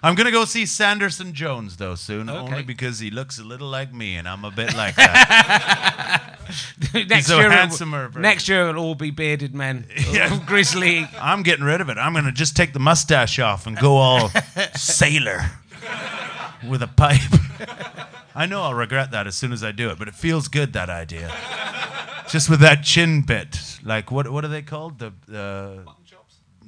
I'm 0.04 0.14
gonna 0.14 0.30
go 0.30 0.44
see 0.44 0.66
Sanderson 0.66 1.32
Jones 1.34 1.76
though 1.78 1.96
soon, 1.96 2.30
Okay. 2.30 2.38
only 2.38 2.62
because 2.62 3.00
he 3.00 3.10
looks 3.10 3.40
a 3.40 3.42
little 3.42 3.68
like 3.68 3.92
me, 3.92 4.14
and 4.14 4.28
I'm 4.28 4.44
a 4.44 4.52
bit 4.52 4.76
like 4.76 4.94
that. 4.94 6.38
next 7.08 7.28
a 7.28 7.36
year, 7.38 7.50
handsomer 7.50 8.08
next 8.16 8.48
year 8.48 8.68
it'll 8.68 8.84
all 8.84 8.94
be 8.94 9.10
bearded 9.10 9.52
men, 9.52 9.86
Yeah. 10.12 10.38
grizzly. 10.46 11.08
I'm 11.20 11.42
getting 11.42 11.64
rid 11.64 11.80
of 11.80 11.88
it. 11.88 11.98
I'm 11.98 12.14
gonna 12.14 12.30
just 12.30 12.54
take 12.56 12.72
the 12.72 12.78
mustache 12.78 13.40
off 13.40 13.66
and 13.66 13.76
go 13.76 13.96
all 13.96 14.30
sailor 14.76 15.50
with 16.68 16.82
a 16.84 16.86
pipe. 16.86 17.20
I 18.34 18.46
know 18.46 18.62
I'll 18.62 18.74
regret 18.74 19.10
that 19.10 19.26
as 19.26 19.36
soon 19.36 19.52
as 19.52 19.62
I 19.64 19.72
do 19.72 19.90
it, 19.90 19.98
but 19.98 20.08
it 20.08 20.14
feels 20.14 20.48
good 20.48 20.72
that 20.74 20.88
idea. 20.90 21.32
Just 22.28 22.50
with 22.50 22.60
that 22.60 22.82
chin 22.84 23.22
bit, 23.22 23.78
like 23.82 24.10
what 24.10 24.30
what 24.30 24.44
are 24.44 24.48
they 24.48 24.62
called? 24.62 24.98
The 24.98 25.12
uh, 25.86 25.90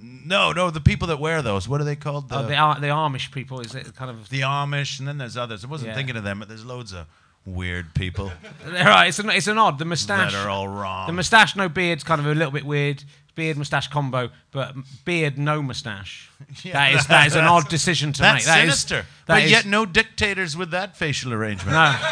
no, 0.03 0.53
no, 0.53 0.71
the 0.71 0.81
people 0.81 1.09
that 1.09 1.19
wear 1.21 1.43
those. 1.43 1.69
What 1.69 1.81
are 1.81 1.85
they 1.85 1.97
called? 1.97 2.31
The, 2.31 2.39
Oh, 2.39 2.47
the, 2.47 2.57
Ar- 2.57 2.81
the 2.81 2.87
Amish 2.87 3.31
people, 3.33 3.61
is 3.61 3.75
it 3.75 3.95
kind 3.95 4.11
of? 4.11 4.31
the 4.31 4.41
Amish, 4.41 4.99
and 4.99 5.07
then 5.07 5.19
there's 5.19 5.37
others. 5.37 5.63
I 5.65 5.69
wasn't 5.69 5.91
Yeah. 5.91 5.95
thinking 5.97 6.17
of 6.17 6.25
them, 6.25 6.39
but 6.39 6.49
there's 6.49 6.65
loads 6.65 6.93
of 6.95 7.07
weird 7.47 7.95
people 7.95 8.31
Right, 8.67 9.09
it's 9.09 9.19
an, 9.19 9.31
it's 9.31 9.47
an 9.47 9.59
odd. 9.59 9.79
The 9.79 9.85
moustache. 9.85 10.33
that 10.33 10.45
are 10.47 10.49
all 10.51 10.69
wrong. 10.69 11.07
The 11.07 11.13
moustache, 11.13 11.55
no 11.57 11.69
beard's 11.69 12.05
kind 12.05 12.21
of 12.21 12.27
a 12.27 12.35
little 12.35 12.51
bit 12.53 12.65
weird. 12.65 13.05
Beard 13.35 13.57
moustache 13.57 13.89
combo, 13.89 14.31
but 14.51 14.75
beard 15.05 15.39
no 15.39 15.63
moustache. 15.63 16.29
Yeah, 16.65 16.73
that 16.73 16.95
is 16.95 17.07
that 17.07 17.27
is 17.29 17.37
an 17.37 17.45
odd 17.45 17.69
decision 17.77 18.13
to 18.15 18.21
That's 18.23 18.45
make. 18.45 18.45
That 18.47 18.59
is- 18.69 18.81
sinister. 18.81 18.97
that 19.27 19.35
but 19.35 19.43
is- 19.45 19.51
yet, 19.51 19.67
no 19.67 19.87
dictators 19.87 20.57
with 20.57 20.71
that 20.73 20.97
facial 20.97 21.33
arrangement. 21.33 21.73
no. 21.75 21.97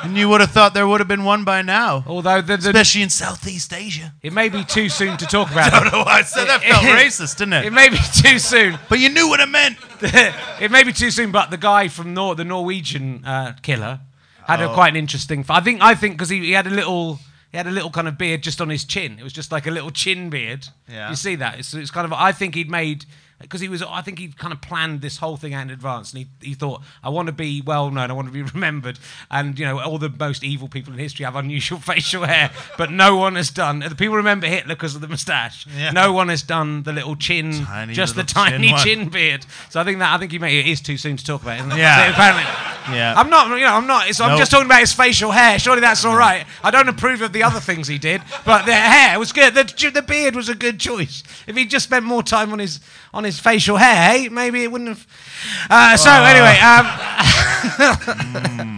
And 0.00 0.16
you 0.16 0.28
would 0.28 0.40
have 0.40 0.52
thought 0.52 0.74
there 0.74 0.86
would 0.86 1.00
have 1.00 1.08
been 1.08 1.24
one 1.24 1.42
by 1.42 1.60
now, 1.62 2.04
Although 2.06 2.40
the, 2.40 2.56
the, 2.56 2.68
especially 2.68 3.02
in 3.02 3.10
Southeast 3.10 3.72
Asia. 3.72 4.14
it 4.22 4.32
may 4.32 4.48
be 4.48 4.62
too 4.62 4.88
soon 4.88 5.16
to 5.16 5.26
talk 5.26 5.50
about. 5.50 5.72
I 5.72 5.80
don't 5.80 5.92
know 5.92 6.04
why 6.04 6.18
I 6.18 6.22
said 6.22 6.44
that 6.46 6.62
felt 6.62 6.84
racist, 6.84 7.36
didn't 7.38 7.54
It 7.54 7.66
it? 7.66 7.72
may 7.72 7.88
be 7.88 7.98
too 8.14 8.38
soon. 8.38 8.78
But 8.88 9.00
you 9.00 9.08
knew 9.08 9.28
what 9.28 9.40
it 9.40 9.48
meant. 9.48 9.76
it 10.00 10.70
may 10.70 10.84
be 10.84 10.92
too 10.92 11.10
soon, 11.10 11.32
but 11.32 11.50
the 11.50 11.56
guy 11.56 11.88
from 11.88 12.14
Nor- 12.14 12.36
the 12.36 12.44
Norwegian 12.44 13.24
uh, 13.24 13.54
killer 13.60 13.98
had 14.46 14.60
Oh. 14.62 14.70
a 14.70 14.74
quite 14.74 14.90
an 14.90 14.96
interesting. 14.96 15.44
I 15.48 15.60
think 15.60 15.82
I 15.82 15.96
think 15.96 16.14
because 16.14 16.28
he, 16.30 16.38
he 16.40 16.52
had 16.52 16.68
a 16.68 16.70
little. 16.70 17.18
He 17.50 17.56
had 17.56 17.66
a 17.66 17.70
little 17.70 17.90
kind 17.90 18.06
of 18.06 18.18
beard 18.18 18.42
just 18.42 18.60
on 18.60 18.68
his 18.68 18.84
chin. 18.84 19.18
It 19.18 19.22
was 19.22 19.32
just 19.32 19.50
like 19.50 19.66
a 19.66 19.70
little 19.70 19.90
chin 19.90 20.28
beard. 20.28 20.68
Yeah. 20.88 21.10
You 21.10 21.16
see 21.16 21.34
that? 21.36 21.58
It's, 21.58 21.72
it's 21.72 21.90
kind 21.90 22.04
of. 22.04 22.12
I 22.12 22.32
think 22.32 22.54
he'd 22.54 22.70
made 22.70 23.06
because 23.40 23.60
he 23.60 23.68
was. 23.68 23.82
I 23.82 24.02
think 24.02 24.18
he'd 24.18 24.36
kind 24.36 24.52
of 24.52 24.60
planned 24.60 25.00
this 25.00 25.18
whole 25.18 25.36
thing 25.36 25.54
out 25.54 25.62
in 25.62 25.70
advance, 25.70 26.12
and 26.12 26.26
he, 26.40 26.48
he 26.48 26.54
thought, 26.54 26.82
I 27.02 27.08
want 27.08 27.26
to 27.26 27.32
be 27.32 27.60
well 27.60 27.90
known. 27.90 28.10
I 28.10 28.14
want 28.14 28.28
to 28.28 28.32
be 28.32 28.42
remembered. 28.54 28.98
And 29.30 29.58
you 29.58 29.64
know, 29.64 29.80
all 29.80 29.98
the 29.98 30.08
most 30.08 30.42
evil 30.42 30.68
people 30.68 30.92
in 30.92 30.98
history 30.98 31.24
have 31.24 31.36
unusual 31.36 31.78
facial 31.80 32.24
hair, 32.24 32.50
but 32.76 32.90
no 32.90 33.16
one 33.16 33.36
has 33.36 33.50
done. 33.50 33.80
The 33.80 33.94
people 33.94 34.16
remember 34.16 34.46
Hitler 34.46 34.74
because 34.74 34.94
of 34.94 35.00
the 35.00 35.08
moustache. 35.08 35.66
Yeah. 35.76 35.92
No 35.92 36.12
one 36.12 36.28
has 36.28 36.42
done 36.42 36.82
the 36.82 36.92
little 36.92 37.16
chin, 37.16 37.64
Tiny 37.64 37.94
just 37.94 38.14
the 38.14 38.22
little 38.22 38.44
chin 38.44 38.52
tiny 38.52 38.72
one. 38.72 38.84
chin 38.84 39.08
beard. 39.08 39.46
So 39.70 39.80
I 39.80 39.84
think 39.84 39.98
that 40.00 40.14
I 40.14 40.18
think 40.18 40.32
he 40.32 40.38
made 40.38 40.58
it 40.58 40.66
is 40.70 40.80
too 40.80 40.96
soon 40.96 41.16
to 41.16 41.24
talk 41.24 41.42
about. 41.42 41.60
It? 41.60 41.78
Yeah. 41.78 42.06
So 42.06 42.10
apparently. 42.12 42.44
Yeah. 42.90 43.14
I'm 43.16 43.28
not, 43.28 43.48
you 43.50 43.64
know, 43.66 43.74
I'm 43.74 43.86
not. 43.86 44.14
So 44.14 44.24
I'm 44.24 44.38
just 44.38 44.50
talking 44.50 44.64
about 44.66 44.80
his 44.80 44.94
facial 44.94 45.30
hair. 45.30 45.58
Surely 45.58 45.80
that's 45.82 46.06
all 46.06 46.16
right. 46.16 46.46
I 46.64 46.70
don't 46.70 46.88
approve 46.88 47.20
of 47.20 47.34
the 47.34 47.42
other 47.42 47.60
things 47.60 47.86
he 47.86 47.98
did, 47.98 48.22
but 48.46 48.64
the 48.64 48.72
hair 48.72 49.18
was 49.18 49.30
good. 49.32 49.54
The, 49.54 49.90
the 49.92 50.00
beard 50.00 50.34
was 50.34 50.48
a 50.48 50.54
good 50.54 50.80
choice. 50.80 51.22
If 51.46 51.54
he 51.54 51.66
just 51.66 51.84
spent 51.84 52.06
more 52.06 52.22
time 52.22 52.50
on 52.50 52.58
his 52.58 52.80
on 53.12 53.24
his 53.24 53.27
facial 53.36 53.76
hair, 53.76 54.12
hey, 54.12 54.28
maybe 54.28 54.62
it 54.62 54.70
wouldn't 54.70 54.90
have. 54.90 55.06
Uh, 55.68 55.96
so 55.96 56.10
anyway, 56.10 56.56
um, 56.60 56.86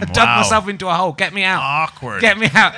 dug 0.12 0.16
wow. 0.16 0.36
myself 0.38 0.68
into 0.68 0.88
a 0.88 0.94
hole. 0.94 1.12
Get 1.12 1.34
me 1.34 1.44
out. 1.44 1.60
Awkward. 1.62 2.20
Get 2.20 2.38
me 2.38 2.48
out. 2.54 2.74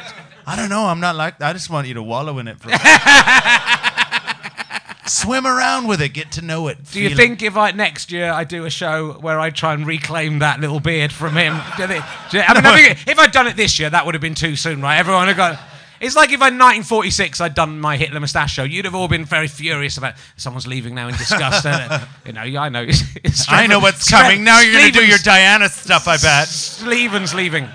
I 0.47 0.57
don't 0.57 0.69
know. 0.69 0.87
I'm 0.87 1.01
not 1.01 1.15
like. 1.15 1.41
I 1.41 1.53
just 1.53 1.71
want 1.71 1.87
you 1.87 1.95
to 1.95 2.03
wallow 2.03 2.39
in 2.39 2.49
it. 2.49 2.59
For 2.59 2.69
Swim 5.07 5.47
around 5.47 5.89
with 5.89 6.01
it. 6.01 6.11
Get 6.11 6.33
to 6.33 6.43
know 6.43 6.69
it. 6.69 6.79
Do 6.91 7.01
you 7.01 7.11
feel 7.11 7.19
it. 7.19 7.21
think 7.21 7.43
if 7.43 7.57
I 7.57 7.73
next 7.73 8.13
year 8.13 8.31
I 8.31 8.45
do 8.45 8.65
a 8.65 8.71
show 8.71 9.13
where 9.21 9.39
I 9.39 9.51
try 9.51 9.75
and 9.75 9.87
reclaim 9.87 10.39
that 10.41 10.61
little 10.61 10.81
beard 10.81 11.13
from 11.13 11.37
him? 11.37 11.61
do 11.77 11.87
think- 11.87 12.05
do 12.31 12.41
I 12.41 12.55
mean, 12.55 12.67
I 12.67 12.95
think 12.95 13.09
if 13.09 13.19
I'd 13.19 13.33
done 13.33 13.47
it 13.47 13.57
this 13.57 13.79
year, 13.79 13.91
that 13.91 14.07
would 14.07 14.15
have 14.15 14.23
been 14.23 14.35
too 14.35 14.57
soon, 14.57 14.81
right? 14.81 14.99
Everyone 14.99 15.27
would 15.27 15.37
have 15.37 15.37
got. 15.37 15.61
It's 16.03 16.17
like 16.17 16.31
if 16.31 16.35
in 16.41 16.59
1946 16.59 17.41
I'd 17.41 17.55
done 17.55 17.79
my 17.81 17.97
Hitler 17.97 18.19
moustache 18.19 18.53
show, 18.53 18.65
you'd 18.65 18.85
have 18.85 18.95
all 18.95 19.07
been 19.07 19.25
very 19.25 19.47
furious 19.47 19.97
about 19.97 20.15
someone's 20.37 20.67
leaving 20.67 20.95
now 20.97 21.07
in 21.09 21.15
disgust. 21.17 21.65
uh, 21.65 22.05
you 22.27 22.33
know, 22.33 22.43
yeah, 22.43 22.63
I 22.63 22.69
know. 22.69 22.87
I 23.49 23.69
know 23.69 23.79
what's 23.79 24.11
Stre- 24.11 24.21
coming. 24.23 24.45
Now 24.45 24.61
you're 24.61 24.73
going 24.73 24.93
to 24.93 24.99
do 24.99 25.07
your 25.07 25.19
Diana 25.19 25.69
stuff. 25.69 26.09
I 26.09 26.17
bet. 26.17 26.49
Stevens 26.49 27.35
leaving. 27.35 27.69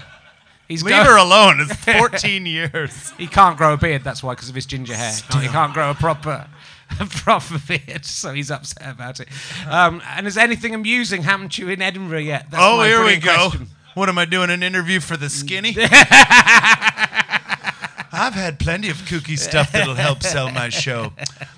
He's 0.67 0.83
Leave 0.83 0.95
go- 0.97 1.03
her 1.05 1.17
alone. 1.17 1.61
It's 1.61 1.73
14 1.99 2.45
years. 2.45 3.11
He 3.17 3.27
can't 3.27 3.57
grow 3.57 3.71
a 3.73 3.77
beard. 3.77 4.03
That's 4.03 4.21
why, 4.21 4.33
because 4.33 4.49
of 4.49 4.55
his 4.55 4.65
ginger 4.65 4.93
hair. 4.95 5.13
He 5.39 5.47
can't 5.47 5.73
grow 5.73 5.89
a 5.91 5.95
proper, 5.95 6.45
a 6.99 7.05
proper 7.05 7.59
beard. 7.65 8.03
So 8.03 8.33
he's 8.33 8.51
upset 8.51 8.91
about 8.91 9.21
it. 9.21 9.29
Um, 9.69 10.01
and 10.05 10.25
has 10.25 10.35
anything 10.35 10.75
amusing 10.75 11.23
happened 11.23 11.53
to 11.53 11.61
you 11.61 11.69
in 11.69 11.81
Edinburgh 11.81 12.19
yet? 12.19 12.47
That's 12.51 12.61
Oh, 12.61 12.81
here 12.83 13.05
we 13.05 13.15
go. 13.15 13.33
question. 13.51 13.67
What 13.93 14.09
am 14.09 14.17
I 14.17 14.25
doing? 14.25 14.49
An 14.49 14.61
interview 14.61 14.99
for 14.99 15.15
the 15.15 15.29
skinny? 15.29 15.71
I've 18.17 18.33
had 18.33 18.59
plenty 18.59 18.89
of 18.89 18.97
kooky 18.97 19.37
stuff 19.37 19.71
that'll 19.71 19.95
help 19.95 20.23
sell 20.23 20.51
my 20.51 20.69
show. 20.69 21.13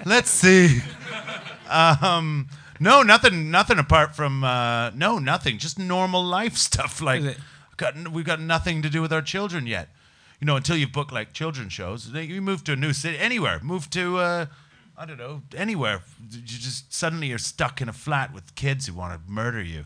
Let's 0.06 0.30
see. 0.30 0.82
Um, 1.70 2.48
no, 2.80 3.02
nothing. 3.04 3.52
Nothing 3.52 3.80
apart 3.80 4.16
from 4.16 4.44
uh, 4.44 4.92
no, 4.92 5.20
nothing. 5.20 5.58
Just 5.58 5.80
normal 5.80 6.24
life 6.24 6.56
stuff. 6.58 7.02
Like 7.02 7.38
got 7.78 8.10
we've 8.10 8.26
got 8.26 8.40
nothing 8.42 8.82
to 8.82 8.90
do 8.90 9.02
with 9.02 9.14
our 9.14 9.22
children 9.22 9.68
yet. 9.68 9.90
You 10.40 10.46
know, 10.46 10.56
until 10.56 10.78
you've 10.78 10.94
booked 10.94 11.12
like 11.12 11.34
children's 11.34 11.74
shows, 11.74 12.10
you 12.14 12.42
move 12.42 12.64
to 12.66 12.74
a 12.74 12.76
new 12.76 12.94
city, 12.94 13.18
anywhere. 13.18 13.60
Move 13.62 13.90
to 13.92 14.18
uh, 14.18 14.46
I 14.98 15.06
don't 15.06 15.18
know, 15.18 15.44
anywhere. 15.56 16.02
You 16.30 16.42
just 16.42 16.94
suddenly 16.94 17.28
you're 17.28 17.38
stuck 17.38 17.82
in 17.82 17.88
a 17.88 17.94
flat 17.94 18.34
with 18.34 18.54
kids 18.56 18.88
who 18.88 18.94
want 18.94 19.14
to 19.14 19.32
murder 19.32 19.62
you. 19.62 19.86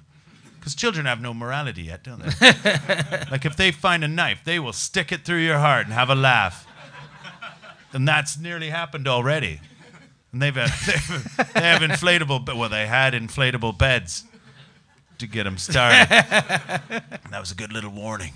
Because 0.63 0.75
children 0.75 1.05
have 1.07 1.19
no 1.19 1.33
morality 1.33 1.81
yet, 1.81 2.03
don't 2.03 2.19
they? 2.19 2.29
like 3.29 3.43
if 3.43 3.57
they 3.57 3.69
find 3.69 4.01
a 4.01 4.07
knife, 4.07 4.39
they 4.45 4.59
will 4.59 4.71
stick 4.71 5.11
it 5.11 5.25
through 5.25 5.39
your 5.39 5.57
heart 5.57 5.87
and 5.87 5.93
have 5.93 6.09
a 6.09 6.15
laugh. 6.15 6.65
And 7.91 8.07
that's 8.07 8.39
nearly 8.39 8.69
happened 8.69 9.05
already. 9.05 9.59
And 10.31 10.41
they've 10.41 10.55
had, 10.55 10.69
they 11.53 11.59
have 11.59 11.81
inflatable, 11.81 12.55
well, 12.57 12.69
they 12.69 12.87
had 12.87 13.13
inflatable 13.13 13.77
beds 13.77 14.23
to 15.17 15.27
get 15.27 15.43
them 15.43 15.57
started. 15.57 16.07
that 16.09 17.39
was 17.41 17.51
a 17.51 17.55
good 17.55 17.73
little 17.73 17.91
warning. 17.91 18.31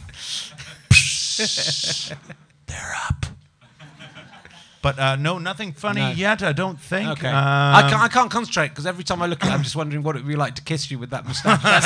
They're 2.67 2.95
up. 3.07 3.25
But 4.87 4.99
uh, 4.99 5.15
no, 5.17 5.37
nothing 5.37 5.73
funny 5.73 5.99
No. 5.99 6.09
yet. 6.11 6.41
I 6.41 6.53
don't 6.53 6.79
think. 6.79 7.09
Okay. 7.09 7.27
Um, 7.27 7.35
I, 7.35 7.81
can't, 7.89 8.01
I 8.03 8.07
can't 8.07 8.31
concentrate 8.31 8.69
because 8.69 8.85
every 8.85 9.03
time 9.03 9.21
I 9.21 9.25
look 9.25 9.43
at 9.43 9.49
it, 9.49 9.53
I'm 9.53 9.63
just 9.63 9.75
wondering 9.75 10.01
what 10.01 10.15
it 10.15 10.19
would 10.19 10.27
be 10.29 10.37
like 10.37 10.55
to 10.55 10.61
kiss 10.61 10.89
you 10.89 10.97
with 10.97 11.09
that 11.09 11.25
moustache. 11.25 11.61
That's. 11.63 11.85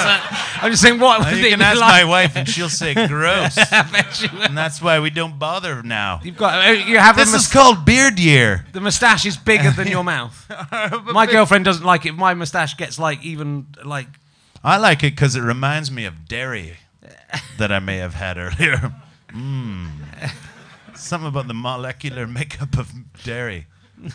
I'm 0.63 0.69
just 0.69 0.83
saying, 0.83 0.99
what 0.99 1.19
would 1.25 1.35
you 1.39 1.45
it 1.45 1.49
can 1.49 1.59
be 1.59 1.65
ask 1.65 1.79
like? 1.81 1.89
my 1.89 2.03
wife, 2.03 2.35
and 2.35 2.47
she'll 2.47 2.69
say 2.69 2.93
gross. 3.07 3.57
I 3.57 3.81
bet 3.91 4.21
you 4.21 4.29
would. 4.37 4.49
and 4.49 4.55
that's 4.57 4.81
why 4.83 4.99
we 4.99 5.09
don't 5.09 5.39
bother 5.39 5.81
now. 5.81 6.19
You've 6.23 6.37
got, 6.37 6.63
uh, 6.67 6.71
you 6.73 6.99
have 6.99 7.17
a 7.17 7.21
This 7.21 7.33
is 7.33 7.47
called 7.51 7.85
beard 7.85 8.19
year. 8.19 8.65
the 8.71 8.81
moustache 8.81 9.25
is 9.25 9.35
bigger 9.35 9.71
than 9.71 9.87
your 9.87 10.03
mouth. 10.03 10.45
My 11.11 11.25
girlfriend 11.25 11.65
doesn't 11.65 11.85
like 11.85 12.05
it. 12.05 12.11
My 12.13 12.35
moustache 12.35 12.75
gets 12.75 12.99
like 12.99 13.23
even 13.25 13.65
like 13.83 14.07
I 14.63 14.77
like 14.77 14.99
it 15.03 15.13
because 15.15 15.35
it 15.35 15.41
reminds 15.41 15.89
me 15.89 16.05
of 16.05 16.27
dairy 16.27 16.77
that 17.57 17.71
I 17.71 17.79
may 17.79 17.97
have 17.97 18.13
had 18.13 18.37
earlier. 18.37 18.93
Mmm. 19.29 19.87
Something 21.01 21.27
about 21.27 21.47
the 21.47 21.53
molecular 21.53 22.27
makeup 22.27 22.77
of 22.77 22.91
dairy 23.23 23.67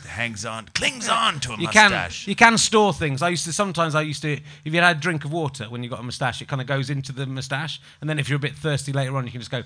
hangs 0.08 0.44
on, 0.44 0.66
clings 0.74 1.08
on 1.08 1.38
to 1.40 1.52
a 1.52 1.56
you 1.58 1.68
can 1.68 1.90
mustache. 1.92 2.26
you 2.26 2.34
can 2.34 2.58
store 2.58 2.92
things. 2.92 3.22
I 3.22 3.28
used 3.28 3.44
to 3.44 3.52
sometimes 3.52 3.94
I 3.94 4.02
used 4.02 4.22
to 4.22 4.32
if 4.32 4.74
you 4.74 4.80
had 4.80 4.96
a 4.96 5.00
drink 5.00 5.24
of 5.24 5.32
water 5.32 5.64
when 5.64 5.82
you 5.82 5.88
got 5.90 6.00
a 6.00 6.02
moustache, 6.02 6.40
it 6.42 6.48
kind 6.48 6.60
of 6.60 6.66
goes 6.66 6.90
into 6.90 7.12
the 7.12 7.26
moustache, 7.26 7.80
and 8.00 8.10
then 8.10 8.18
if 8.18 8.28
you're 8.28 8.36
a 8.36 8.40
bit 8.40 8.54
thirsty 8.54 8.92
later 8.92 9.16
on, 9.16 9.26
you 9.26 9.32
can 9.32 9.40
just 9.40 9.50
go. 9.50 9.62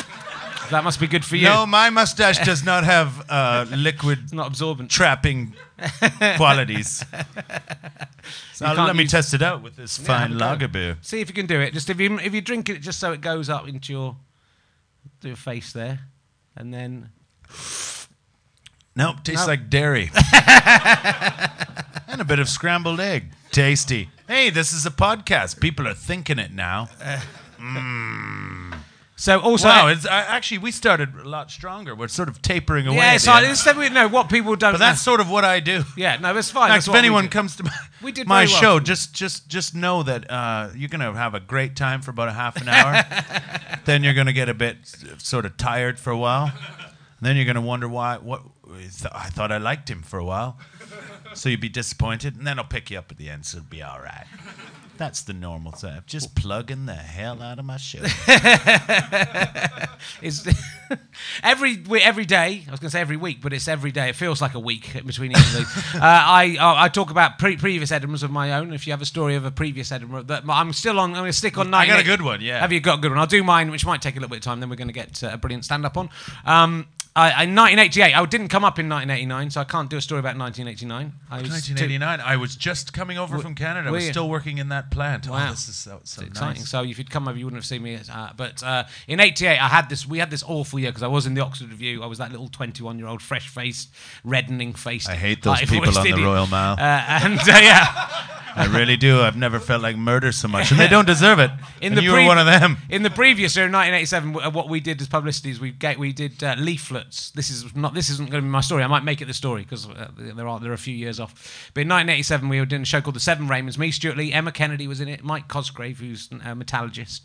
that 0.70 0.82
must 0.82 0.98
be 0.98 1.06
good 1.06 1.24
for 1.24 1.36
you. 1.36 1.44
no, 1.44 1.66
my 1.66 1.90
mustache 1.90 2.38
does 2.44 2.64
not 2.64 2.84
have 2.84 3.24
uh, 3.28 3.66
liquid 3.76 4.20
it's 4.24 4.32
not 4.32 4.46
absorbent. 4.46 4.90
trapping 4.90 5.54
qualities. 6.36 7.04
So 8.54 8.72
let 8.72 8.96
me 8.96 9.06
test 9.06 9.34
it 9.34 9.42
out 9.42 9.62
with 9.62 9.76
this 9.76 9.98
Yeah, 9.98 10.06
fine 10.06 10.38
lager 10.38 10.68
beer. 10.68 10.98
See 11.02 11.20
if 11.20 11.28
you 11.28 11.34
can 11.34 11.46
do 11.46 11.60
it. 11.60 11.72
Just 11.74 11.90
if 11.90 12.00
you 12.00 12.18
if 12.18 12.34
you 12.34 12.40
drink 12.40 12.68
it, 12.68 12.80
just 12.80 12.98
so 12.98 13.12
it 13.12 13.20
goes 13.20 13.48
up 13.48 13.68
into 13.68 13.92
your 13.92 14.16
your 15.22 15.36
face 15.36 15.72
there, 15.72 16.00
and 16.56 16.72
then 16.72 17.10
Nope, 18.96 19.16
tastes 19.24 19.42
No. 19.42 19.48
like 19.48 19.68
dairy. 19.70 20.10
and 22.08 22.20
a 22.20 22.24
bit 22.24 22.38
of 22.38 22.48
scrambled 22.48 23.00
egg. 23.00 23.30
Tasty. 23.50 24.08
Hey, 24.28 24.50
this 24.50 24.72
is 24.72 24.86
a 24.86 24.90
podcast. 24.90 25.60
People 25.60 25.88
are 25.88 25.94
thinking 25.94 26.38
it 26.38 26.52
now. 26.52 26.88
Uh, 27.02 27.20
mm. 27.58 28.63
So 29.24 29.40
also 29.40 29.68
wow, 29.68 29.88
it's, 29.88 30.04
uh, 30.04 30.10
actually, 30.10 30.58
we 30.58 30.70
started 30.70 31.14
a 31.14 31.26
lot 31.26 31.50
stronger. 31.50 31.94
We're 31.94 32.08
sort 32.08 32.28
of 32.28 32.42
tapering 32.42 32.86
away. 32.86 32.98
yeah. 32.98 33.16
So 33.16 33.32
the 33.40 33.48
instead 33.48 33.78
we 33.78 33.88
know 33.88 34.06
what 34.06 34.28
people 34.28 34.54
don't. 34.54 34.74
but 34.74 34.78
that's 34.78 35.00
know. 35.00 35.12
sort 35.12 35.20
of 35.20 35.30
what 35.30 35.46
I 35.46 35.60
do. 35.60 35.82
yeah. 35.96 36.18
No, 36.18 36.34
that's 36.34 36.50
fine. 36.50 36.68
In 36.68 36.74
That's 36.74 36.84
fact, 36.84 36.94
if 36.94 36.98
anyone 36.98 37.28
comes 37.28 37.56
to 37.56 37.64
my, 37.64 37.70
We 38.02 38.12
did 38.12 38.28
my 38.28 38.40
well. 38.40 38.46
show, 38.46 38.80
just 38.80 39.14
just 39.14 39.48
just 39.48 39.74
know 39.74 40.02
that 40.02 40.30
uh, 40.30 40.68
you're 40.76 40.90
gonna 40.90 41.14
have 41.14 41.32
a 41.32 41.40
great 41.40 41.74
time 41.74 42.02
for 42.02 42.10
about 42.10 42.28
a 42.28 42.32
half 42.32 42.60
an 42.60 42.68
hour. 42.68 43.02
then 43.86 44.04
you're 44.04 44.12
gonna 44.12 44.34
get 44.34 44.50
a 44.50 44.54
bit 44.54 44.76
uh, 45.10 45.16
sort 45.16 45.46
of 45.46 45.56
tired 45.56 45.98
for 45.98 46.10
a 46.10 46.18
while. 46.18 46.52
then 47.22 47.34
you're 47.36 47.46
gonna 47.46 47.62
wonder 47.62 47.88
why. 47.88 48.18
What 48.18 48.42
I 49.10 49.30
thought 49.30 49.50
I 49.50 49.56
liked 49.56 49.88
him 49.88 50.02
for 50.02 50.18
a 50.18 50.24
while, 50.24 50.58
so 51.32 51.48
you'd 51.48 51.62
be 51.62 51.70
disappointed, 51.70 52.36
and 52.36 52.46
then 52.46 52.58
I'll 52.58 52.66
pick 52.66 52.90
you 52.90 52.98
up 52.98 53.10
at 53.10 53.16
the 53.16 53.30
end, 53.30 53.46
so 53.46 53.56
it'll 53.56 53.70
be 53.70 53.82
all 53.82 54.00
right. 54.02 54.26
That's 54.96 55.22
the 55.22 55.32
normal 55.32 55.72
stuff. 55.72 56.06
Just 56.06 56.34
plugging 56.34 56.86
the 56.86 56.94
hell 56.94 57.42
out 57.42 57.58
of 57.58 57.64
my 57.64 57.76
show. 57.76 57.98
is 60.22 60.46
every 61.42 61.82
every 62.00 62.24
day. 62.24 62.64
I 62.66 62.70
was 62.70 62.80
going 62.80 62.88
to 62.88 62.90
say 62.90 63.00
every 63.00 63.16
week, 63.16 63.40
but 63.42 63.52
it's 63.52 63.68
every 63.68 63.90
day. 63.90 64.08
It 64.08 64.16
feels 64.16 64.40
like 64.40 64.54
a 64.54 64.60
week 64.60 64.92
between 65.04 65.32
each 65.32 65.38
of 65.38 65.54
these. 65.54 65.76
uh, 65.94 65.98
I 66.02 66.56
I 66.60 66.84
I 66.84 66.88
talk 66.88 67.10
about 67.10 67.38
pre- 67.38 67.56
previous 67.56 67.90
Edinburghs 67.90 68.22
of 68.22 68.30
my 68.30 68.54
own. 68.54 68.72
If 68.72 68.86
you 68.86 68.92
have 68.92 69.02
a 69.02 69.06
story 69.06 69.34
of 69.34 69.44
a 69.44 69.50
previous 69.50 69.90
Edinburgh, 69.90 70.24
that 70.24 70.44
I'm 70.48 70.72
still 70.72 71.00
on. 71.00 71.10
I'm 71.10 71.16
going 71.16 71.26
to 71.26 71.32
stick 71.32 71.58
on. 71.58 71.72
I 71.74 71.86
got 71.86 72.00
a 72.00 72.04
good 72.04 72.22
one, 72.22 72.40
yeah. 72.40 72.60
Have 72.60 72.72
you 72.72 72.80
got 72.80 72.98
a 72.98 73.02
good 73.02 73.10
one? 73.10 73.18
I'll 73.18 73.26
do 73.26 73.42
mine, 73.42 73.70
which 73.70 73.84
might 73.84 74.02
take 74.02 74.14
a 74.14 74.20
little 74.20 74.30
bit 74.30 74.38
of 74.38 74.42
time. 74.42 74.60
Then 74.60 74.68
we're 74.68 74.76
going 74.76 74.88
to 74.88 74.94
get 74.94 75.22
uh, 75.22 75.30
a 75.32 75.36
brilliant 75.36 75.64
stand 75.64 75.84
up 75.84 75.96
on. 75.96 76.08
Um, 76.44 76.86
I, 77.16 77.44
in 77.44 77.54
1988, 77.54 78.12
I 78.12 78.26
didn't 78.26 78.48
come 78.48 78.64
up 78.64 78.80
in 78.80 78.88
1989, 78.88 79.50
so 79.50 79.60
I 79.60 79.64
can't 79.64 79.88
do 79.88 79.96
a 79.96 80.00
story 80.00 80.18
about 80.18 80.36
1989. 80.36 81.12
I 81.30 81.42
was 81.42 81.50
1989. 81.50 82.20
I 82.20 82.36
was 82.36 82.56
just 82.56 82.92
coming 82.92 83.18
over 83.18 83.38
from 83.38 83.54
Canada. 83.54 83.88
I 83.88 83.92
was 83.92 84.08
still 84.08 84.28
working 84.28 84.58
in 84.58 84.68
that 84.70 84.90
plant. 84.90 85.28
Wow. 85.28 85.46
Oh, 85.46 85.50
this 85.50 85.68
is 85.68 85.76
so, 85.76 86.00
so 86.02 86.22
It's 86.22 86.30
exciting. 86.30 86.62
nice. 86.62 86.68
So 86.68 86.82
if 86.82 86.98
you'd 86.98 87.10
come 87.10 87.28
over, 87.28 87.38
you 87.38 87.44
wouldn't 87.46 87.62
have 87.62 87.66
seen 87.66 87.82
me. 87.84 88.00
Uh, 88.12 88.30
but 88.36 88.64
uh, 88.64 88.82
in 89.06 89.20
'88, 89.20 89.46
I 89.58 89.68
had 89.68 89.88
this. 89.88 90.08
We 90.08 90.18
had 90.18 90.30
this 90.32 90.42
awful 90.44 90.80
year 90.80 90.90
because 90.90 91.04
I 91.04 91.06
was 91.06 91.24
in 91.26 91.34
the 91.34 91.40
Oxford 91.40 91.70
Revue. 91.70 92.02
I 92.02 92.06
was 92.06 92.18
that 92.18 92.32
little 92.32 92.48
21-year-old, 92.48 93.22
fresh-faced, 93.22 93.94
reddening-faced. 94.24 95.08
I 95.08 95.14
hate 95.14 95.42
those 95.42 95.60
people 95.68 95.96
on 95.96 96.04
the. 96.04 96.12
Royal 96.14 96.48
Mile. 96.48 96.72
Uh, 96.72 96.78
and 96.80 97.38
uh, 97.38 97.42
yeah, 97.46 98.43
I 98.56 98.66
really 98.66 98.96
do. 98.96 99.20
I've 99.20 99.36
never 99.36 99.58
felt 99.58 99.82
like 99.82 99.96
murder 99.96 100.32
so 100.32 100.48
much, 100.48 100.70
and 100.70 100.78
they 100.78 100.88
don't 100.88 101.06
deserve 101.06 101.38
it. 101.38 101.50
in 101.80 101.92
and 101.92 101.98
the 101.98 102.02
you 102.02 102.12
pre- 102.12 102.22
were 102.22 102.28
one 102.28 102.38
of 102.38 102.46
them. 102.46 102.78
In 102.88 103.02
the 103.02 103.10
previous 103.10 103.56
year, 103.56 103.66
in 103.66 103.72
1987, 103.72 104.32
w- 104.32 104.46
uh, 104.46 104.50
what 104.50 104.68
we 104.68 104.80
did 104.80 105.00
as 105.00 105.08
publicity 105.08 105.50
is 105.50 105.60
we 105.60 105.72
ga- 105.72 105.96
we 105.96 106.12
did 106.12 106.42
uh, 106.42 106.54
leaflets. 106.58 107.30
This 107.30 107.50
is 107.50 107.74
not. 107.74 107.94
This 107.94 108.10
isn't 108.10 108.30
going 108.30 108.42
to 108.42 108.46
be 108.46 108.50
my 108.50 108.60
story. 108.60 108.82
I 108.82 108.86
might 108.86 109.04
make 109.04 109.20
it 109.20 109.26
the 109.26 109.34
story 109.34 109.62
because 109.62 109.88
uh, 109.88 110.08
there 110.16 110.46
are 110.46 110.60
there 110.60 110.70
are 110.70 110.74
a 110.74 110.78
few 110.78 110.94
years 110.94 111.18
off. 111.18 111.70
But 111.74 111.82
in 111.82 111.88
1987, 111.88 112.48
we 112.48 112.60
were 112.60 112.66
doing 112.66 112.82
a 112.82 112.86
show 112.86 113.00
called 113.00 113.16
The 113.16 113.20
Seven 113.20 113.48
Raymonds. 113.48 113.76
Me, 113.76 113.90
Stewart 113.90 114.16
Lee, 114.16 114.32
Emma 114.32 114.52
Kennedy 114.52 114.86
was 114.86 115.00
in 115.00 115.08
it. 115.08 115.24
Mike 115.24 115.48
Cosgrave, 115.48 115.98
who's 115.98 116.28
a 116.44 116.54
metallurgist, 116.54 117.24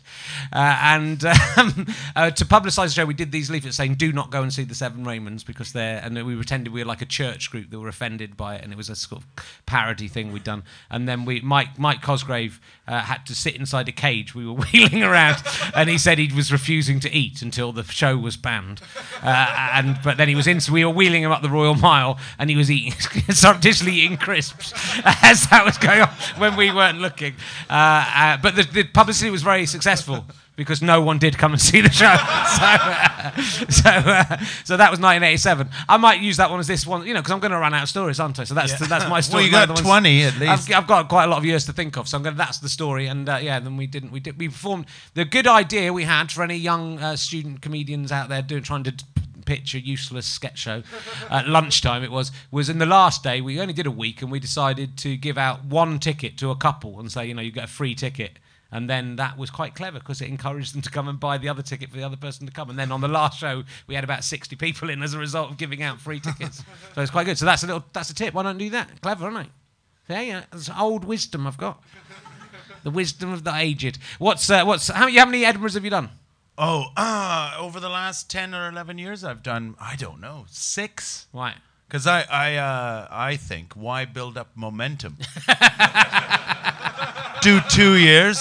uh, 0.52 0.78
and 0.82 1.24
um, 1.56 1.86
uh, 2.16 2.30
to 2.30 2.44
publicise 2.44 2.86
the 2.86 2.90
show, 2.90 3.06
we 3.06 3.14
did 3.14 3.32
these 3.32 3.50
leaflets 3.50 3.76
saying, 3.76 3.94
"Do 3.94 4.12
not 4.12 4.30
go 4.30 4.42
and 4.42 4.52
see 4.52 4.64
The 4.64 4.74
Seven 4.74 5.04
Raymonds 5.04 5.44
because 5.46 5.72
they're." 5.72 6.00
And 6.02 6.20
we 6.26 6.34
pretended 6.34 6.72
we 6.72 6.80
were 6.80 6.88
like 6.88 7.02
a 7.02 7.06
church 7.06 7.50
group 7.50 7.70
that 7.70 7.78
were 7.78 7.88
offended 7.88 8.36
by 8.36 8.56
it, 8.56 8.64
and 8.64 8.72
it 8.72 8.76
was 8.76 8.90
a 8.90 8.96
sort 8.96 9.22
of 9.22 9.28
parody 9.66 10.08
thing 10.08 10.32
we'd 10.32 10.44
done. 10.44 10.64
And 10.90 11.08
then 11.08 11.19
we 11.24 11.40
Mike 11.40 11.78
Mike 11.78 12.02
Cosgrave 12.02 12.60
uh, 12.86 13.00
had 13.00 13.26
to 13.26 13.34
sit 13.34 13.56
inside 13.56 13.88
a 13.88 13.92
cage. 13.92 14.34
We 14.34 14.46
were 14.46 14.52
wheeling 14.72 15.02
around, 15.02 15.42
and 15.74 15.88
he 15.88 15.98
said 15.98 16.18
he 16.18 16.34
was 16.34 16.52
refusing 16.52 17.00
to 17.00 17.12
eat 17.12 17.42
until 17.42 17.72
the 17.72 17.84
show 17.84 18.16
was 18.16 18.36
banned. 18.36 18.80
Uh, 19.22 19.70
and 19.74 19.98
but 20.02 20.16
then 20.16 20.28
he 20.28 20.34
was 20.34 20.46
in. 20.46 20.60
So 20.60 20.72
we 20.72 20.84
were 20.84 20.92
wheeling 20.92 21.22
him 21.22 21.32
up 21.32 21.42
the 21.42 21.50
Royal 21.50 21.74
Mile, 21.74 22.18
and 22.38 22.50
he 22.50 22.56
was 22.56 22.70
eating 22.70 22.92
surreptitiously 23.30 23.92
eating 23.92 24.16
crisps 24.16 24.72
as 25.22 25.46
that 25.48 25.64
was 25.64 25.78
going 25.78 26.02
on 26.02 26.08
when 26.38 26.56
we 26.56 26.72
weren't 26.72 26.98
looking. 26.98 27.34
Uh, 27.68 28.04
uh, 28.14 28.36
but 28.42 28.56
the, 28.56 28.62
the 28.62 28.84
publicity 28.84 29.30
was 29.30 29.42
very 29.42 29.66
successful. 29.66 30.24
Because 30.60 30.82
no 30.82 31.00
one 31.00 31.18
did 31.18 31.38
come 31.38 31.52
and 31.52 31.60
see 31.60 31.80
the 31.80 31.90
show, 31.90 32.14
so 32.58 32.62
uh, 32.62 33.42
so, 33.70 33.90
uh, 33.90 34.36
so 34.62 34.76
that 34.76 34.90
was 34.90 35.00
1987. 35.00 35.66
I 35.88 35.96
might 35.96 36.20
use 36.20 36.36
that 36.36 36.50
one 36.50 36.60
as 36.60 36.66
this 36.66 36.86
one, 36.86 37.06
you 37.06 37.14
know, 37.14 37.20
because 37.20 37.32
I'm 37.32 37.40
going 37.40 37.52
to 37.52 37.58
run 37.58 37.72
out 37.72 37.84
of 37.84 37.88
stories, 37.88 38.20
aren't 38.20 38.38
I? 38.38 38.44
So 38.44 38.52
that's 38.52 38.78
that's 38.86 39.08
my 39.08 39.22
story. 39.22 39.48
Well, 39.50 39.62
you 39.62 39.66
got 39.68 39.74
20 39.74 40.22
at 40.22 40.38
least. 40.38 40.70
I've, 40.70 40.82
I've 40.82 40.86
got 40.86 41.08
quite 41.08 41.24
a 41.24 41.28
lot 41.28 41.38
of 41.38 41.46
years 41.46 41.64
to 41.64 41.72
think 41.72 41.96
of, 41.96 42.06
so 42.08 42.18
I'm 42.18 42.22
going. 42.22 42.36
That's 42.36 42.58
the 42.58 42.68
story, 42.68 43.06
and 43.06 43.26
uh, 43.26 43.38
yeah, 43.40 43.58
then 43.58 43.78
we 43.78 43.86
didn't. 43.86 44.12
We 44.12 44.20
did. 44.20 44.38
We 44.38 44.48
performed. 44.48 44.84
The 45.14 45.24
good 45.24 45.46
idea 45.46 45.94
we 45.94 46.04
had 46.04 46.30
for 46.30 46.42
any 46.42 46.56
young 46.56 46.98
uh, 46.98 47.16
student 47.16 47.62
comedians 47.62 48.12
out 48.12 48.28
there 48.28 48.42
doing 48.42 48.62
trying 48.62 48.84
to 48.84 48.90
d- 48.90 49.04
pitch 49.46 49.74
a 49.74 49.80
useless 49.80 50.26
sketch 50.26 50.58
show 50.58 50.82
at 51.30 51.48
lunchtime. 51.48 52.04
It 52.04 52.10
was 52.10 52.32
was 52.50 52.68
in 52.68 52.76
the 52.76 52.86
last 52.86 53.22
day. 53.22 53.40
We 53.40 53.58
only 53.58 53.72
did 53.72 53.86
a 53.86 53.90
week, 53.90 54.20
and 54.20 54.30
we 54.30 54.40
decided 54.40 54.98
to 54.98 55.16
give 55.16 55.38
out 55.38 55.64
one 55.64 55.98
ticket 55.98 56.36
to 56.38 56.50
a 56.50 56.56
couple 56.56 57.00
and 57.00 57.10
say, 57.10 57.26
you 57.26 57.34
know, 57.34 57.42
you 57.42 57.50
get 57.50 57.64
a 57.64 57.68
free 57.68 57.94
ticket. 57.94 58.38
And 58.72 58.88
then 58.88 59.16
that 59.16 59.36
was 59.36 59.50
quite 59.50 59.74
clever 59.74 59.98
because 59.98 60.20
it 60.20 60.28
encouraged 60.28 60.74
them 60.74 60.82
to 60.82 60.90
come 60.90 61.08
and 61.08 61.18
buy 61.18 61.38
the 61.38 61.48
other 61.48 61.62
ticket 61.62 61.90
for 61.90 61.96
the 61.96 62.04
other 62.04 62.16
person 62.16 62.46
to 62.46 62.52
come. 62.52 62.70
And 62.70 62.78
then 62.78 62.92
on 62.92 63.00
the 63.00 63.08
last 63.08 63.38
show, 63.38 63.64
we 63.86 63.94
had 63.94 64.04
about 64.04 64.22
60 64.22 64.54
people 64.56 64.90
in 64.90 65.02
as 65.02 65.14
a 65.14 65.18
result 65.18 65.50
of 65.50 65.56
giving 65.56 65.82
out 65.82 66.00
free 66.00 66.20
tickets. 66.20 66.62
so 66.94 67.02
it's 67.02 67.10
quite 67.10 67.24
good. 67.24 67.38
So 67.38 67.46
that's 67.46 67.62
a 67.64 67.66
little 67.66 67.84
that's 67.92 68.10
a 68.10 68.14
tip. 68.14 68.34
Why 68.34 68.44
don't 68.44 68.60
you 68.60 68.66
do 68.66 68.70
that? 68.70 69.00
Clever, 69.00 69.28
isn't 69.28 69.42
it? 69.42 69.48
Yeah, 70.08 70.20
yeah. 70.20 70.44
It's 70.52 70.70
old 70.70 71.04
wisdom 71.04 71.46
I've 71.46 71.58
got. 71.58 71.82
The 72.82 72.90
wisdom 72.90 73.30
of 73.30 73.44
the 73.44 73.54
aged. 73.54 73.98
What's 74.18 74.48
uh, 74.48 74.64
what's 74.64 74.88
how, 74.88 75.06
how 75.06 75.26
many 75.26 75.42
Edinburghs 75.42 75.74
have 75.74 75.84
you 75.84 75.90
done? 75.90 76.08
Oh, 76.62 76.88
uh, 76.94 77.54
over 77.58 77.80
the 77.80 77.88
last 77.88 78.30
10 78.30 78.54
or 78.54 78.68
11 78.68 78.98
years, 78.98 79.24
I've 79.24 79.42
done, 79.42 79.76
I 79.80 79.96
don't 79.96 80.20
know, 80.20 80.44
six. 80.46 81.26
Why? 81.32 81.54
Because 81.88 82.06
I, 82.06 82.22
I, 82.30 82.56
uh, 82.56 83.08
I 83.10 83.36
think, 83.36 83.72
why 83.72 84.04
build 84.04 84.36
up 84.36 84.50
momentum? 84.54 85.16
Do 87.42 87.60
two 87.68 87.96
years, 87.96 88.40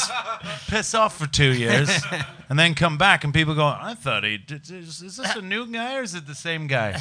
piss 0.68 0.93
off 0.93 1.18
for 1.18 1.28
two 1.28 1.54
years, 1.54 1.89
and 2.50 2.60
then 2.60 2.76
come 2.76 2.97
back, 2.97 3.24
and 3.24 3.34
people 3.34 3.56
go, 3.56 3.66
I 3.66 3.95
thought 3.95 4.24
he 4.24 4.38
did. 4.38 4.70
Is, 4.70 5.02
is 5.02 5.18
this 5.18 5.36
a 5.36 5.41
new 5.41 5.66
guy 5.72 5.97
or 5.97 6.02
is 6.02 6.16
it 6.16 6.28
the 6.28 6.36
same 6.36 6.68
guy? 6.68 6.95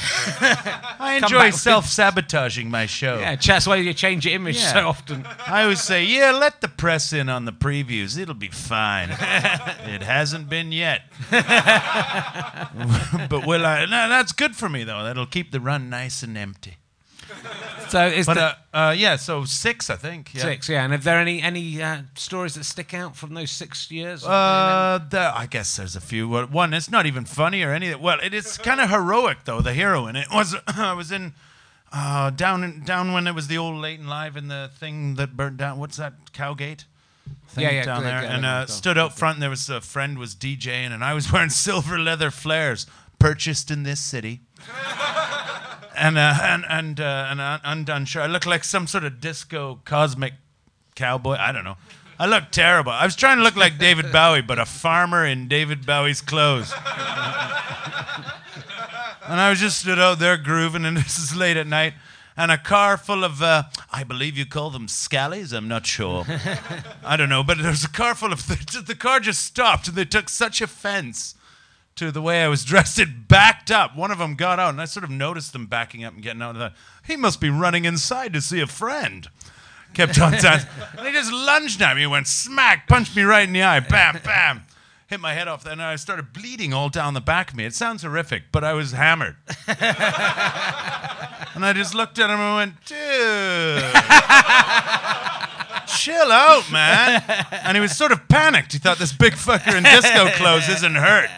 I 1.01 1.19
enjoy 1.23 1.39
back 1.39 1.53
with- 1.53 1.61
self 1.61 1.87
sabotaging 1.87 2.71
my 2.71 2.87
show. 2.87 3.19
Yeah, 3.19 3.37
that's 3.37 3.67
why 3.67 3.77
you 3.77 3.93
change 3.95 4.25
your 4.27 4.35
image 4.35 4.57
Yeah. 4.59 4.73
so 4.73 4.89
often. 4.89 5.27
I 5.47 5.63
always 5.65 5.81
say, 5.83 6.05
yeah, 6.05 6.31
let 6.33 6.61
the 6.61 6.69
press 6.69 7.13
in 7.13 7.29
on 7.29 7.45
the 7.47 7.53
previews. 7.53 8.19
It'll 8.19 8.35
be 8.35 8.49
fine. 8.49 9.11
it 9.11 10.03
hasn't 10.03 10.49
been 10.49 10.73
yet. 10.73 11.03
but 11.31 11.43
will 13.47 13.65
I? 13.67 13.85
No, 13.87 14.09
that's 14.09 14.33
good 14.33 14.55
for 14.57 14.69
me, 14.69 14.85
though. 14.85 15.03
That'll 15.05 15.27
keep 15.27 15.51
the 15.53 15.61
run 15.61 15.89
nice 15.91 16.23
and 16.23 16.37
empty. 16.39 16.77
So 17.89 18.07
is 18.07 18.27
But 18.27 18.35
the, 18.35 18.43
uh, 18.43 18.55
uh, 18.89 18.91
yeah, 18.91 19.17
so 19.17 19.47
six, 19.47 19.89
I 19.89 19.97
think. 19.97 20.35
Yeah. 20.35 20.43
six, 20.43 20.69
yeah. 20.69 20.85
And 20.85 20.93
are 20.93 20.99
there 20.99 21.19
any 21.19 21.41
any 21.41 21.83
uh, 21.83 22.03
stories 22.17 22.55
that 22.55 22.65
stick 22.65 22.93
out 22.93 23.17
from 23.17 23.33
those 23.33 23.51
six 23.51 23.91
years? 23.91 24.25
Uh, 24.25 25.01
the, 25.09 25.33
I 25.35 25.47
guess 25.47 25.77
there's 25.77 25.97
a 25.97 26.01
few. 26.01 26.29
One, 26.29 26.75
it's 26.75 26.91
not 26.91 27.07
even 27.07 27.25
funny 27.25 27.63
or 27.63 27.73
anything. 27.73 28.03
Well, 28.03 28.19
it 28.23 28.35
is 28.35 28.59
kind 28.59 28.81
of 28.81 28.91
heroic 28.91 29.45
though. 29.45 29.63
The 29.63 29.73
heroine. 29.73 30.17
It 30.17 30.29
was. 30.31 30.55
I 30.67 30.93
was 30.93 31.11
in 31.11 31.33
uh, 31.93 32.31
down 32.31 32.63
in, 32.63 32.85
down 32.85 33.13
when 33.13 33.27
it 33.27 33.35
was 33.35 33.47
the 33.49 33.57
old 33.57 33.81
Late 33.81 34.01
'n' 34.01 34.07
Live 34.07 34.37
in 34.37 34.49
the 34.49 34.71
thing 34.79 35.15
that 35.15 35.37
burnt 35.37 35.57
down. 35.57 35.79
What's 35.79 35.97
that? 35.97 36.13
Cowgate. 36.33 36.85
Thing 37.49 37.65
Yeah, 37.65 37.71
yeah, 37.71 37.85
down 37.85 38.03
yeah, 38.03 38.09
there, 38.11 38.23
yeah, 38.23 38.37
and 38.37 38.47
uh, 38.47 38.67
stood 38.67 38.99
out 38.99 39.17
front. 39.17 39.37
And 39.37 39.43
there 39.43 39.51
was 39.51 39.69
a 39.71 39.81
friend 39.81 40.19
was 40.19 40.35
DJing, 40.35 40.93
and 40.93 41.03
I 41.03 41.15
was 41.15 41.33
wearing 41.33 41.51
silver 41.51 41.99
leather 41.99 42.31
flares 42.31 42.87
purchased 43.19 43.71
in 43.71 43.85
this 43.85 44.01
city. 44.01 44.43
And 45.99 46.19
uh, 46.19 46.35
and 46.43 46.65
and 46.69 47.01
uh, 47.01 47.27
an 47.31 47.41
undone 47.65 48.05
shirt. 48.05 48.23
I 48.23 48.27
looked 48.27 48.47
like 48.47 48.65
some 48.65 48.87
sort 48.87 49.05
of 49.05 49.21
disco 49.21 49.81
cosmic 49.85 50.35
cowboy. 50.95 51.37
I 51.39 51.53
don't 51.53 51.65
know. 51.65 51.77
I 52.19 52.27
looked 52.27 52.53
terrible. 52.53 52.91
I 52.91 53.05
was 53.05 53.15
trying 53.15 53.37
to 53.39 53.45
look 53.45 53.57
like 53.57 53.79
David 53.79 54.11
Bowie, 54.13 54.43
but 54.43 54.59
a 54.59 54.67
farmer 54.67 55.25
in 55.25 55.47
David 55.47 55.87
Bowie's 55.87 56.21
clothes. 56.21 56.73
and 59.27 59.41
I 59.41 59.51
was 59.51 59.61
just 59.61 59.81
stood 59.81 59.99
out 59.99 60.19
there 60.19 60.37
grooving, 60.37 60.85
and 60.85 60.97
this 60.99 61.19
is 61.19 61.37
late 61.37 61.57
at 61.57 61.67
night. 61.67 61.95
And 62.37 62.53
a 62.53 62.59
car 62.59 62.97
full 62.97 63.25
of, 63.25 63.43
uh, 63.43 63.65
I 63.93 64.05
believe 64.05 64.39
you 64.39 64.47
call 64.47 64.71
them 64.71 64.87
scallies. 64.87 65.53
I'm 65.53 65.67
not 65.67 65.87
sure. 65.87 66.25
I 67.05 67.17
don't 67.17 67.29
know, 67.29 67.43
but 67.43 67.59
there 67.59 67.71
was 67.71 67.83
a 67.83 67.89
car 67.89 68.15
full 68.15 68.33
of. 68.33 68.47
The 68.47 68.95
car 68.97 69.19
just 69.19 69.45
stopped, 69.45 69.89
and 69.89 69.97
they 69.97 70.05
took 70.05 70.29
such 70.29 70.61
offense 70.61 71.35
to 71.99 72.11
the 72.13 72.23
way 72.23 72.43
I 72.43 72.49
was 72.49 72.65
dressed. 72.67 72.99
It 72.99 73.29
backed 73.29 73.71
up. 73.71 73.97
One 73.97 74.11
of 74.11 74.19
them 74.19 74.35
got 74.35 74.59
out, 74.59 74.71
and 74.71 74.81
I 74.81 74.87
sort 74.87 75.05
of 75.05 75.11
noticed 75.11 75.53
them 75.53 75.67
backing 75.67 76.05
up 76.05 76.15
and 76.15 76.23
getting 76.23 76.43
out. 76.43 76.55
And 76.55 76.65
I 76.65 76.69
thought, 76.69 76.77
he 77.07 77.17
must 77.17 77.41
be 77.41 77.51
running 77.51 77.85
inside 77.85 78.33
to 78.33 78.41
see 78.41 78.61
a 78.61 78.67
friend. 78.67 79.29
Kept 79.95 80.21
on 80.21 80.33
dancing. 80.41 80.69
and 80.97 81.07
he 81.07 81.13
just 81.13 81.33
lunged 81.33 81.81
at 81.83 81.97
me, 81.97 82.07
went 82.07 82.27
smack, 82.27 82.87
punched 82.89 83.17
me 83.17 83.23
right 83.23 83.47
in 83.47 83.53
the 83.53 83.63
eye, 83.63 83.81
bam, 83.81 84.21
bam. 84.25 84.63
Hit 85.09 85.21
my 85.21 85.33
head 85.33 85.49
off, 85.49 85.65
and 85.65 85.81
I 85.81 85.97
started 85.97 86.35
bleeding 86.35 86.75
all 86.75 86.91
down 86.91 87.15
the 87.15 87.23
back 87.23 87.51
of 87.51 87.57
me. 87.57 87.65
It 87.65 87.75
sounds 87.75 88.03
horrific, 88.03 88.43
but 88.53 88.63
I 88.63 88.75
was 88.75 88.93
hammered. 88.93 89.37
and 89.67 89.79
I 91.65 91.73
just 91.75 91.95
looked 91.95 92.19
at 92.19 92.29
him 92.29 92.39
and 92.39 92.55
went, 92.57 92.85
dude. 92.85 93.85
Chill 95.99 96.31
out, 96.33 96.71
man. 96.71 97.23
And 97.51 97.77
he 97.77 97.81
was 97.81 97.97
sort 97.97 98.13
of 98.13 98.29
panicked. 98.29 98.73
He 98.73 98.79
thought 98.79 98.99
this 98.99 99.13
big 99.13 99.33
fucker 99.33 99.77
in 99.77 99.83
disco 99.83 100.29
clothes 100.31 100.69
isn't 100.69 100.95
hurt. 100.95 101.29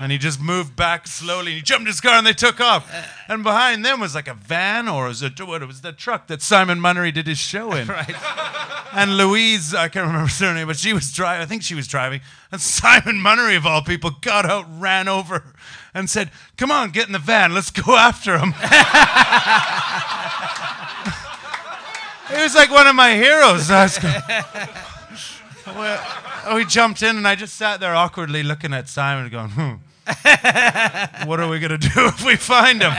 And 0.00 0.12
he 0.12 0.18
just 0.18 0.40
moved 0.40 0.76
back 0.76 1.06
slowly. 1.06 1.52
And 1.52 1.56
he 1.56 1.62
jumped 1.62 1.86
his 1.86 2.00
car 2.00 2.14
and 2.14 2.26
they 2.26 2.32
took 2.32 2.60
off. 2.60 2.90
And 3.28 3.42
behind 3.42 3.84
them 3.84 4.00
was 4.00 4.14
like 4.14 4.28
a 4.28 4.34
van 4.34 4.88
or 4.88 5.08
was 5.08 5.22
it 5.22 5.40
what 5.40 5.62
it 5.62 5.66
was 5.66 5.80
the 5.80 5.92
truck 5.92 6.26
that 6.28 6.42
Simon 6.42 6.78
Munnery 6.78 7.12
did 7.12 7.26
his 7.26 7.38
show 7.38 7.72
in. 7.72 7.88
Right. 7.88 8.14
And 8.92 9.18
Louise, 9.18 9.74
I 9.74 9.88
can't 9.88 10.06
remember 10.06 10.30
her 10.30 10.54
name, 10.54 10.66
but 10.66 10.78
she 10.78 10.94
was 10.94 11.12
driving. 11.12 11.42
I 11.42 11.46
think 11.46 11.62
she 11.62 11.74
was 11.74 11.86
driving. 11.86 12.22
And 12.50 12.60
Simon 12.60 13.16
Munnery, 13.16 13.56
of 13.56 13.66
all 13.66 13.82
people, 13.82 14.10
got 14.22 14.46
out, 14.46 14.64
ran 14.78 15.06
over, 15.06 15.52
and 15.92 16.08
said, 16.08 16.30
"Come 16.56 16.70
on, 16.70 16.92
get 16.92 17.06
in 17.06 17.12
the 17.12 17.18
van. 17.18 17.52
Let's 17.52 17.70
go 17.70 17.96
after 17.96 18.38
him." 18.38 18.54
he 22.28 22.42
was 22.42 22.54
like 22.54 22.70
one 22.70 22.86
of 22.86 22.94
my 22.94 23.14
heroes. 23.14 23.70
I 23.70 23.82
was 23.84 23.98
going, 23.98 24.14
well, 25.76 26.00
oh, 26.46 26.56
he 26.56 26.64
jumped 26.64 27.02
in, 27.02 27.16
and 27.16 27.26
I 27.26 27.34
just 27.34 27.54
sat 27.56 27.80
there 27.80 27.94
awkwardly 27.94 28.42
looking 28.42 28.72
at 28.72 28.88
Simon, 28.88 29.30
going, 29.30 29.50
"Hmm." 29.50 29.74
what 31.26 31.40
are 31.40 31.48
we 31.48 31.58
going 31.58 31.78
to 31.78 31.78
do 31.78 31.90
if 31.96 32.24
we 32.24 32.36
find 32.36 32.80
him? 32.82 32.92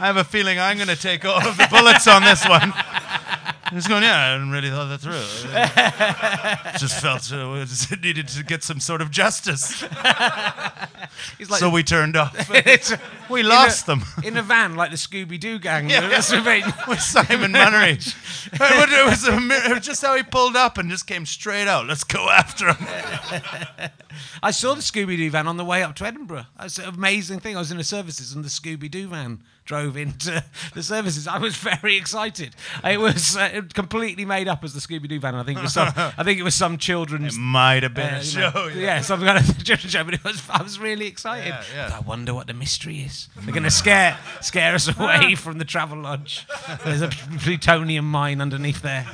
I 0.00 0.06
have 0.06 0.16
a 0.16 0.24
feeling 0.24 0.58
I'm 0.58 0.78
going 0.78 0.88
to 0.88 0.96
take 0.96 1.26
all 1.26 1.46
of 1.46 1.58
the 1.58 1.68
bullets 1.70 2.08
on 2.08 2.24
this 2.24 2.48
one. 2.48 2.72
He's 3.70 3.86
going, 3.86 4.02
yeah, 4.02 4.16
I 4.16 4.32
hadn't 4.32 4.50
really 4.50 4.70
thought 4.70 4.86
that 4.86 5.00
through. 5.00 5.12
just 6.78 7.00
felt 7.00 7.30
uh, 7.32 7.64
just 7.66 7.90
needed 8.02 8.26
to 8.28 8.42
get 8.42 8.64
some 8.64 8.80
sort 8.80 9.02
of 9.02 9.10
justice. 9.10 9.84
It's 11.38 11.50
like 11.50 11.60
so 11.60 11.68
we 11.68 11.82
turned 11.82 12.16
off. 12.16 12.48
We 13.28 13.40
in 13.40 13.48
lost 13.48 13.84
a, 13.84 13.86
them. 13.86 14.02
in 14.24 14.36
a 14.36 14.42
van 14.42 14.74
like 14.74 14.90
the 14.90 14.96
Scooby 14.96 15.38
Doo 15.38 15.58
gang. 15.58 15.90
Yeah. 15.90 16.08
With 16.08 17.00
Simon 17.00 17.52
Munnery. 17.52 17.98
it, 18.52 19.06
was 19.06 19.28
a, 19.28 19.36
it 19.70 19.74
was 19.74 19.84
just 19.84 20.02
how 20.02 20.16
he 20.16 20.22
pulled 20.22 20.56
up 20.56 20.78
and 20.78 20.88
just 20.88 21.06
came 21.06 21.26
straight 21.26 21.68
out. 21.68 21.86
Let's 21.86 22.04
go 22.04 22.30
after 22.30 22.72
him. 22.72 23.90
I 24.42 24.50
saw 24.50 24.74
the 24.74 24.80
Scooby 24.80 25.16
Doo 25.16 25.30
van 25.30 25.46
on 25.46 25.56
the 25.56 25.64
way 25.64 25.82
up 25.82 25.94
to 25.96 26.06
Edinburgh. 26.06 26.46
That's 26.58 26.78
an 26.78 26.86
amazing 26.86 27.40
thing. 27.40 27.56
I 27.56 27.58
was 27.58 27.70
in 27.70 27.76
the 27.76 27.84
services 27.84 28.32
and 28.32 28.44
the 28.44 28.48
Scooby 28.48 28.90
Doo 28.90 29.08
van 29.08 29.42
drove 29.70 29.96
into 29.96 30.42
the 30.74 30.82
services. 30.82 31.28
I 31.28 31.38
was 31.38 31.54
very 31.54 31.96
excited. 31.96 32.56
It 32.82 32.98
was 32.98 33.36
uh, 33.36 33.62
completely 33.72 34.24
made 34.24 34.48
up 34.48 34.64
as 34.64 34.74
the 34.74 34.80
Scooby 34.80 35.08
Doo 35.08 35.20
van. 35.20 35.36
I 35.36 35.44
think 35.44 35.60
it 35.60 35.62
was 35.62 35.74
some. 35.74 35.92
I 35.96 36.24
think 36.24 36.40
it 36.40 36.42
was 36.42 36.56
some 36.56 36.76
children's. 36.76 37.38
Might 37.38 37.84
have 37.84 37.94
been 37.94 38.14
uh, 38.14 38.18
a 38.18 38.24
you 38.24 38.40
know, 38.40 38.50
show. 38.50 38.66
yeah. 38.74 39.00
some 39.00 39.20
kind 39.20 39.38
of 39.38 39.44
children's 39.64 39.92
show, 39.92 40.02
but 40.02 40.14
it 40.14 40.24
was, 40.24 40.42
I 40.50 40.60
was 40.60 40.80
really 40.80 41.06
excited. 41.06 41.50
Yeah, 41.50 41.88
yeah. 41.88 41.96
I 41.96 42.00
wonder 42.00 42.34
what 42.34 42.48
the 42.48 42.52
mystery 42.52 42.98
is. 43.02 43.28
They're 43.36 43.52
going 43.52 43.62
to 43.62 43.70
scare 43.70 44.18
scare 44.40 44.74
us 44.74 44.88
away 44.88 45.36
from 45.36 45.58
the 45.58 45.64
travel 45.64 45.98
lodge. 45.98 46.48
There's 46.84 47.02
a 47.02 47.08
plutonium 47.38 48.10
mine 48.10 48.40
underneath 48.40 48.82
there. 48.82 49.06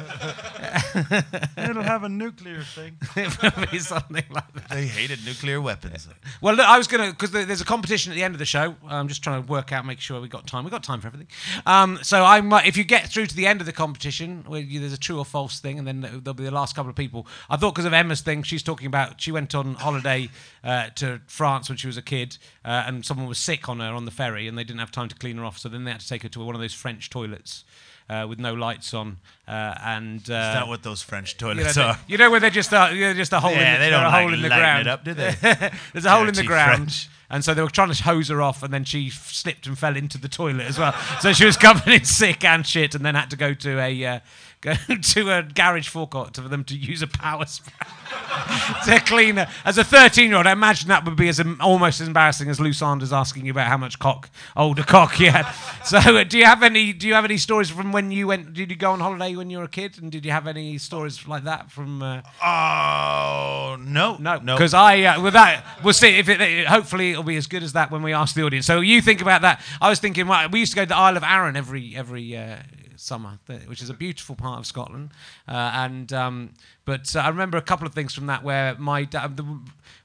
It'll 1.58 1.82
have 1.82 2.02
a 2.04 2.08
nuclear 2.08 2.62
thing. 2.62 2.96
it 3.14 3.42
will 3.42 3.66
be 3.70 3.78
something 3.78 4.24
like 4.30 4.52
that. 4.54 4.70
They 4.70 4.86
hated 4.86 5.22
nuclear 5.26 5.60
weapons. 5.60 6.08
Well, 6.40 6.54
look, 6.54 6.66
I 6.66 6.78
was 6.78 6.86
going 6.86 7.10
to, 7.10 7.10
because 7.14 7.32
there's 7.32 7.60
a 7.60 7.66
competition 7.66 8.10
at 8.12 8.14
the 8.14 8.24
end 8.24 8.34
of 8.34 8.38
the 8.38 8.46
show. 8.46 8.74
I'm 8.88 9.08
just 9.08 9.22
trying 9.22 9.42
to 9.42 9.48
work 9.48 9.72
out, 9.72 9.84
make 9.84 10.00
sure 10.00 10.18
we 10.18 10.28
got 10.28 10.45
time. 10.46 10.64
We've 10.64 10.70
got 10.70 10.82
time 10.82 11.00
for 11.00 11.08
everything. 11.08 11.28
Um, 11.66 11.98
so 12.02 12.24
I 12.24 12.40
might, 12.40 12.66
if 12.66 12.76
you 12.76 12.84
get 12.84 13.08
through 13.08 13.26
to 13.26 13.36
the 13.36 13.46
end 13.46 13.60
of 13.60 13.66
the 13.66 13.72
competition, 13.72 14.44
where 14.46 14.60
you, 14.60 14.80
there's 14.80 14.92
a 14.92 14.98
true 14.98 15.18
or 15.18 15.24
false 15.24 15.60
thing, 15.60 15.78
and 15.78 15.86
then 15.86 16.00
there'll 16.00 16.34
be 16.34 16.44
the 16.44 16.50
last 16.50 16.74
couple 16.76 16.90
of 16.90 16.96
people. 16.96 17.26
I 17.50 17.56
thought 17.56 17.72
because 17.74 17.84
of 17.84 17.92
Emma's 17.92 18.20
thing, 18.20 18.42
she's 18.42 18.62
talking 18.62 18.86
about, 18.86 19.20
she 19.20 19.32
went 19.32 19.54
on 19.54 19.74
holiday 19.74 20.30
uh, 20.64 20.88
to 20.96 21.20
France 21.26 21.68
when 21.68 21.76
she 21.78 21.86
was 21.86 21.96
a 21.96 22.02
kid, 22.02 22.38
uh, 22.64 22.84
and 22.86 23.04
someone 23.04 23.26
was 23.26 23.38
sick 23.38 23.68
on 23.68 23.80
her 23.80 23.92
on 23.92 24.04
the 24.04 24.10
ferry, 24.10 24.48
and 24.48 24.56
they 24.56 24.64
didn't 24.64 24.80
have 24.80 24.90
time 24.92 25.08
to 25.08 25.14
clean 25.16 25.36
her 25.36 25.44
off, 25.44 25.58
so 25.58 25.68
then 25.68 25.84
they 25.84 25.90
had 25.92 26.00
to 26.00 26.08
take 26.08 26.22
her 26.22 26.28
to 26.30 26.40
one 26.44 26.54
of 26.54 26.60
those 26.60 26.74
French 26.74 27.10
toilets. 27.10 27.64
Uh, 28.08 28.24
with 28.28 28.38
no 28.38 28.54
lights 28.54 28.94
on, 28.94 29.16
uh, 29.48 29.74
and 29.82 30.18
uh, 30.18 30.20
Is 30.20 30.28
that 30.30 30.68
what 30.68 30.84
those 30.84 31.02
French 31.02 31.34
you 31.40 31.48
know, 31.48 31.54
toilets 31.54 31.74
they- 31.74 31.82
are? 31.82 31.98
you 32.06 32.16
know 32.16 32.30
where 32.30 32.38
they're 32.38 32.50
just 32.50 32.70
a, 32.72 32.90
they're 32.96 33.14
just 33.14 33.32
a 33.32 33.40
hole 33.40 33.50
in 33.50 33.58
Yeah, 33.58 33.78
the, 33.78 33.84
they 33.84 33.90
don't 33.90 34.04
a 34.04 34.10
hole 34.12 34.32
in 34.32 34.42
the 34.42 34.46
ground. 34.48 34.82
it 34.82 34.86
up, 34.86 35.02
do 35.04 35.12
they? 35.12 35.34
There's 35.92 36.04
a 36.04 36.10
hole 36.12 36.28
in 36.28 36.34
the 36.34 36.44
ground. 36.44 36.76
French. 36.92 37.08
And 37.28 37.44
so 37.44 37.54
they 37.54 37.62
were 37.62 37.70
trying 37.70 37.92
to 37.92 38.02
hose 38.04 38.28
her 38.28 38.40
off, 38.40 38.62
and 38.62 38.72
then 38.72 38.84
she 38.84 39.08
f- 39.08 39.30
slipped 39.32 39.66
and 39.66 39.76
fell 39.78 39.96
into 39.96 40.16
the 40.18 40.28
toilet 40.28 40.64
as 40.66 40.78
well. 40.78 40.94
so 41.20 41.32
she 41.32 41.44
was 41.44 41.56
covered 41.66 41.92
in 41.92 42.04
sick 42.04 42.44
and 42.44 42.66
shit, 42.66 42.94
and 42.94 43.04
then 43.04 43.14
had 43.14 43.30
to 43.30 43.36
go 43.36 43.52
to 43.54 43.78
a 43.80 44.04
uh, 44.04 44.20
go 44.60 44.74
to 45.02 45.30
a 45.30 45.42
garage 45.42 45.88
forecourt 45.88 46.34
for 46.36 46.42
them 46.48 46.64
to 46.64 46.74
use 46.76 47.02
a 47.02 47.06
power 47.06 47.44
spray 47.46 47.74
to 48.86 48.98
clean 49.00 49.36
her. 49.36 49.46
As 49.64 49.76
a 49.78 49.82
13-year-old, 49.84 50.46
I 50.46 50.52
imagine 50.52 50.88
that 50.88 51.04
would 51.04 51.14
be 51.16 51.28
as 51.28 51.40
almost 51.60 52.00
as 52.00 52.06
embarrassing 52.08 52.48
as 52.48 52.58
Lou 52.58 52.72
Sanders 52.72 53.12
asking 53.12 53.44
you 53.44 53.50
about 53.52 53.66
how 53.68 53.76
much 53.76 53.98
cock, 53.98 54.30
older 54.56 54.82
cock 54.82 55.12
had. 55.14 55.46
So, 55.84 55.98
uh, 55.98 56.24
do 56.24 56.38
you 56.38 56.44
have 56.46 56.62
any? 56.62 56.92
Do 56.92 57.06
you 57.06 57.14
have 57.14 57.24
any 57.24 57.36
stories 57.36 57.70
from 57.70 57.92
when 57.92 58.10
you 58.10 58.28
went? 58.28 58.54
Did 58.54 58.70
you 58.70 58.76
go 58.76 58.92
on 58.92 59.00
holiday 59.00 59.36
when 59.36 59.50
you 59.50 59.58
were 59.58 59.64
a 59.64 59.68
kid? 59.68 59.98
And 60.00 60.10
did 60.10 60.24
you 60.24 60.30
have 60.32 60.46
any 60.46 60.78
stories 60.78 61.26
like 61.28 61.44
that 61.44 61.70
from? 61.70 62.02
Uh, 62.02 62.22
Oh 62.40 63.76
no, 63.80 64.16
no, 64.18 64.38
no. 64.38 64.54
because 64.56 64.74
I 64.74 65.02
uh, 65.02 65.20
with 65.22 65.34
that 65.34 65.64
we'll 65.82 65.92
see 65.92 66.16
if 66.18 66.28
it, 66.28 66.40
it- 66.40 66.66
hopefully 66.66 67.15
it'll 67.16 67.24
be 67.24 67.36
as 67.36 67.46
good 67.46 67.62
as 67.62 67.72
that 67.72 67.90
when 67.90 68.02
we 68.02 68.12
ask 68.12 68.34
the 68.34 68.42
audience. 68.42 68.66
So 68.66 68.80
you 68.80 69.00
think 69.00 69.22
about 69.22 69.42
that. 69.42 69.60
I 69.80 69.88
was 69.88 69.98
thinking, 69.98 70.28
well, 70.28 70.48
we 70.50 70.60
used 70.60 70.72
to 70.72 70.76
go 70.76 70.82
to 70.82 70.88
the 70.88 70.96
Isle 70.96 71.16
of 71.16 71.24
Arran 71.24 71.56
every 71.56 71.96
every 71.96 72.36
uh, 72.36 72.56
summer, 72.96 73.38
which 73.66 73.82
is 73.82 73.88
a 73.88 73.94
beautiful 73.94 74.36
part 74.36 74.58
of 74.58 74.66
Scotland. 74.66 75.10
Uh, 75.48 75.70
and 75.74 76.12
um, 76.12 76.50
but 76.84 77.16
uh, 77.16 77.20
I 77.20 77.28
remember 77.28 77.56
a 77.56 77.62
couple 77.62 77.86
of 77.86 77.94
things 77.94 78.14
from 78.14 78.26
that 78.26 78.44
where 78.44 78.76
my 78.76 79.04
dad. 79.04 79.36
The, 79.36 79.60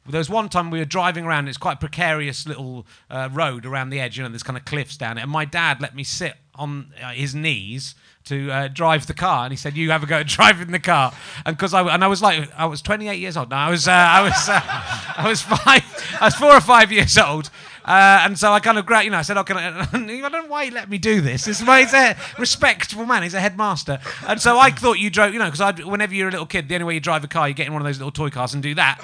there 0.07 0.17
was 0.17 0.29
one 0.31 0.49
time 0.49 0.71
we 0.71 0.79
were 0.79 0.85
driving 0.85 1.25
around. 1.25 1.47
It's 1.47 1.57
quite 1.57 1.73
a 1.73 1.79
precarious 1.79 2.47
little 2.47 2.87
uh, 3.09 3.29
road 3.31 3.65
around 3.65 3.91
the 3.91 3.99
edge. 3.99 4.17
You 4.17 4.23
know, 4.23 4.29
there's 4.29 4.43
kind 4.43 4.57
of 4.57 4.65
cliffs 4.65 4.97
down 4.97 5.17
it. 5.17 5.21
And 5.21 5.29
my 5.29 5.45
dad 5.45 5.79
let 5.79 5.95
me 5.95 6.03
sit 6.03 6.37
on 6.55 6.91
uh, 7.01 7.09
his 7.09 7.35
knees 7.35 7.93
to 8.25 8.51
uh, 8.51 8.67
drive 8.67 9.07
the 9.07 9.13
car, 9.13 9.45
and 9.45 9.51
he 9.51 9.57
said, 9.57 9.75
"You 9.75 9.91
have 9.91 10.03
a 10.03 10.05
go 10.05 10.17
at 10.17 10.27
driving 10.37 10.71
the 10.71 10.79
car." 10.79 11.13
And 11.45 11.55
because 11.55 11.73
I 11.73 11.81
and 11.93 12.03
I 12.03 12.07
was 12.07 12.21
like, 12.21 12.49
I 12.57 12.65
was 12.65 12.81
28 12.81 13.19
years 13.19 13.37
old. 13.37 13.49
No, 13.49 13.55
I 13.55 13.69
was 13.69 13.87
uh, 13.87 13.91
I 13.91 14.21
was 14.21 14.49
uh, 14.49 14.61
I 15.17 15.27
was 15.27 15.41
five, 15.41 16.17
I 16.19 16.25
was 16.25 16.35
four 16.35 16.55
or 16.55 16.61
five 16.61 16.91
years 16.91 17.17
old. 17.17 17.49
Uh, 17.83 18.21
and 18.23 18.37
so 18.37 18.53
I 18.53 18.59
kind 18.59 18.77
of, 18.77 18.85
gra- 18.85 19.03
you 19.03 19.09
know, 19.09 19.17
I 19.17 19.23
said, 19.23 19.37
"Oh, 19.37 19.43
can 19.43 19.57
I?" 19.57 19.81
I 19.81 19.85
don't 19.91 20.31
know 20.31 20.45
why 20.45 20.65
he 20.65 20.71
let 20.71 20.89
me 20.89 20.97
do 20.97 21.19
this. 21.19 21.45
This 21.45 21.61
is 21.61 21.67
he's 21.67 21.93
a 21.93 22.15
respectable 22.37 23.05
man. 23.05 23.23
He's 23.23 23.33
a 23.33 23.39
headmaster, 23.39 23.99
and 24.27 24.39
so 24.39 24.59
I 24.59 24.69
thought 24.69 24.99
you 24.99 25.09
drove, 25.09 25.33
you 25.33 25.39
know, 25.39 25.49
because 25.49 25.83
whenever 25.83 26.13
you're 26.13 26.27
a 26.27 26.31
little 26.31 26.45
kid, 26.45 26.69
the 26.69 26.75
only 26.75 26.85
way 26.85 26.93
you 26.93 26.99
drive 26.99 27.23
a 27.23 27.27
car, 27.27 27.47
you 27.47 27.55
get 27.55 27.67
in 27.67 27.73
one 27.73 27.81
of 27.81 27.87
those 27.87 27.97
little 27.97 28.11
toy 28.11 28.29
cars 28.29 28.53
and 28.53 28.61
do 28.61 28.75
that. 28.75 29.03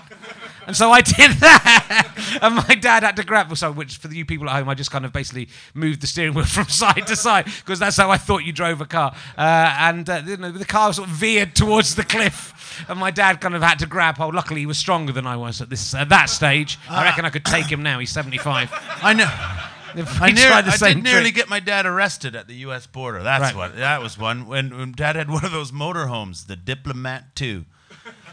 And 0.67 0.75
so 0.75 0.91
I 0.91 0.99
did 1.01 1.31
that, 1.39 2.39
and 2.41 2.55
my 2.55 2.75
dad 2.75 3.03
had 3.03 3.15
to 3.15 3.23
grab. 3.23 3.55
So, 3.57 3.71
which 3.71 3.97
for 3.97 4.09
you 4.09 4.25
people 4.25 4.49
at 4.49 4.55
home, 4.57 4.67
I 4.67 4.73
just 4.75 4.91
kind 4.91 5.05
of 5.05 5.13
basically 5.13 5.47
moved 5.73 6.01
the 6.01 6.07
steering 6.07 6.33
wheel 6.33 6.45
from 6.57 6.67
side 6.67 7.07
to 7.07 7.15
side 7.15 7.45
because 7.45 7.79
that's 7.79 7.95
how 7.97 8.11
I 8.11 8.17
thought 8.17 8.43
you 8.43 8.51
drove 8.51 8.81
a 8.81 8.85
car. 8.85 9.15
Uh, 9.37 9.75
and 9.79 10.09
uh, 10.09 10.21
you 10.25 10.35
know, 10.37 10.51
the 10.51 10.65
car 10.65 10.91
sort 10.91 11.07
of 11.07 11.15
veered 11.15 11.55
towards 11.55 11.95
the 11.95 12.03
cliff, 12.03 12.85
and 12.89 12.99
my 12.99 13.11
dad 13.11 13.39
kind 13.41 13.55
of 13.55 13.63
had 13.63 13.79
to 13.79 13.85
grab 13.87 14.17
hold. 14.17 14.35
Luckily, 14.35 14.59
he 14.59 14.65
was 14.65 14.77
stronger 14.77 15.13
than 15.13 15.25
I 15.25 15.37
was 15.37 15.61
at 15.61 15.69
this 15.69 15.95
at 15.95 16.09
that 16.09 16.25
stage. 16.29 16.77
I 16.89 17.05
reckon 17.05 17.23
I 17.23 17.29
could 17.29 17.45
take 17.45 17.71
him 17.71 17.81
now. 17.81 17.99
He's 17.99 18.11
75. 18.11 18.69
I 19.01 19.13
know. 19.13 19.31
I, 20.19 20.31
near, 20.31 20.49
the 20.61 20.77
I 20.81 20.93
did 20.93 21.03
nearly 21.03 21.31
get 21.31 21.49
my 21.49 21.59
dad 21.59 21.85
arrested 21.85 22.35
at 22.35 22.47
the 22.47 22.53
U.S. 22.55 22.85
border. 22.85 23.23
That's 23.23 23.41
Right. 23.41 23.55
what. 23.55 23.77
That 23.77 24.01
was 24.01 24.17
one. 24.17 24.45
When, 24.45 24.77
when 24.77 24.91
Dad 24.91 25.15
had 25.15 25.29
one 25.29 25.43
of 25.43 25.51
those 25.51 25.71
motorhomes, 25.71 26.45
the 26.45 26.55
Diplomat 26.55 27.35
2. 27.35 27.65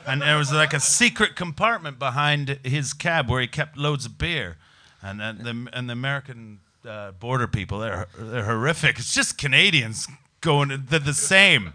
And 0.06 0.22
there 0.22 0.36
was 0.36 0.52
like 0.52 0.74
a 0.74 0.80
secret 0.80 1.34
compartment 1.34 1.98
behind 1.98 2.58
his 2.62 2.92
cab 2.92 3.30
where 3.30 3.40
he 3.40 3.46
kept 3.46 3.76
loads 3.76 4.04
of 4.06 4.18
beer. 4.18 4.56
And, 5.02 5.20
the, 5.20 5.68
and 5.72 5.88
the 5.88 5.92
American 5.92 6.60
uh, 6.88 7.12
border 7.12 7.46
people, 7.46 7.78
they're, 7.78 8.06
they're 8.18 8.44
horrific. 8.44 8.98
It's 8.98 9.14
just 9.14 9.38
Canadians 9.38 10.06
going, 10.40 10.86
they're 10.88 10.98
the 10.98 11.14
same. 11.14 11.74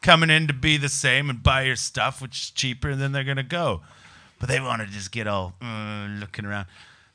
Coming 0.00 0.30
in 0.30 0.46
to 0.46 0.52
be 0.52 0.76
the 0.76 0.88
same 0.88 1.28
and 1.28 1.42
buy 1.42 1.62
your 1.62 1.76
stuff, 1.76 2.22
which 2.22 2.40
is 2.40 2.50
cheaper, 2.50 2.90
and 2.90 3.00
then 3.00 3.12
they're 3.12 3.24
going 3.24 3.36
to 3.36 3.42
go. 3.42 3.82
But 4.38 4.48
they 4.48 4.60
want 4.60 4.80
to 4.82 4.86
just 4.86 5.10
get 5.10 5.26
all 5.26 5.54
uh, 5.60 6.06
looking 6.20 6.44
around. 6.44 6.66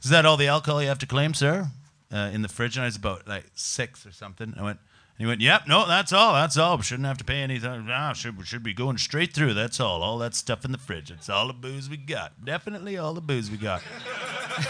Is 0.02 0.10
that 0.10 0.26
all 0.26 0.36
the 0.36 0.48
alcohol 0.48 0.82
you 0.82 0.90
have 0.90 1.00
to 1.00 1.06
claim, 1.06 1.34
sir? 1.34 1.70
Uh, 2.12 2.30
in 2.34 2.42
the 2.42 2.50
fridge, 2.50 2.76
and 2.76 2.84
I 2.84 2.88
was 2.88 2.98
about 2.98 3.28
like 3.28 3.46
six 3.56 4.06
or 4.06 4.12
something. 4.12 4.54
I 4.58 4.64
went, 4.64 4.80
he 5.18 5.26
went, 5.26 5.42
"Yep, 5.42 5.68
no, 5.68 5.88
that's 5.88 6.12
all. 6.12 6.34
That's 6.34 6.58
all. 6.58 6.78
We 6.78 6.84
shouldn't 6.84 7.08
have 7.08 7.18
to 7.20 7.24
pay 7.24 7.42
anything. 7.42 7.88
Ah, 7.90 8.14
should 8.14 8.38
we 8.38 8.46
should 8.46 8.64
be 8.64 8.74
going 8.74 8.98
straight 8.98 9.34
through. 9.34 9.54
That's 9.54 9.80
all. 9.80 10.02
All 10.02 10.18
that 10.20 10.36
stuff 10.36 10.66
in 10.66 10.72
the 10.72 10.78
fridge. 10.78 11.12
It's 11.12 11.30
all 11.30 11.48
the 11.48 11.54
booze 11.54 11.90
we 11.90 11.98
got. 11.98 12.44
Definitely 12.44 12.98
all 12.98 13.14
the 13.14 13.22
booze 13.22 13.52
we 13.52 13.58
got. 13.58 13.84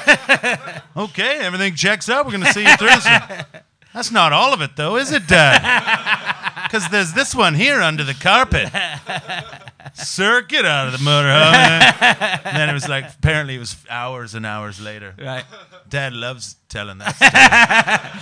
okay, 0.98 1.40
everything 1.40 1.76
checks 1.76 2.10
out. 2.10 2.26
We're 2.26 2.34
gonna 2.34 2.54
see 2.54 2.64
you 2.64 2.76
through. 2.78 3.00
So. 3.00 3.18
That's 3.94 4.12
not 4.12 4.34
all 4.34 4.54
of 4.54 4.62
it, 4.62 4.76
though, 4.76 4.98
is 4.98 5.12
it, 5.12 5.28
Dad? 5.28 6.40
Because 6.64 6.90
there's 6.90 7.14
this 7.14 7.36
one 7.36 7.54
here 7.54 7.82
under 7.82 8.04
the 8.04 8.16
carpet. 8.16 8.68
Sir, 9.94 10.42
get 10.42 10.66
out 10.66 10.88
of 10.88 10.94
the 10.94 10.98
motorhome. 10.98 12.42
and 12.46 12.58
then 12.58 12.68
it 12.68 12.74
was 12.74 12.90
like, 12.90 13.06
apparently, 13.14 13.58
it 13.58 13.60
was 13.60 13.76
hours 13.88 14.34
and 14.34 14.44
hours 14.44 14.82
later. 14.82 15.14
Right. 15.20 15.46
Dad 15.88 16.14
loves 16.14 16.56
telling 16.70 16.98
that 16.98 17.12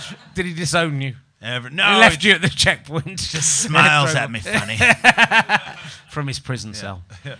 story. 0.02 0.18
Did 0.34 0.44
he 0.44 0.52
disown 0.52 1.00
you? 1.00 1.14
He 1.42 1.48
no, 1.70 1.98
left 1.98 2.22
you 2.22 2.32
at 2.34 2.40
the 2.40 2.48
checkpoint. 2.48 3.18
just 3.18 3.62
smiles 3.62 4.14
at 4.14 4.30
me 4.30 4.38
funny. 4.38 4.76
from 6.12 6.26
his 6.26 6.38
prison 6.38 6.74
cell. 6.74 7.02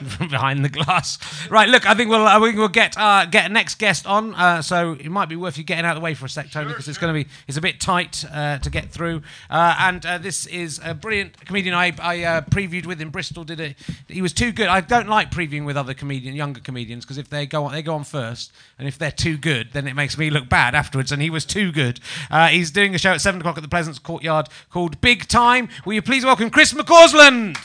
From 0.00 0.28
behind 0.28 0.64
the 0.64 0.70
glass. 0.70 1.18
Right, 1.50 1.68
look, 1.68 1.86
I 1.86 1.92
think 1.92 2.08
we'll 2.08 2.26
I 2.26 2.40
think 2.40 2.56
we'll 2.56 2.68
get 2.68 2.96
uh, 2.96 3.26
get 3.26 3.52
next 3.52 3.78
guest 3.78 4.06
on. 4.06 4.34
Uh, 4.34 4.62
so 4.62 4.92
it 4.92 5.10
might 5.10 5.28
be 5.28 5.36
worth 5.36 5.58
you 5.58 5.64
getting 5.64 5.84
out 5.84 5.94
of 5.94 6.00
the 6.00 6.04
way 6.04 6.14
for 6.14 6.24
a 6.24 6.28
sec, 6.28 6.50
Tony, 6.50 6.68
because 6.68 6.88
it's 6.88 6.96
going 6.96 7.12
to 7.12 7.24
be 7.24 7.30
it's 7.46 7.58
a 7.58 7.60
bit 7.60 7.80
tight 7.80 8.24
uh, 8.32 8.56
to 8.60 8.70
get 8.70 8.90
through. 8.90 9.20
Uh, 9.50 9.76
and 9.78 10.06
uh, 10.06 10.16
this 10.16 10.46
is 10.46 10.80
a 10.82 10.94
brilliant 10.94 11.44
comedian 11.44 11.74
I, 11.74 11.92
I 12.00 12.22
uh, 12.22 12.40
previewed 12.40 12.86
with 12.86 13.02
in 13.02 13.10
Bristol. 13.10 13.44
Did 13.44 13.60
it? 13.60 13.76
He 14.08 14.22
was 14.22 14.32
too 14.32 14.52
good. 14.52 14.68
I 14.68 14.80
don't 14.80 15.06
like 15.06 15.30
previewing 15.30 15.66
with 15.66 15.76
other 15.76 15.92
comedian, 15.92 16.34
younger 16.34 16.60
comedians, 16.60 17.04
because 17.04 17.18
if 17.18 17.28
they 17.28 17.44
go 17.44 17.66
on, 17.66 17.72
they 17.72 17.82
go 17.82 17.94
on 17.94 18.04
first, 18.04 18.52
and 18.78 18.88
if 18.88 18.96
they're 18.96 19.10
too 19.10 19.36
good, 19.36 19.68
then 19.74 19.86
it 19.86 19.92
makes 19.92 20.16
me 20.16 20.30
look 20.30 20.48
bad 20.48 20.74
afterwards. 20.74 21.12
And 21.12 21.20
he 21.20 21.28
was 21.28 21.44
too 21.44 21.72
good. 21.72 22.00
Uh, 22.30 22.48
he's 22.48 22.70
doing 22.70 22.94
a 22.94 22.98
show 22.98 23.12
at 23.12 23.20
seven 23.20 23.42
o'clock 23.42 23.58
at 23.58 23.62
the 23.62 23.68
Pleasance 23.68 23.98
Courtyard 23.98 24.48
called 24.70 24.98
Big 25.02 25.28
Time. 25.28 25.68
Will 25.84 25.92
you 25.92 26.02
please 26.02 26.24
welcome 26.24 26.48
Chris 26.48 26.72
McCausland? 26.72 27.58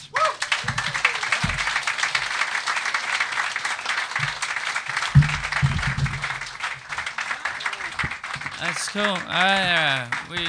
That's 8.75 8.89
cool. 8.89 9.03
Uh, 9.05 10.05
we 10.29 10.45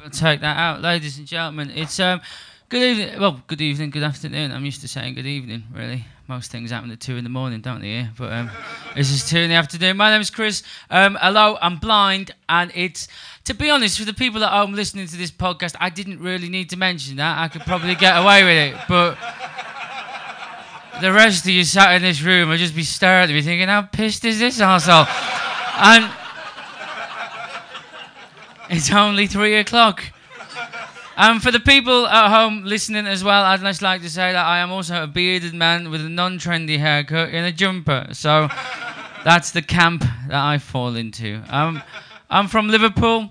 we'll 0.00 0.10
take 0.10 0.40
that 0.40 0.56
out, 0.56 0.82
ladies 0.82 1.16
and 1.16 1.28
gentlemen. 1.28 1.70
It's 1.72 2.00
um, 2.00 2.20
good 2.68 2.82
evening. 2.82 3.20
Well, 3.20 3.40
good 3.46 3.60
evening, 3.60 3.90
good 3.90 4.02
afternoon. 4.02 4.50
I'm 4.50 4.64
used 4.64 4.80
to 4.80 4.88
saying 4.88 5.14
good 5.14 5.24
evening. 5.24 5.62
Really, 5.72 6.06
most 6.26 6.50
things 6.50 6.72
happen 6.72 6.90
at 6.90 6.98
two 6.98 7.16
in 7.16 7.22
the 7.22 7.30
morning, 7.30 7.60
don't 7.60 7.80
they? 7.82 7.86
Here, 7.86 8.10
but 8.18 8.32
um, 8.32 8.50
this 8.96 9.12
is 9.12 9.24
two 9.24 9.38
in 9.38 9.48
the 9.48 9.54
afternoon. 9.54 9.96
My 9.96 10.10
name's 10.10 10.30
Chris. 10.30 10.64
Um, 10.90 11.16
hello, 11.20 11.56
I'm 11.62 11.76
blind, 11.76 12.32
and 12.48 12.72
it's 12.74 13.06
to 13.44 13.54
be 13.54 13.70
honest, 13.70 13.96
for 13.96 14.04
the 14.04 14.12
people 14.12 14.42
at 14.42 14.50
home 14.50 14.72
listening 14.72 15.06
to 15.06 15.16
this 15.16 15.30
podcast, 15.30 15.76
I 15.78 15.90
didn't 15.90 16.18
really 16.18 16.48
need 16.48 16.68
to 16.70 16.76
mention 16.76 17.18
that. 17.18 17.38
I 17.38 17.46
could 17.46 17.62
probably 17.62 17.94
get 17.94 18.16
away 18.20 18.42
with 18.42 18.74
it, 18.74 18.80
but. 18.88 19.16
The 21.00 21.12
rest 21.12 21.44
of 21.44 21.50
you 21.50 21.62
sat 21.62 21.94
in 21.94 22.02
this 22.02 22.20
room 22.22 22.48
would 22.48 22.58
just 22.58 22.74
be 22.74 22.82
staring 22.82 23.30
at 23.30 23.30
me 23.30 23.40
thinking, 23.40 23.68
how 23.68 23.82
pissed 23.82 24.24
is 24.24 24.40
this 24.40 24.60
asshole? 24.60 25.06
And 25.80 26.12
it's 28.70 28.92
only 28.92 29.26
three 29.26 29.56
o'clock. 29.56 30.04
And 31.16 31.42
for 31.42 31.50
the 31.50 31.58
people 31.60 32.06
at 32.06 32.30
home 32.30 32.62
listening 32.64 33.06
as 33.08 33.24
well, 33.24 33.44
I'd 33.44 33.60
just 33.60 33.82
like 33.82 34.02
to 34.02 34.10
say 34.10 34.32
that 34.32 34.46
I 34.46 34.58
am 34.58 34.70
also 34.70 35.02
a 35.02 35.06
bearded 35.08 35.52
man 35.52 35.90
with 35.90 36.04
a 36.04 36.08
non-trendy 36.08 36.78
haircut 36.78 37.30
in 37.30 37.44
a 37.44 37.50
jumper. 37.50 38.06
So 38.12 38.48
that's 39.24 39.50
the 39.50 39.62
camp 39.62 40.04
that 40.28 40.44
I 40.44 40.58
fall 40.58 40.94
into. 40.94 41.42
Um, 41.48 41.82
I'm 42.30 42.46
from 42.46 42.68
Liverpool. 42.68 43.30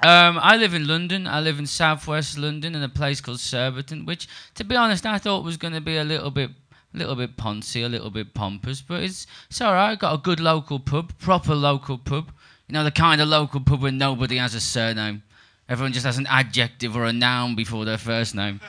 Um, 0.00 0.38
I 0.40 0.56
live 0.56 0.74
in 0.74 0.86
London. 0.86 1.26
I 1.26 1.40
live 1.40 1.58
in 1.58 1.66
southwest 1.66 2.38
London 2.38 2.76
in 2.76 2.84
a 2.84 2.88
place 2.88 3.20
called 3.20 3.40
Surbiton, 3.40 4.06
which, 4.06 4.28
to 4.54 4.62
be 4.62 4.76
honest, 4.76 5.04
I 5.04 5.18
thought 5.18 5.42
was 5.42 5.56
going 5.56 5.74
to 5.74 5.80
be 5.80 5.96
a 5.96 6.04
little 6.04 6.30
bit, 6.30 6.50
a 6.94 6.98
little 6.98 7.16
bit 7.16 7.36
poncy, 7.36 7.84
a 7.84 7.88
little 7.88 8.10
bit 8.10 8.32
pompous, 8.32 8.80
but 8.80 9.02
it's 9.02 9.26
it's 9.50 9.60
all 9.60 9.72
right. 9.72 9.90
I've 9.90 9.98
got 9.98 10.14
a 10.14 10.18
good 10.18 10.38
local 10.38 10.78
pub, 10.78 11.18
proper 11.18 11.56
local 11.56 11.98
pub. 11.98 12.30
You 12.68 12.74
know 12.74 12.84
the 12.84 12.90
kind 12.90 13.20
of 13.22 13.28
local 13.28 13.60
pub 13.60 13.80
where 13.80 13.90
nobody 13.90 14.36
has 14.36 14.54
a 14.54 14.60
surname. 14.60 15.22
Everyone 15.70 15.92
just 15.92 16.04
has 16.04 16.18
an 16.18 16.26
adjective 16.28 16.96
or 16.96 17.06
a 17.06 17.12
noun 17.12 17.54
before 17.54 17.86
their 17.86 17.96
first 17.96 18.34
name. 18.34 18.60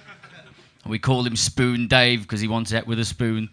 And 0.83 0.91
we 0.91 0.99
call 0.99 1.25
him 1.25 1.35
Spoon 1.35 1.87
Dave 1.87 2.21
because 2.21 2.39
he 2.39 2.47
wants 2.47 2.71
it 2.71 2.87
with 2.87 2.99
a 2.99 3.05
spoon. 3.05 3.49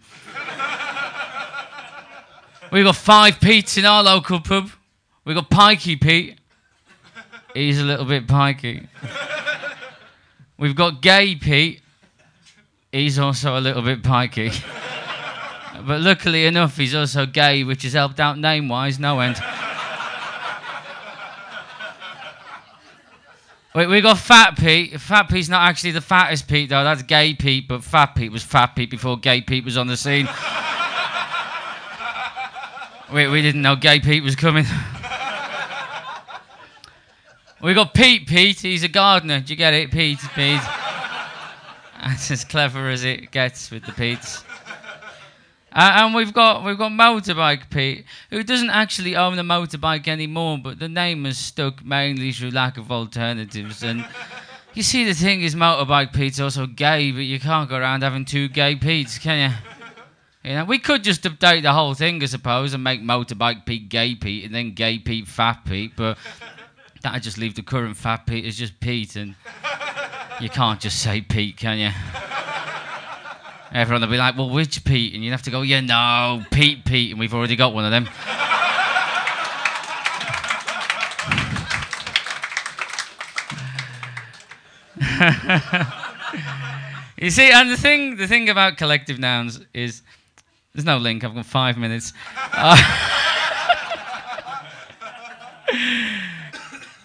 We've 2.71 2.85
got 2.85 2.95
five 2.95 3.39
Pete's 3.41 3.77
in 3.77 3.85
our 3.85 4.03
local 4.03 4.39
pub. 4.39 4.69
We've 5.25 5.35
got 5.35 5.49
Pikey 5.49 5.99
Pete. 5.99 6.39
He's 7.53 7.79
a 7.81 7.83
little 7.83 8.05
bit 8.05 8.27
pikey. 8.27 8.87
We've 10.57 10.75
got 10.75 11.01
Gay 11.01 11.35
Pete. 11.35 11.81
He's 12.91 13.19
also 13.19 13.57
a 13.57 13.61
little 13.61 13.81
bit 13.81 14.01
pikey. 14.01 14.53
but 15.85 16.01
luckily 16.01 16.45
enough, 16.45 16.77
he's 16.77 16.95
also 16.95 17.25
gay, 17.25 17.63
which 17.63 17.83
has 17.83 17.93
helped 17.93 18.19
out 18.19 18.37
name 18.37 18.69
wise, 18.69 18.97
no 18.97 19.19
end. 19.19 19.35
Wait, 23.77 23.85
we 23.85 24.01
got 24.01 24.17
Fat 24.17 24.57
Pete. 24.57 24.99
Fat 24.99 25.29
Pete's 25.29 25.49
not 25.49 25.69
actually 25.69 25.91
the 25.91 26.01
fattest 26.01 26.47
Pete, 26.47 26.67
though. 26.67 26.83
That's 26.83 27.03
Gay 27.03 27.35
Pete, 27.35 27.67
but 27.67 27.83
Fat 27.83 28.15
Pete 28.15 28.31
was 28.31 28.41
Fat 28.41 28.75
Pete 28.75 28.89
before 28.89 29.19
Gay 29.19 29.39
Pete 29.39 29.63
was 29.63 29.77
on 29.77 29.85
the 29.85 29.95
scene. 29.95 30.25
we, 33.13 33.27
we 33.27 33.43
didn't 33.43 33.61
know 33.61 33.75
Gay 33.75 33.99
Pete 33.99 34.23
was 34.23 34.35
coming. 34.35 34.65
we 37.61 37.75
got 37.75 37.93
Pete 37.93 38.27
Pete. 38.27 38.59
He's 38.59 38.81
a 38.81 38.87
gardener. 38.87 39.41
Do 39.41 39.53
you 39.53 39.57
get 39.57 39.75
it? 39.75 39.91
Pete 39.91 40.21
Pete. 40.33 40.59
That's 42.01 42.31
as 42.31 42.43
clever 42.43 42.89
as 42.89 43.03
it 43.03 43.29
gets 43.29 43.69
with 43.69 43.85
the 43.85 43.91
Pete's. 43.91 44.43
Uh, 45.73 45.91
and 45.97 46.15
we've 46.15 46.33
got 46.33 46.63
we've 46.63 46.77
got 46.77 46.91
motorbike 46.91 47.69
Pete, 47.69 48.05
who 48.29 48.41
doesn't 48.43 48.69
actually 48.69 49.15
own 49.15 49.37
a 49.37 49.43
motorbike 49.43 50.07
anymore, 50.07 50.57
but 50.57 50.79
the 50.79 50.87
name 50.87 51.25
has 51.25 51.37
stuck 51.37 51.83
mainly 51.83 52.31
through 52.31 52.51
lack 52.51 52.77
of 52.77 52.91
alternatives. 52.91 53.83
And 53.83 54.05
you 54.73 54.81
see, 54.81 55.03
the 55.03 55.13
thing 55.13 55.41
is, 55.41 55.55
motorbike 55.55 56.13
Pete's 56.13 56.39
also 56.39 56.67
gay, 56.67 57.11
but 57.11 57.19
you 57.19 57.39
can't 57.39 57.69
go 57.69 57.77
around 57.77 58.03
having 58.03 58.25
two 58.25 58.47
gay 58.47 58.75
Pete's, 58.75 59.17
can 59.17 59.51
you? 59.51 59.57
You 60.49 60.55
know, 60.55 60.65
we 60.65 60.79
could 60.79 61.03
just 61.03 61.23
update 61.23 61.63
the 61.63 61.73
whole 61.73 61.93
thing, 61.93 62.23
I 62.23 62.25
suppose, 62.27 62.73
and 62.73 62.81
make 62.81 63.01
motorbike 63.01 63.65
Pete 63.65 63.89
gay 63.89 64.15
Pete, 64.15 64.45
and 64.45 64.55
then 64.55 64.73
gay 64.73 64.97
Pete 64.99 65.27
fat 65.27 65.65
Pete, 65.65 65.91
but 65.97 66.17
that'd 67.03 67.23
just 67.23 67.37
leave 67.37 67.55
the 67.55 67.63
current 67.63 67.97
fat 67.97 68.25
Pete 68.25 68.45
as 68.45 68.57
just 68.57 68.79
Pete, 68.79 69.17
and 69.17 69.35
you 70.39 70.49
can't 70.49 70.79
just 70.79 71.01
say 71.01 71.19
Pete, 71.19 71.57
can 71.57 71.77
you? 71.77 71.89
Everyone 73.73 74.01
will 74.01 74.09
be 74.09 74.17
like, 74.17 74.37
well, 74.37 74.49
which 74.49 74.83
Pete? 74.83 75.13
And 75.13 75.23
you'd 75.23 75.31
have 75.31 75.43
to 75.43 75.51
go, 75.51 75.61
yeah, 75.61 75.81
no, 75.81 76.43
Pete, 76.51 76.85
Pete. 76.85 77.11
And 77.11 77.19
we've 77.19 77.33
already 77.33 77.55
got 77.55 77.73
one 77.73 77.85
of 77.85 77.91
them. 77.91 78.07
you 87.17 87.29
see, 87.29 87.51
and 87.51 87.69
the 87.69 87.77
thing, 87.77 88.17
the 88.17 88.27
thing 88.27 88.49
about 88.49 88.77
collective 88.77 89.19
nouns 89.19 89.59
is 89.73 90.01
there's 90.73 90.85
no 90.85 90.97
link. 90.97 91.23
I've 91.23 91.35
got 91.35 91.45
five 91.45 91.77
minutes. 91.77 92.13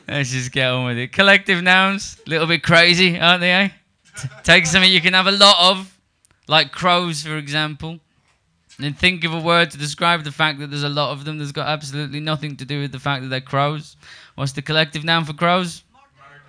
Let's 0.08 0.30
just 0.30 0.52
get 0.52 0.68
on 0.68 0.84
with 0.84 0.98
it. 0.98 1.12
Collective 1.12 1.62
nouns, 1.62 2.18
a 2.26 2.30
little 2.30 2.46
bit 2.46 2.62
crazy, 2.62 3.18
aren't 3.18 3.40
they? 3.40 3.52
Eh? 3.52 3.68
T- 4.20 4.28
Take 4.42 4.66
something 4.66 4.90
you 4.90 5.00
can 5.00 5.14
have 5.14 5.26
a 5.26 5.32
lot 5.32 5.70
of, 5.70 5.96
like 6.48 6.72
crows, 6.72 7.22
for 7.22 7.36
example. 7.36 8.00
And 8.78 8.98
think 8.98 9.24
of 9.24 9.34
a 9.34 9.40
word 9.40 9.70
to 9.72 9.78
describe 9.78 10.24
the 10.24 10.32
fact 10.32 10.58
that 10.58 10.70
there's 10.70 10.82
a 10.82 10.88
lot 10.88 11.12
of 11.12 11.24
them 11.24 11.38
that's 11.38 11.52
got 11.52 11.68
absolutely 11.68 12.20
nothing 12.20 12.56
to 12.56 12.64
do 12.64 12.80
with 12.80 12.92
the 12.92 12.98
fact 12.98 13.22
that 13.22 13.28
they're 13.28 13.40
crows. 13.40 13.96
What's 14.34 14.52
the 14.52 14.62
collective 14.62 15.04
noun 15.04 15.24
for 15.24 15.34
crows? 15.34 15.84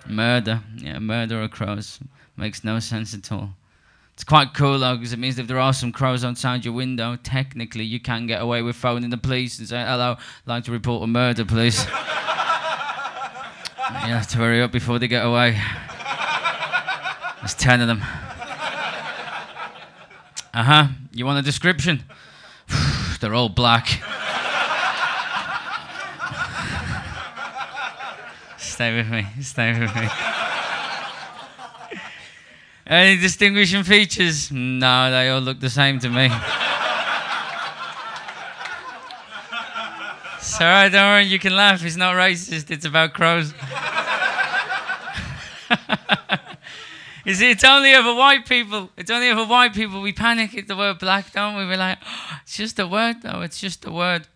Murder. 0.06 0.62
Yeah, 0.76 0.98
murder 0.98 1.42
of 1.42 1.50
crows. 1.50 2.00
Makes 2.36 2.64
no 2.64 2.80
sense 2.80 3.14
at 3.14 3.30
all. 3.30 3.50
It's 4.14 4.24
quite 4.24 4.54
cool 4.54 4.78
though, 4.78 4.96
because 4.96 5.12
it 5.12 5.18
means 5.18 5.38
if 5.38 5.48
there 5.48 5.58
are 5.58 5.72
some 5.72 5.92
crows 5.92 6.24
outside 6.24 6.64
your 6.64 6.74
window, 6.74 7.16
technically 7.16 7.84
you 7.84 7.98
can 8.00 8.26
get 8.26 8.40
away 8.40 8.62
with 8.62 8.76
phoning 8.76 9.10
the 9.10 9.16
police 9.16 9.58
and 9.58 9.68
say, 9.68 9.84
"Hello, 9.84 10.12
I'd 10.12 10.46
like 10.46 10.64
to 10.64 10.72
report 10.72 11.02
a 11.02 11.06
murder, 11.08 11.44
please." 11.44 11.84
you 11.86 11.90
have 14.14 14.28
to 14.28 14.38
hurry 14.38 14.62
up 14.62 14.70
before 14.70 15.00
they 15.00 15.08
get 15.08 15.26
away. 15.26 15.60
There's 17.40 17.54
ten 17.54 17.80
of 17.80 17.88
them. 17.88 18.02
Uh 20.54 20.62
huh. 20.62 20.86
You 21.12 21.26
want 21.26 21.40
a 21.40 21.42
description? 21.42 22.04
They're 23.20 23.34
all 23.34 23.48
black. 23.48 23.86
Stay 28.58 28.96
with 28.96 29.08
me. 29.08 29.26
Stay 29.42 29.78
with 29.80 29.94
me. 29.96 30.08
Any 32.86 33.20
distinguishing 33.20 33.82
features? 33.82 34.52
No, 34.52 35.10
they 35.10 35.28
all 35.30 35.40
look 35.40 35.58
the 35.58 35.70
same 35.70 35.98
to 36.00 36.08
me. 36.08 36.30
Alright, 40.60 40.92
don't 40.92 41.10
worry, 41.10 41.24
you 41.24 41.38
can 41.40 41.56
laugh. 41.56 41.84
It's 41.84 41.96
not 41.96 42.14
racist, 42.14 42.70
it's 42.70 42.84
about 42.84 43.12
crows. 43.12 43.52
You 47.24 47.34
see, 47.34 47.50
it's 47.50 47.64
only 47.64 47.90
ever 47.90 48.14
white 48.14 48.46
people. 48.46 48.90
It's 48.96 49.10
only 49.10 49.28
ever 49.28 49.44
white 49.44 49.74
people. 49.74 50.00
We 50.00 50.12
panic 50.12 50.56
at 50.56 50.68
the 50.68 50.76
word 50.76 50.98
black, 50.98 51.32
don't 51.32 51.56
we? 51.56 51.66
We're 51.66 51.76
like, 51.76 51.98
oh, 52.04 52.38
it's 52.42 52.56
just 52.56 52.78
a 52.78 52.86
word, 52.86 53.22
though. 53.22 53.40
It's 53.40 53.60
just 53.60 53.84
a 53.86 53.90
word. 53.90 54.28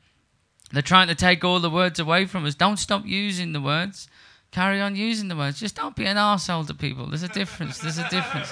They're 0.73 0.83
trying 0.83 1.09
to 1.09 1.15
take 1.15 1.45
all 1.45 1.61
the 1.61 1.71
words 1.71 1.99
away 1.99 2.27
from 2.27 2.45
us. 2.45 2.55
Don't 2.55 2.79
stop 2.79 3.05
using 3.07 3.53
the 3.53 3.61
words. 3.61 4.09
Carry 4.51 4.81
on 4.81 4.97
using 4.97 5.29
the 5.29 5.37
words. 5.37 5.61
Just 5.61 5.77
don't 5.77 5.95
be 5.95 6.07
an 6.07 6.17
arsehole 6.17 6.67
to 6.67 6.75
people. 6.75 7.07
There's 7.07 7.23
a 7.23 7.29
difference. 7.29 7.79
There's 7.79 7.99
a 7.99 8.09
difference. 8.09 8.51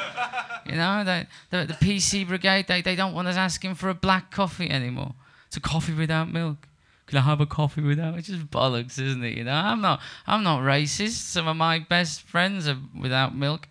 You 0.67 0.77
know, 0.77 1.05
the, 1.05 1.27
the 1.51 1.75
PC 1.75 2.27
brigade, 2.29 2.67
they, 2.67 2.83
they 2.83 2.97
don't 2.97 3.15
want 3.15 3.29
us 3.29 3.37
asking 3.37 3.77
for 3.77 3.89
a 3.89 3.95
black 3.95 4.31
coffee 4.31 4.71
anymore. 4.71 5.15
It's 5.47 5.57
a 5.57 5.61
coffee 5.61 5.95
without 5.95 6.31
milk. 6.31 6.69
Can 7.07 7.19
I 7.19 7.23
have 7.23 7.41
a 7.41 7.47
coffee 7.47 7.83
without? 7.83 8.19
It's 8.19 8.29
just 8.29 8.51
bollocks, 8.51 9.01
isn't 9.01 9.25
it? 9.25 9.39
You 9.39 9.45
know, 9.45 9.53
I'm 9.53 9.81
not, 9.81 10.01
I'm 10.27 10.43
not 10.43 10.63
racist. 10.63 11.13
Some 11.13 11.47
of 11.47 11.57
my 11.57 11.79
best 11.79 12.23
friends 12.23 12.69
are 12.69 12.79
without 13.01 13.35
milk. 13.35 13.69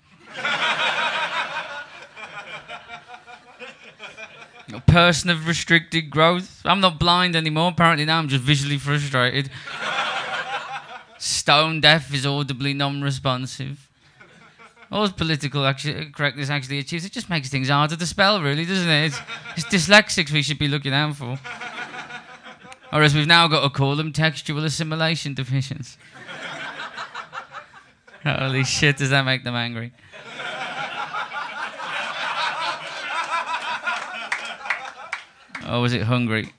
A 4.73 4.81
person 4.81 5.29
of 5.29 5.47
restricted 5.47 6.09
growth. 6.09 6.61
I'm 6.65 6.81
not 6.81 6.99
blind 6.99 7.36
anymore. 7.36 7.69
Apparently 7.71 8.05
now 8.05 8.19
I'm 8.19 8.27
just 8.27 8.43
visually 8.43 8.77
frustrated. 8.77 9.49
Stone 11.17 11.81
deaf 11.81 12.13
is 12.13 12.25
audibly 12.25 12.73
non-responsive. 12.73 13.89
All 14.91 15.09
political 15.09 15.65
actu- 15.65 16.11
correctness 16.11 16.49
actually 16.49 16.79
achieves, 16.79 17.05
it 17.05 17.11
just 17.11 17.29
makes 17.29 17.49
things 17.49 17.69
harder 17.69 17.95
to 17.95 18.05
spell, 18.05 18.41
really, 18.41 18.65
doesn't 18.65 18.88
it? 18.88 19.05
It's, 19.07 19.19
it's 19.57 19.65
dyslexics 19.65 20.31
we 20.31 20.41
should 20.43 20.59
be 20.59 20.67
looking 20.67 20.93
out 20.93 21.15
for. 21.15 21.39
Or 22.93 23.01
as 23.01 23.15
we've 23.15 23.27
now 23.27 23.47
got 23.47 23.61
to 23.63 23.69
call 23.69 23.95
them, 23.95 24.13
textual 24.13 24.63
assimilation 24.63 25.36
deficients. 25.36 25.97
Holy 28.26 28.63
shit, 28.63 28.97
does 28.97 29.11
that 29.11 29.23
make 29.23 29.43
them 29.43 29.55
angry? 29.55 29.91
Or 35.69 35.82
was 35.82 35.93
it 35.93 36.03
hungry? 36.03 36.51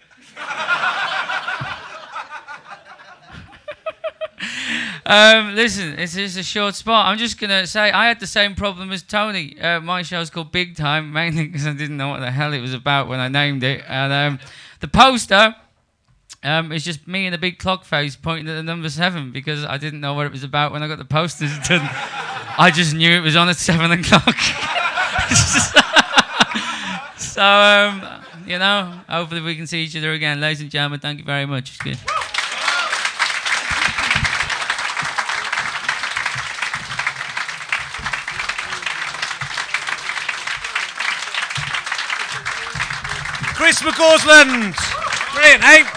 Um, 5.09 5.55
listen, 5.55 5.99
it's 6.01 6.15
just 6.15 6.37
a 6.37 6.43
short 6.43 6.75
spot. 6.75 7.07
I'm 7.07 7.17
just 7.17 7.39
gonna 7.39 7.65
say 7.69 7.93
I 7.93 8.09
had 8.09 8.19
the 8.19 8.27
same 8.27 8.57
problem 8.57 8.91
as 8.91 9.05
Tony. 9.05 9.57
Uh, 9.61 9.81
my 9.81 10.03
show's 10.03 10.31
called 10.31 10.51
Big 10.51 10.77
Time, 10.77 11.13
mainly 11.13 11.47
because 11.47 11.65
I 11.65 11.73
didn't 11.73 11.97
know 11.97 12.09
what 12.09 12.19
the 12.21 12.33
hell 12.33 12.53
it 12.53 12.61
was 12.61 12.75
about 12.75 13.07
when 13.07 13.21
I 13.21 13.29
named 13.29 13.63
it. 13.63 13.85
And 13.87 14.13
um, 14.13 14.39
the 14.81 14.89
poster 14.89 15.55
um, 16.47 16.71
is 16.71 16.85
just 16.85 17.09
me 17.09 17.27
and 17.27 17.35
a 17.35 17.39
big 17.39 17.59
clock 17.59 17.85
face 17.85 18.15
pointing 18.15 18.49
at 18.49 18.55
the 18.55 18.63
number 18.63 18.89
seven 18.89 19.33
because 19.33 19.65
I 19.65 19.79
didn't 19.79 20.01
know 20.01 20.15
what 20.15 20.27
it 20.27 20.33
was 20.33 20.45
about 20.45 20.71
when 20.71 20.81
I 20.83 20.89
got 20.89 20.99
the 20.99 21.05
posters 21.05 21.59
done. 21.69 21.89
I 22.59 22.71
just 22.73 22.95
knew 22.95 23.11
it 23.11 23.21
was 23.21 23.35
on 23.35 23.49
at 23.49 23.57
seven 23.57 23.91
o'clock. 23.91 24.37
so, 27.19 27.43
um, 27.43 28.01
you 28.47 28.61
know, 28.61 29.01
hopefully 29.09 29.41
we 29.41 29.57
can 29.57 29.67
see 29.67 29.83
each 29.83 29.97
other 29.97 30.13
again, 30.13 30.41
ladies 30.41 30.61
and 30.61 30.71
gentlemen. 30.71 31.01
Thank 31.01 31.19
you 31.19 31.25
very 31.25 31.47
much. 31.47 31.77
Chris 43.57 43.83
McCausland. 43.83 44.77
Brilliant, 45.35 45.65
eh? 45.65 45.96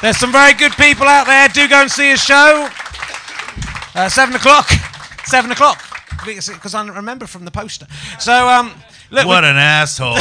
There's 0.00 0.16
some 0.16 0.30
very 0.30 0.54
good 0.54 0.72
people 0.72 1.08
out 1.08 1.26
there. 1.26 1.48
Do 1.48 1.68
go 1.68 1.80
and 1.82 1.90
see 1.90 2.10
his 2.10 2.22
show. 2.22 2.68
Uh, 3.96 4.08
seven 4.08 4.36
o'clock. 4.36 4.70
Seven 5.24 5.50
o'clock. 5.50 5.82
Because 6.24 6.74
I 6.74 6.86
remember 6.86 7.26
from 7.26 7.44
the 7.44 7.50
poster. 7.50 7.86
So, 8.20 8.48
um, 8.48 8.72
look. 9.10 9.26
What 9.26 9.44
an 9.44 9.56
asshole. 9.56 10.14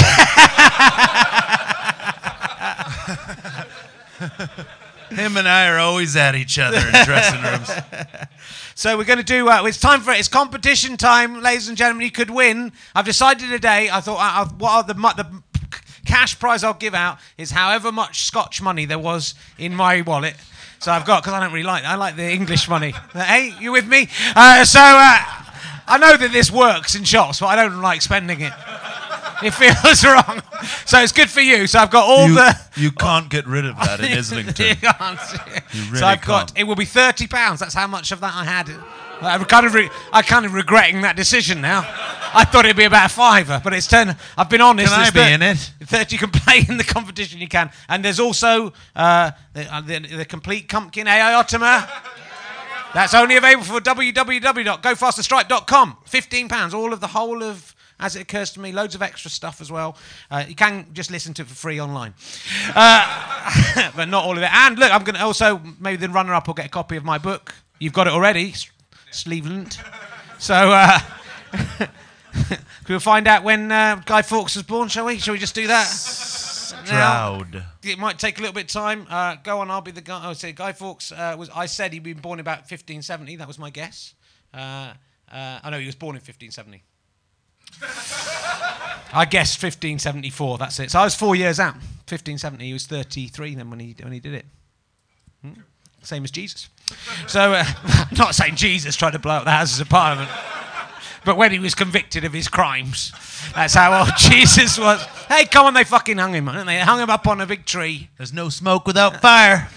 Him 5.11 5.37
and 5.37 5.47
I 5.47 5.67
are 5.69 5.77
always 5.77 6.15
at 6.15 6.33
each 6.33 6.57
other 6.57 6.77
in 6.77 7.05
dressing 7.05 7.41
rooms. 7.41 7.69
So 8.77 8.95
we're 8.95 9.05
going 9.05 9.17
to 9.17 9.23
do. 9.23 9.49
Uh, 9.49 9.65
it's 9.65 9.79
time 9.79 10.01
for 10.01 10.11
it. 10.11 10.19
It's 10.19 10.27
competition 10.27 10.97
time, 10.97 11.41
ladies 11.41 11.67
and 11.67 11.75
gentlemen. 11.75 12.05
You 12.05 12.11
could 12.11 12.29
win. 12.29 12.71
I've 12.93 13.05
decided 13.05 13.49
today. 13.49 13.89
I 13.89 14.01
thought, 14.01 14.19
uh, 14.19 14.43
uh, 14.43 14.49
what 14.59 14.71
are 14.71 14.83
the 14.83 14.93
the 14.93 15.41
cash 16.07 16.39
prize 16.39 16.63
I'll 16.63 16.73
give 16.73 16.95
out 16.95 17.19
is 17.37 17.51
however 17.51 17.91
much 17.91 18.23
Scotch 18.25 18.61
money 18.61 18.85
there 18.85 18.97
was 18.99 19.35
in 19.59 19.75
my 19.75 20.01
wallet. 20.01 20.35
So 20.79 20.91
I've 20.91 21.05
got 21.05 21.21
because 21.23 21.33
I 21.33 21.39
don't 21.39 21.51
really 21.53 21.65
like. 21.65 21.83
I 21.83 21.95
like 21.95 22.15
the 22.15 22.29
English 22.31 22.67
money. 22.69 22.93
hey, 23.13 23.53
you 23.59 23.71
with 23.71 23.87
me? 23.87 24.07
Uh, 24.35 24.63
so 24.65 24.79
uh, 24.79 25.19
I 25.87 25.97
know 25.99 26.15
that 26.17 26.31
this 26.31 26.51
works 26.51 26.95
in 26.95 27.03
shops, 27.03 27.39
but 27.39 27.47
I 27.47 27.55
don't 27.55 27.81
like 27.81 28.01
spending 28.01 28.41
it. 28.41 28.53
It 29.43 29.51
feels 29.51 30.03
wrong. 30.03 30.41
So 30.85 30.99
it's 30.99 31.11
good 31.11 31.29
for 31.29 31.41
you. 31.41 31.67
So 31.67 31.79
I've 31.79 31.91
got 31.91 32.05
all 32.05 32.27
You, 32.27 32.35
the. 32.35 32.59
you 32.75 32.91
can't 32.91 33.29
get 33.29 33.45
rid 33.45 33.65
of 33.65 33.75
that 33.77 33.99
in 33.99 34.05
Islington. 34.17 34.65
You 34.67 34.75
can't. 34.75 35.19
really 35.73 35.97
so 35.99 36.05
I've 36.07 36.21
got. 36.25 36.47
can't. 36.47 36.59
It 36.59 36.63
will 36.63 36.75
be 36.75 36.85
thirty 36.85 37.27
pounds. 37.27 37.59
That's 37.59 37.75
how 37.75 37.87
much 37.87 38.11
of 38.11 38.19
that 38.21 38.33
I 38.35 38.43
had. 38.45 38.69
I'm 39.21 39.45
kind 39.45 39.65
of, 39.65 39.73
re- 39.73 39.89
I'm 40.13 40.23
kind 40.23 40.45
of 40.45 40.53
regretting 40.53 41.01
that 41.01 41.15
decision 41.15 41.59
now. 41.61 41.79
I 42.33 42.43
thought 42.45 42.65
it'd 42.65 42.77
be 42.77 42.83
about 42.83 43.09
a 43.09 43.13
fiver, 43.13 43.59
but 43.63 43.73
it's 43.73 43.87
turned. 43.87 44.15
I've 44.37 44.49
been 44.49 44.61
honest. 44.61 44.93
Can 44.93 45.05
I 45.05 45.09
be 45.09 45.31
in 45.33 45.41
it? 45.41 45.57
Thirty. 45.83 46.15
You 46.15 46.19
can 46.19 46.29
play 46.29 46.63
in 46.67 46.77
the 46.77 46.83
competition. 46.83 47.39
You 47.39 47.47
can, 47.47 47.71
and 47.89 48.05
there's 48.05 48.19
also 48.19 48.73
uh, 48.95 49.31
the, 49.53 49.73
uh, 49.73 49.81
the, 49.81 49.99
the 49.99 50.25
complete 50.25 50.69
Pumpkin 50.69 51.07
AI 51.07 51.33
Ottoman. 51.33 51.83
That's 52.93 53.13
only 53.13 53.37
available 53.37 53.65
for 53.65 53.79
www.gofasterstripe.com. 53.79 55.97
Fifteen 56.05 56.49
pounds. 56.49 56.73
All 56.73 56.91
of 56.93 56.99
the 56.99 57.07
whole 57.07 57.43
of. 57.43 57.73
As 57.99 58.15
it 58.15 58.21
occurs 58.21 58.51
to 58.51 58.59
me, 58.59 58.71
loads 58.71 58.93
of 58.93 59.01
extra 59.01 59.31
stuff 59.31 59.59
as 59.59 59.71
well. 59.71 59.97
Uh, 60.29 60.43
you 60.47 60.53
can 60.53 60.85
just 60.93 61.09
listen 61.09 61.33
to 61.33 61.41
it 61.41 61.47
for 61.47 61.55
free 61.55 61.81
online, 61.81 62.13
uh, 62.75 63.89
but 63.95 64.07
not 64.07 64.23
all 64.23 64.37
of 64.37 64.43
it. 64.43 64.53
And 64.53 64.77
look, 64.77 64.93
I'm 64.93 65.03
going 65.03 65.15
to 65.15 65.23
also 65.23 65.59
maybe 65.79 65.97
the 65.97 66.07
runner-up 66.07 66.45
will 66.45 66.53
get 66.53 66.67
a 66.67 66.69
copy 66.69 66.95
of 66.95 67.03
my 67.03 67.17
book. 67.17 67.55
You've 67.79 67.93
got 67.93 68.05
it 68.05 68.13
already, 68.13 68.53
Sleeveland. 69.23 69.77
So 70.39 70.53
uh, 70.53 70.99
we'll 72.89 72.99
find 72.99 73.27
out 73.27 73.43
when 73.43 73.71
uh, 73.71 74.01
Guy 74.05 74.21
Fawkes 74.21 74.55
was 74.55 74.63
born, 74.63 74.87
shall 74.87 75.05
we? 75.05 75.17
Shall 75.17 75.33
we 75.33 75.39
just 75.39 75.55
do 75.55 75.67
that? 75.67 75.85
Stroud. 75.85 77.63
it 77.83 77.97
might 77.97 78.19
take 78.19 78.37
a 78.37 78.41
little 78.41 78.53
bit 78.53 78.65
of 78.65 78.69
time. 78.69 79.07
Uh, 79.09 79.35
go 79.35 79.59
on, 79.59 79.71
I'll 79.71 79.81
be 79.81 79.91
the 79.91 80.01
guy. 80.01 80.29
I 80.29 80.33
say 80.33 80.51
Guy 80.51 80.73
Fawkes 80.73 81.11
uh, 81.11 81.35
was. 81.37 81.49
I 81.55 81.65
said 81.65 81.93
he'd 81.93 82.03
been 82.03 82.19
born 82.19 82.39
about 82.39 82.59
1570. 82.59 83.37
That 83.37 83.47
was 83.47 83.57
my 83.57 83.69
guess. 83.69 84.13
Uh, 84.53 84.93
uh, 85.31 85.59
I 85.63 85.69
know 85.69 85.79
he 85.79 85.85
was 85.85 85.95
born 85.95 86.15
in 86.15 86.21
1570. 86.21 86.83
I 89.13 89.25
guessed 89.25 89.61
1574. 89.61 90.57
That's 90.57 90.79
it. 90.79 90.91
So 90.91 90.99
I 90.99 91.03
was 91.03 91.15
four 91.15 91.35
years 91.35 91.59
out. 91.59 91.73
1570. 91.73 92.65
He 92.65 92.73
was 92.73 92.87
33 92.87 93.55
then 93.55 93.69
when 93.69 93.79
he 93.79 93.95
when 94.01 94.13
he 94.13 94.19
did 94.19 94.33
it. 94.33 94.45
Hmm? 95.41 95.53
Same 96.07 96.23
as 96.23 96.31
Jesus. 96.31 96.69
So 97.27 97.51
uh, 97.51 97.65
not 98.17 98.33
saying 98.33 98.55
Jesus 98.55 98.95
tried 98.95 99.11
to 99.11 99.19
blow 99.19 99.33
up 99.35 99.43
the 99.43 99.51
Houses 99.51 99.81
of 99.81 99.89
Parliament. 99.89 100.29
but 101.25 101.35
when 101.35 101.51
he 101.51 101.59
was 101.59 101.75
convicted 101.75 102.23
of 102.23 102.31
his 102.31 102.47
crimes. 102.47 103.11
That's 103.53 103.73
how 103.73 103.99
old 103.99 104.11
Jesus 104.17 104.79
was. 104.79 105.03
Hey, 105.27 105.43
come 105.43 105.65
on, 105.65 105.73
they 105.73 105.83
fucking 105.83 106.17
hung 106.17 106.33
him, 106.33 106.45
didn't 106.45 106.65
they? 106.65 106.77
They 106.77 106.79
hung 106.79 107.01
him 107.01 107.09
up 107.09 107.27
on 107.27 107.41
a 107.41 107.45
big 107.45 107.65
tree. 107.65 108.07
There's 108.15 108.31
no 108.31 108.47
smoke 108.47 108.87
without 108.87 109.21
fire. 109.21 109.67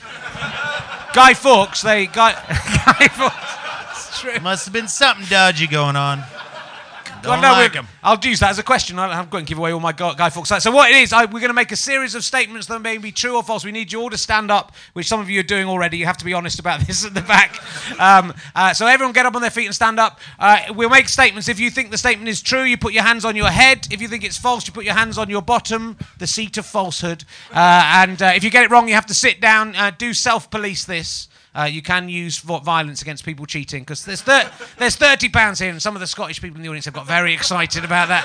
Guy 1.15 1.35
Fawkes, 1.35 1.83
they 1.83 2.07
Guy, 2.07 2.33
Guy 2.87 3.09
Fawkes. 3.09 4.09
It's 4.09 4.21
true. 4.21 4.39
Must 4.39 4.67
have 4.67 4.73
been 4.73 4.87
something 4.87 5.27
dodgy 5.27 5.67
going 5.67 5.97
on. 5.97 6.23
Well, 7.25 7.41
no, 7.41 7.53
like 7.53 7.77
I'll 8.03 8.19
use 8.23 8.41
that 8.41 8.51
as 8.51 8.59
a 8.59 8.63
question. 8.63 8.99
I'm 8.99 9.29
going 9.29 9.45
to 9.45 9.49
give 9.49 9.59
away 9.59 9.73
all 9.73 9.81
my 9.81 9.93
Guy 9.93 10.15
Guy 10.15 10.31
Fawkes. 10.31 10.63
So 10.63 10.71
what 10.71 10.91
it 10.91 10.97
is, 10.97 11.13
I, 11.13 11.25
we're 11.25 11.41
going 11.41 11.49
to 11.49 11.55
make 11.55 11.73
a 11.73 11.77
series 11.77 12.15
of 12.15 12.25
statements 12.25 12.67
that 12.69 12.81
may 12.81 12.99
be 12.99 13.13
true 13.13 13.37
or 13.37 13.43
false. 13.43 13.65
We 13.65 13.73
need 13.73 13.93
you 13.93 14.01
all 14.01 14.11
to 14.11 14.19
stand 14.19 14.51
up, 14.51 14.73
which 14.93 15.07
some 15.07 15.21
of 15.21 15.29
you 15.29 15.41
are 15.41 15.45
doing 15.45 15.67
already. 15.67 15.99
You 15.99 16.07
have 16.07 16.17
to 16.19 16.25
be 16.25 16.33
honest 16.33 16.59
about 16.59 16.81
this 16.87 17.05
at 17.05 17.15
the 17.15 17.21
back. 17.23 17.57
Um, 18.01 18.35
uh, 18.55 18.75
so 18.75 18.87
everyone 18.87 19.13
get 19.13 19.27
up 19.27 19.35
on 19.35 19.43
their 19.43 19.51
feet 19.51 19.67
and 19.67 19.75
stand 19.75 20.01
up. 20.01 20.21
Uh, 20.39 20.61
we'll 20.75 20.91
make 20.91 21.09
statements. 21.09 21.49
If 21.49 21.61
you 21.61 21.71
think 21.71 21.91
the 21.91 21.99
statement 21.99 22.29
is 22.29 22.43
true, 22.43 22.63
you 22.63 22.77
put 22.77 22.93
your 22.93 23.05
hands 23.05 23.25
on 23.25 23.37
your 23.37 23.51
head. 23.51 23.89
If 23.91 24.01
you 24.01 24.09
think 24.09 24.25
it's 24.25 24.39
false, 24.39 24.67
you 24.67 24.73
put 24.73 24.85
your 24.85 24.95
hands 24.95 25.19
on 25.19 25.29
your 25.29 25.43
bottom, 25.43 25.97
the 26.19 26.27
seat 26.27 26.57
of 26.57 26.67
falsehood. 26.67 27.25
Uh, 27.53 27.83
and 27.95 28.21
uh, 28.23 28.33
if 28.35 28.45
you 28.45 28.51
get 28.51 28.65
it 28.65 28.71
wrong, 28.71 28.89
you 28.89 28.95
have 28.95 29.07
to 29.07 29.15
sit 29.15 29.41
down. 29.41 29.75
Uh, 29.77 29.91
do 29.91 30.15
self-police 30.15 30.85
this. 30.85 31.29
Uh, 31.55 31.65
you 31.65 31.83
can 31.83 32.09
use 32.09 32.39
violence 32.39 33.03
against 33.03 33.25
people 33.25 33.45
cheating 33.45 33.83
because 33.83 34.05
there's, 34.05 34.23
thir- 34.23 34.51
there's 34.79 34.97
30 34.97 35.29
pounds 35.31 35.59
here, 35.59 35.71
and 35.71 35.83
some 35.83 35.97
of 35.97 36.01
the 36.01 36.07
Scottish 36.07 36.41
people 36.41 36.57
in 36.57 36.63
the 36.63 36.69
audience 36.69 36.85
have 36.85 36.95
got 36.95 37.07
very 37.07 37.35
excited 37.35 37.85
about 37.85 38.09
that. 38.09 38.25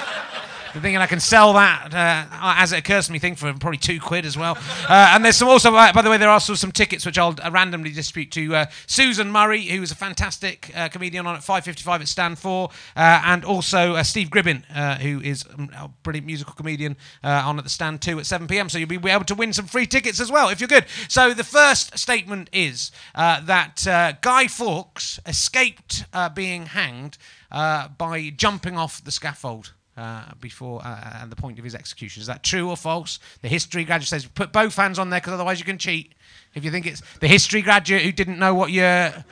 Thinking 0.82 0.98
I 0.98 1.08
can 1.08 1.22
sell 1.22 1.54
that, 1.54 1.94
uh, 1.94 2.26
as 2.58 2.74
it 2.74 2.80
occurs 2.80 3.06
to 3.06 3.14
me, 3.14 3.18
think 3.18 3.38
for 3.38 3.54
probably 3.54 3.78
two 3.78 3.98
quid 4.02 4.26
as 4.26 4.38
well. 4.38 4.58
Uh, 4.88 5.14
and 5.14 5.26
there's 5.26 5.36
some 5.36 5.48
also, 5.48 5.74
uh, 5.74 5.92
by 5.94 6.02
the 6.04 6.10
way, 6.12 6.18
there 6.18 6.30
are 6.30 6.34
also 6.34 6.54
some 6.54 6.72
tickets 6.72 7.06
which 7.06 7.18
I'll 7.18 7.36
uh, 7.44 7.50
randomly 7.50 7.92
distribute 7.92 8.32
to 8.34 8.56
uh, 8.56 8.66
Susan 8.86 9.32
Murray, 9.32 9.64
who 9.64 9.82
is 9.82 9.90
a 9.90 9.96
fantastic 9.96 10.72
comedian 10.92 11.26
on 11.26 11.36
at 11.36 11.42
5:55 11.42 12.02
at 12.02 12.08
Stand 12.08 12.38
4, 12.38 12.70
uh, 12.70 13.22
and 13.26 13.44
also 13.44 14.00
Steve 14.04 14.30
Gribbin, 14.30 14.64
who 15.02 15.22
is 15.22 15.44
um, 15.58 15.72
a 15.76 15.88
brilliant 16.04 16.28
musical 16.28 16.54
comedian 16.54 16.98
on 17.24 17.58
at 17.58 17.64
the 17.64 17.70
Stand 17.70 18.02
2 18.02 18.20
at 18.20 18.26
7 18.28 18.48
p.m. 18.48 18.70
So 18.70 18.78
you'll 18.78 18.88
be 18.88 19.10
able 19.10 19.26
to 19.26 19.36
win 19.36 19.54
some 19.54 19.66
free 19.66 19.88
tickets 19.88 20.20
as 20.20 20.32
well 20.32 20.50
if 20.50 20.60
you're 20.60 20.68
good. 20.68 20.86
So 21.08 21.34
the 21.34 21.44
first 21.44 21.98
statement 21.98 22.50
is 22.54 22.92
that 23.16 24.18
Guy 24.22 24.48
Fawkes 24.48 25.20
escaped 25.26 26.06
being 26.36 26.68
hanged 26.68 27.18
by 27.50 28.32
jumping 28.36 28.78
off 28.78 29.04
the 29.04 29.12
scaffold 29.12 29.74
uh, 29.98 30.26
before 30.42 30.82
uh, 30.84 31.20
and 31.22 31.32
the 31.32 31.36
point 31.36 31.58
of 31.58 31.64
his 31.64 31.76
execution. 31.76 32.22
Is 32.22 32.28
that 32.28 32.44
true 32.44 32.70
or 32.70 32.78
false? 32.78 33.20
The 33.42 33.48
history 33.48 33.84
graduate 33.84 34.10
says 34.10 34.26
put 34.26 34.52
both 34.52 34.76
hands 34.76 35.00
on 35.00 35.10
there 35.10 35.20
because 35.20 35.34
otherwise 35.34 35.60
you 35.60 35.66
can 35.66 35.78
cheat. 35.78 36.14
If 36.54 36.64
you 36.64 36.72
think 36.72 36.86
it's 36.86 37.02
the 37.20 37.28
history 37.28 37.62
graduate 37.62 38.04
who 38.04 38.12
didn't 38.12 38.40
know 38.40 38.54
what 38.54 38.72
year 38.72 39.26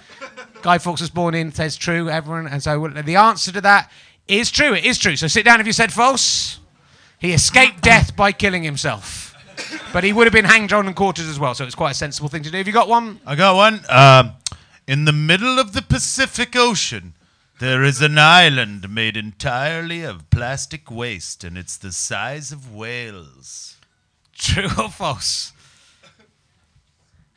Guy 0.62 0.78
Fawkes 0.78 1.02
was 1.02 1.10
born 1.10 1.36
in 1.36 1.52
says 1.52 1.76
true, 1.78 2.10
everyone, 2.10 2.48
and 2.48 2.62
so 2.62 2.88
the 2.88 3.16
answer 3.16 3.52
to 3.52 3.62
that 3.62 3.92
is 4.28 4.52
true. 4.52 4.74
It 4.74 4.86
is 4.86 4.98
true. 4.98 5.16
So 5.16 5.28
sit 5.28 5.46
down 5.46 5.60
if 5.60 5.68
you 5.68 5.74
said 5.74 5.92
false. 5.92 6.60
He 7.20 7.32
escaped 7.32 7.82
death 7.82 8.16
by 8.18 8.34
killing 8.34 8.64
himself, 8.64 9.34
but 9.94 10.04
he 10.04 10.12
would 10.12 10.28
have 10.28 10.34
been 10.34 10.44
hanged, 10.44 10.68
drawn, 10.68 10.88
and 10.88 10.96
quartered 10.96 11.26
as 11.26 11.40
well. 11.40 11.56
So 11.56 11.64
it's 11.64 11.76
quite 11.76 11.92
a 11.92 11.96
sensible 11.96 12.28
thing 12.28 12.44
to 12.44 12.52
do. 12.52 12.58
Have 12.58 12.68
you 12.68 12.74
got 12.74 12.90
one? 12.90 13.22
I 13.26 13.36
got 13.36 13.56
one. 13.56 13.80
Um, 13.88 14.34
in 14.88 15.06
the 15.06 15.14
middle 15.14 15.58
of 15.58 15.72
the 15.72 15.82
Pacific 15.82 16.54
Ocean, 16.58 17.14
there 17.64 17.82
is 17.82 18.02
an 18.02 18.18
island 18.18 18.90
made 18.90 19.16
entirely 19.16 20.04
of 20.04 20.30
plastic 20.30 20.92
waste, 20.92 21.46
and 21.46 21.58
it's 21.58 21.78
the 21.78 21.94
size 21.94 22.52
of 22.52 22.76
whales. 22.76 23.78
True 24.34 24.68
or 24.78 24.90
false? 24.90 25.54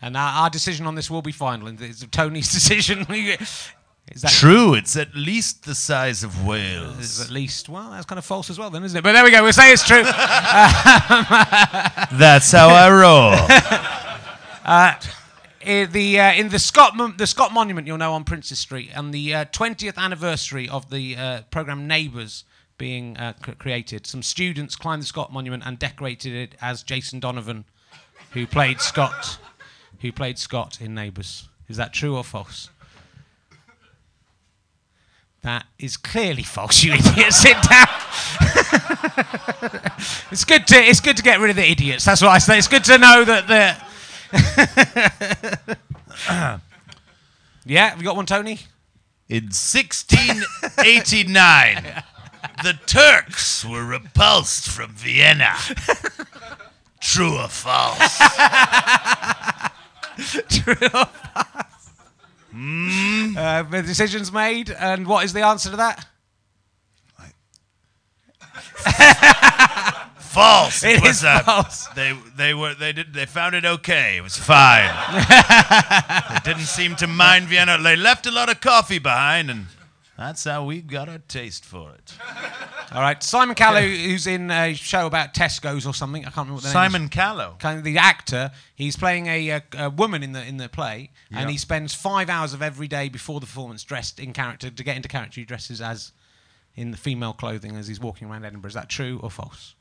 And 0.03 0.17
our, 0.17 0.43
our 0.43 0.51
decision 0.51 0.85
on 0.85 0.97
this 0.97 1.09
will 1.09 1.23
be 1.23 1.31
final. 1.31 1.69
and 1.69 1.81
It's 1.81 2.05
Tony's 2.11 2.53
decision. 2.59 3.07
Is 3.09 4.23
that 4.23 4.33
True, 4.33 4.75
it's 4.75 4.97
at 4.97 5.15
least 5.15 5.65
the 5.65 5.77
size 5.77 6.25
of 6.25 6.37
is 6.41 6.45
whales. 6.45 7.21
at 7.21 7.31
least? 7.31 7.69
Well, 7.69 7.93
that's 7.93 8.07
kind 8.07 8.19
of 8.19 8.25
false 8.25 8.51
as 8.51 8.59
well, 8.59 8.71
then, 8.71 8.83
isn't 8.83 8.99
it? 8.99 9.03
But 9.03 9.13
there 9.13 9.23
we 9.23 9.31
go. 9.31 9.45
We'll 9.45 9.53
say 9.53 9.73
it's 9.73 9.87
true. 9.87 10.03
That's 12.19 12.51
how 12.51 12.69
I 12.69 12.91
roll. 12.91 13.37
Uh, 14.69 14.93
in 15.67 15.91
the 15.91 16.21
uh, 16.21 16.33
in 16.33 16.49
the 16.49 16.59
Scott 16.59 16.95
the 17.19 17.27
Scott 17.27 17.53
Monument, 17.53 17.87
you'll 17.87 17.99
know 17.99 18.13
on 18.13 18.25
Princes 18.25 18.59
Street, 18.59 18.91
and 18.95 19.13
the 19.13 19.35
uh, 19.35 19.45
20th 19.47 19.97
anniversary 19.97 20.69
of 20.69 20.91
the 20.91 21.17
uh, 21.17 21.43
program 21.51 21.89
Neighbours 21.89 22.45
being 22.79 23.17
uh, 23.17 23.33
c- 23.45 23.53
created, 23.53 24.07
some 24.07 24.23
students 24.23 24.77
climbed 24.77 25.03
the 25.03 25.07
Scott 25.07 25.33
Monument 25.33 25.63
and 25.67 25.79
decorated 25.79 26.33
it 26.33 26.55
as 26.61 26.83
Jason 26.83 27.19
Donovan, 27.21 27.65
who 28.33 28.47
played 28.47 28.81
Scott, 28.81 29.39
who 30.01 30.13
played 30.13 30.39
Scott 30.39 30.81
in 30.81 30.95
Neighbours. 30.95 31.49
Is 31.69 31.77
that 31.79 31.93
true 31.93 32.17
or 32.17 32.23
false? 32.23 32.71
That 35.43 35.67
is 35.79 35.97
clearly 35.97 36.43
false, 36.43 36.85
you 36.85 36.93
idiot. 36.93 37.33
Sit 37.33 37.57
down. 37.69 37.89
it's 40.31 40.45
good 40.45 40.67
to 40.69 40.77
it's 40.77 41.01
good 41.01 41.17
to 41.17 41.23
get 41.23 41.41
rid 41.41 41.51
of 41.51 41.57
the 41.57 41.69
idiots. 41.69 42.05
That's 42.05 42.23
what 42.23 42.31
I 42.31 42.39
say. 42.39 42.59
It's 42.59 42.69
good 42.69 42.85
to 42.85 42.99
know 42.99 43.25
that 43.25 43.49
the 43.49 43.77
yeah, 47.65 47.91
have 47.91 47.99
you 47.99 48.05
got 48.05 48.17
one, 48.17 48.27
Tony? 48.27 48.59
In 49.29 49.45
1689, 49.45 52.03
the 52.63 52.79
Turks 52.87 53.65
were 53.65 53.85
repulsed 53.85 54.69
from 54.69 54.93
Vienna. 54.93 55.57
True 57.01 57.39
or 57.39 57.49
false? 57.49 58.19
True 60.49 60.77
or 60.95 61.07
false? 61.07 61.91
Mm. 62.55 63.37
Uh, 63.37 63.65
the 63.65 63.83
decision's 63.83 64.31
made, 64.33 64.71
and 64.71 65.05
what 65.07 65.25
is 65.25 65.33
the 65.33 65.45
answer 65.45 65.71
to 65.71 65.77
that? 65.77 66.07
False. 70.37 70.85
It 70.85 71.01
was 71.01 71.25
uh, 71.25 71.41
false. 71.41 71.87
They 71.95 72.15
they 72.37 72.53
were 72.53 72.75
they 72.75 72.93
did 72.93 73.15
they 73.15 73.25
found 73.25 73.55
it 73.55 73.65
okay. 73.65 74.19
It 74.19 74.23
was 74.23 74.37
fine. 74.37 74.91
they 76.45 76.53
didn't 76.53 76.67
seem 76.67 76.95
to 76.97 77.07
mind 77.07 77.47
Vienna. 77.47 77.79
They 77.79 77.97
left 77.97 78.27
a 78.27 78.31
lot 78.31 78.51
of 78.51 78.61
coffee 78.61 78.99
behind, 78.99 79.51
and 79.51 79.67
that's 80.19 80.45
how 80.45 80.65
we 80.65 80.83
got 80.83 81.09
our 81.09 81.21
taste 81.27 81.65
for 81.65 81.91
it. 81.93 82.15
All 82.93 83.01
right, 83.01 83.23
Simon 83.23 83.55
Callow, 83.55 83.81
who's 83.81 84.27
in 84.27 84.51
a 84.51 84.75
show 84.75 85.07
about 85.07 85.33
Tesco's 85.33 85.87
or 85.87 85.95
something. 85.95 86.23
I 86.23 86.31
can't 86.31 86.49
remember 86.49 86.55
what 86.55 86.63
the 86.65 86.69
name 86.69 86.87
is. 86.87 86.93
Simon 86.93 87.09
Callow. 87.09 87.57
kind 87.59 87.79
of 87.79 87.85
the 87.85 87.97
actor. 87.97 88.51
He's 88.75 88.97
playing 88.97 89.29
a, 89.29 89.49
a, 89.49 89.63
a 89.79 89.91
woman 89.91 90.23
in 90.23 90.33
the 90.33 90.47
in 90.47 90.59
the 90.59 90.69
play, 90.69 91.13
and 91.31 91.49
he 91.49 91.57
spends 91.57 91.95
five 91.95 92.29
hours 92.29 92.53
of 92.53 92.61
every 92.61 92.89
day 92.89 93.09
before 93.09 93.41
the 93.41 93.47
performance 93.47 93.85
dressed 93.85 94.21
in 94.21 94.35
character. 94.35 94.69
To 94.69 94.85
get 94.85 94.97
into 94.97 95.09
character, 95.09 95.41
he 95.41 95.47
dresses 95.47 95.81
as 95.81 96.13
in 96.77 96.91
the 96.91 96.97
female 96.97 97.33
clothing 97.33 97.77
as 97.77 97.89
he's 97.89 98.01
walking 98.01 98.29
around 98.29 98.45
Edinburgh. 98.45 98.69
Is 98.69 98.75
that 98.75 98.89
true 98.89 99.19
or 99.23 99.31
false? 99.31 99.75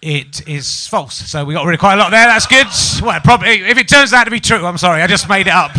It 0.00 0.46
is 0.46 0.86
false. 0.86 1.14
So 1.14 1.44
we 1.44 1.54
got 1.54 1.66
rid 1.66 1.74
of 1.74 1.80
quite 1.80 1.94
a 1.94 1.96
lot 1.96 2.10
there. 2.10 2.26
That's 2.26 2.46
good. 2.46 2.66
Well, 3.04 3.20
probably 3.20 3.62
if 3.62 3.78
it 3.78 3.88
turns 3.88 4.12
out 4.12 4.24
to 4.24 4.30
be 4.30 4.40
true, 4.40 4.64
I'm 4.64 4.78
sorry, 4.78 5.02
I 5.02 5.06
just 5.06 5.28
made 5.28 5.48
it 5.48 5.52
up. 5.52 5.72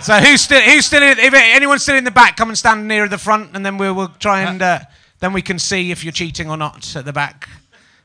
So 0.00 0.14
who's 0.18 0.40
still 0.40 0.60
who's 0.60 0.86
still 0.86 1.02
in, 1.02 1.18
if 1.18 1.34
anyone's 1.34 1.82
still 1.82 1.96
in 1.96 2.04
the 2.04 2.10
back, 2.10 2.36
come 2.36 2.48
and 2.48 2.58
stand 2.58 2.86
near 2.88 3.08
the 3.08 3.18
front, 3.18 3.54
and 3.54 3.64
then 3.64 3.78
we'll, 3.78 3.94
we'll 3.94 4.08
try 4.08 4.42
and 4.42 4.60
uh, 4.60 4.80
then 5.20 5.32
we 5.32 5.42
can 5.42 5.58
see 5.58 5.90
if 5.90 6.04
you're 6.04 6.12
cheating 6.12 6.50
or 6.50 6.56
not 6.56 6.96
at 6.96 7.04
the 7.04 7.12
back. 7.12 7.48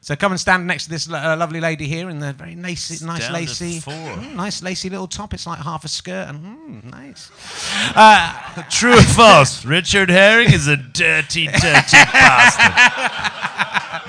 So 0.06 0.16
come 0.16 0.32
and 0.34 0.40
stand 0.40 0.68
next 0.68 0.84
to 0.84 0.92
this 0.92 1.10
uh, 1.10 1.36
lovely 1.36 1.60
lady 1.60 1.88
here 1.88 2.12
in 2.12 2.20
the 2.20 2.32
very 2.32 2.54
nice, 2.54 3.02
nice 3.02 3.28
lacy. 3.32 3.80
Mm, 3.80 4.36
nice 4.36 4.62
lacy 4.62 4.88
little 4.88 5.08
top. 5.08 5.34
It's 5.34 5.48
like 5.48 5.58
half 5.58 5.84
a 5.84 5.88
skirt, 5.88 6.28
and 6.30 6.84
mm, 6.84 6.92
nice. 6.92 7.32
True 8.70 8.94
or 8.94 9.02
false? 9.02 9.66
Richard 9.66 10.12
Herring 10.12 10.54
is 10.54 10.68
a 10.68 10.78
dirty, 10.78 11.48
dirty 11.48 11.98
bastard. 12.14 12.72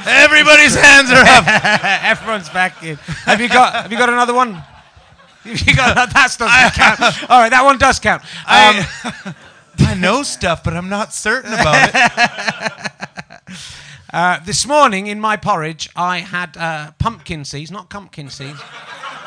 Everybody's 0.07 0.75
hands 0.75 1.11
are 1.11 1.25
up. 1.25 1.47
Everyone's 2.05 2.51
back 2.51 2.83
in. 2.83 2.97
Have 3.25 3.41
you 3.41 3.49
got? 3.49 3.73
Have 3.73 3.91
you 3.91 3.97
got 3.97 4.11
another 4.11 4.35
one? 4.35 4.53
Have 4.53 5.61
you 5.67 5.75
got 5.75 5.95
that? 5.95 6.13
Doesn't 6.13 6.75
count. 6.75 7.31
All 7.31 7.41
right, 7.41 7.49
that 7.49 7.65
one 7.65 7.79
does 7.79 7.99
count. 8.01 8.21
Um, 8.21 8.27
I, 8.47 9.35
I 9.79 9.95
know 9.95 10.23
stuff, 10.25 10.63
but 10.63 10.75
I'm 10.75 10.91
not 10.91 11.15
certain 11.15 11.55
about 11.55 11.91
it. 11.95 13.57
Uh, 14.17 14.43
this 14.47 14.67
morning 14.67 15.09
in 15.09 15.21
my 15.21 15.37
porridge, 15.37 15.91
I 15.95 16.21
had 16.21 16.57
uh, 16.57 16.93
pumpkin 16.93 17.45
seeds, 17.45 17.71
not 17.71 17.91
pumpkin 17.91 18.31
seeds, 18.31 18.59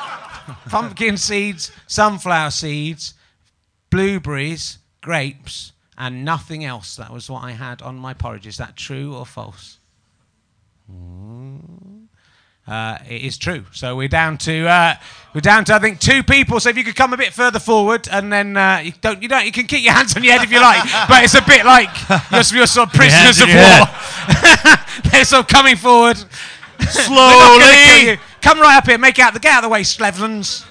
pumpkin 0.67 1.15
seeds, 1.15 1.71
sunflower 1.85 2.49
seeds, 2.49 3.13
blueberries, 3.91 4.79
grapes, 5.01 5.73
and 5.95 6.25
nothing 6.25 6.65
else. 6.65 6.95
That 6.95 7.13
was 7.13 7.29
what 7.29 7.43
I 7.43 7.51
had 7.51 7.83
on 7.83 7.97
my 7.97 8.15
porridge. 8.15 8.47
Is 8.47 8.57
that 8.57 8.75
true 8.75 9.13
or 9.13 9.27
false? 9.27 9.77
Mm. 10.91 11.98
Uh, 12.69 12.99
it 13.09 13.23
is 13.23 13.37
true. 13.37 13.65
So 13.71 13.95
we're 13.95 14.07
down 14.07 14.37
to 14.39 14.67
uh, 14.67 14.93
we're 15.33 15.41
down 15.41 15.65
to 15.65 15.73
I 15.73 15.79
think 15.79 15.99
two 15.99 16.21
people. 16.21 16.59
So 16.59 16.69
if 16.69 16.77
you 16.77 16.83
could 16.83 16.95
come 16.95 17.13
a 17.13 17.17
bit 17.17 17.33
further 17.33 17.59
forward, 17.59 18.07
and 18.11 18.31
then 18.31 18.55
uh, 18.55 18.81
you 18.83 18.93
don't 19.01 19.21
you 19.23 19.27
don't 19.27 19.45
you 19.45 19.51
can 19.51 19.65
keep 19.65 19.83
your 19.83 19.93
hands 19.93 20.15
on 20.15 20.23
your 20.23 20.33
head 20.33 20.43
if 20.43 20.51
you 20.51 20.61
like, 20.61 20.83
but 21.09 21.23
it's 21.23 21.33
a 21.33 21.41
bit 21.41 21.65
like 21.65 21.89
you're, 22.31 22.59
you're 22.59 22.67
sort 22.67 22.89
of 22.89 22.93
prisoners 22.99 23.41
of 23.41 23.47
war. 23.47 23.87
They're 25.11 25.25
sort 25.25 25.45
of 25.45 25.47
coming 25.47 25.77
forward. 25.77 26.17
We're 26.79 26.85
not 26.85 27.59
gonna 27.59 27.73
kill 27.73 27.99
Slowly. 28.01 28.19
Come 28.41 28.59
right 28.59 28.77
up 28.77 28.85
here. 28.87 28.97
Make 28.97 29.19
out 29.19 29.33
the 29.33 29.39
get 29.39 29.53
out 29.53 29.63
of 29.63 29.69
the 29.69 29.73
way, 29.73 29.81
Sleevelands. 29.81 30.65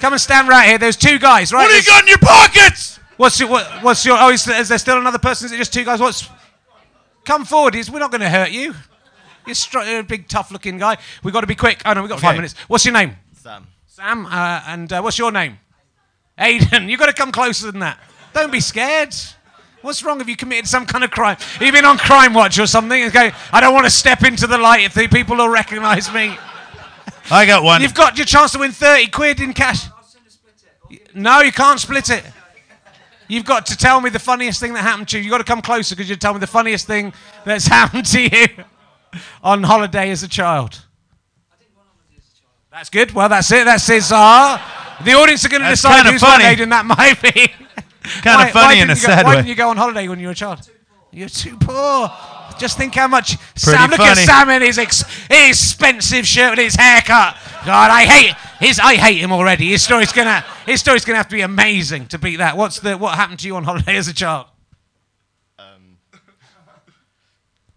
Come 0.00 0.12
and 0.12 0.20
stand 0.20 0.48
right 0.48 0.66
here. 0.68 0.78
There's 0.78 0.96
two 0.96 1.18
guys, 1.18 1.52
right? 1.52 1.62
What 1.62 1.70
do 1.70 1.76
you 1.76 1.84
got 1.84 2.02
in 2.02 2.08
your 2.08 2.18
pockets? 2.18 2.98
What's 3.16 3.38
your, 3.38 3.48
what, 3.48 3.82
what's 3.82 4.04
your, 4.04 4.16
oh, 4.18 4.30
is, 4.30 4.44
there- 4.44 4.60
is 4.60 4.68
there 4.68 4.78
still 4.78 4.98
another 4.98 5.18
person? 5.18 5.46
Is 5.46 5.52
it 5.52 5.56
just 5.56 5.72
two 5.72 5.84
guys? 5.84 6.00
What's, 6.00 6.28
come 7.24 7.44
forward. 7.44 7.74
He's, 7.74 7.90
we're 7.90 8.00
not 8.00 8.10
going 8.10 8.20
to 8.20 8.28
hurt 8.28 8.50
you. 8.50 8.74
You're, 9.46 9.54
str- 9.54 9.80
you're 9.80 10.00
a 10.00 10.04
big, 10.04 10.28
tough 10.28 10.50
looking 10.50 10.78
guy. 10.78 10.96
We've 11.22 11.34
got 11.34 11.42
to 11.42 11.46
be 11.46 11.54
quick. 11.54 11.82
Oh, 11.84 11.92
no, 11.92 12.00
we've 12.02 12.10
got 12.10 12.20
five 12.20 12.30
Okay. 12.30 12.38
minutes. 12.38 12.54
What's 12.68 12.84
your 12.84 12.94
name? 12.94 13.16
Sam. 13.34 13.66
Sam. 13.86 14.26
Uh, 14.26 14.62
and 14.66 14.92
uh, 14.92 15.00
what's 15.02 15.18
your 15.18 15.30
name? 15.32 15.58
Aiden. 16.38 16.88
You've 16.90 17.00
got 17.00 17.06
to 17.06 17.12
come 17.12 17.30
closer 17.32 17.70
than 17.70 17.80
that. 17.80 17.98
Don't 18.32 18.50
be 18.50 18.60
scared. 18.60 19.14
What's 19.82 20.02
wrong? 20.02 20.18
Have 20.18 20.28
you 20.30 20.36
committed 20.36 20.66
some 20.66 20.86
kind 20.86 21.04
of 21.04 21.10
crime? 21.10 21.36
Have 21.36 21.62
you 21.62 21.70
been 21.70 21.84
on 21.84 21.98
Crime 21.98 22.32
Watch 22.32 22.58
or 22.58 22.66
something? 22.66 23.02
And 23.02 23.12
go, 23.12 23.30
I 23.52 23.60
don't 23.60 23.74
want 23.74 23.84
to 23.84 23.90
step 23.90 24.22
into 24.24 24.46
the 24.46 24.56
light 24.56 24.80
if 24.82 24.94
the 24.94 25.08
people 25.08 25.36
will 25.36 25.50
recognise 25.50 26.12
me. 26.12 26.38
I 27.30 27.44
got 27.44 27.62
one. 27.62 27.82
You've 27.82 27.94
got 27.94 28.16
your 28.16 28.24
chance 28.24 28.52
to 28.52 28.58
win 28.58 28.72
30 28.72 29.08
quid 29.08 29.40
in 29.40 29.52
cash. 29.52 29.86
No, 31.14 31.40
you 31.40 31.52
can't 31.52 31.78
split 31.78 32.08
it. 32.08 32.24
You've 33.28 33.44
got 33.44 33.66
to 33.66 33.76
tell 33.76 34.00
me 34.00 34.10
the 34.10 34.18
funniest 34.18 34.58
thing 34.60 34.72
that 34.74 34.82
happened 34.82 35.08
to 35.08 35.18
you. 35.18 35.24
You've 35.24 35.30
got 35.30 35.38
to 35.38 35.44
come 35.44 35.62
closer 35.62 35.94
because 35.94 36.08
you 36.10 36.16
tell 36.16 36.34
me 36.34 36.40
the 36.40 36.46
funniest 36.46 36.86
thing 36.86 37.12
that's 37.44 37.66
happened 37.78 38.06
to 38.06 38.22
you 38.22 38.46
on 39.42 39.62
holiday 39.62 40.10
as 40.10 40.22
a 40.22 40.28
child. 40.28 40.80
That's 42.70 42.90
good. 42.90 43.12
Well, 43.12 43.28
that's 43.28 43.50
it. 43.52 43.64
That's 43.64 43.86
his 43.86 44.10
ah. 44.12 45.00
The 45.04 45.12
audience 45.12 45.44
are 45.44 45.48
going 45.48 45.62
to 45.62 45.68
That's 45.68 45.80
decide 45.80 45.96
kinda 45.98 46.12
who's 46.12 46.20
funny. 46.20 46.44
funny. 46.44 46.62
and 46.62 46.72
that 46.72 46.84
might 46.86 47.20
be. 47.22 47.30
Kinda 47.30 47.54
Why- 48.24 48.44
why 48.46 48.50
funny 48.50 48.80
in 48.80 48.90
a 48.90 48.94
go- 48.94 49.00
sad 49.00 49.24
Why 49.24 49.30
way. 49.30 49.36
didn't 49.36 49.48
you 49.48 49.54
go 49.54 49.70
on 49.70 49.76
holiday 49.76 50.08
when 50.08 50.18
you 50.20 50.26
were 50.26 50.32
a 50.32 50.36
child? 50.36 50.68
You're 51.12 51.28
too 51.28 51.56
poor. 51.56 52.10
Just 52.58 52.76
think 52.76 52.94
how 52.94 53.08
much 53.08 53.36
Sam. 53.56 53.90
Look 53.90 54.00
at 54.00 54.14
funny. 54.14 54.26
Sam 54.26 54.50
in 54.50 54.62
his 54.62 54.78
ex- 54.78 55.02
his 55.28 55.48
expensive 55.60 56.26
shirt 56.26 56.50
and 56.52 56.60
his 56.60 56.74
haircut. 56.76 57.36
God, 57.64 57.90
I 57.90 58.04
hate 58.04 58.34
his. 58.60 58.78
I 58.78 58.94
hate 58.96 59.18
him 59.18 59.32
already. 59.32 59.70
His 59.70 59.82
story's 59.82 60.12
gonna. 60.12 60.44
His 60.66 60.80
story's 60.80 61.04
gonna 61.04 61.16
have 61.16 61.28
to 61.28 61.34
be 61.36 61.40
amazing 61.42 62.06
to 62.08 62.18
beat 62.18 62.36
that. 62.36 62.56
What's 62.56 62.78
the? 62.80 62.96
What 62.98 63.14
happened 63.16 63.38
to 63.40 63.46
you 63.46 63.56
on 63.56 63.64
holiday 63.64 63.96
as 63.96 64.06
a 64.08 64.14
child? 64.14 64.46
Um, 65.58 65.98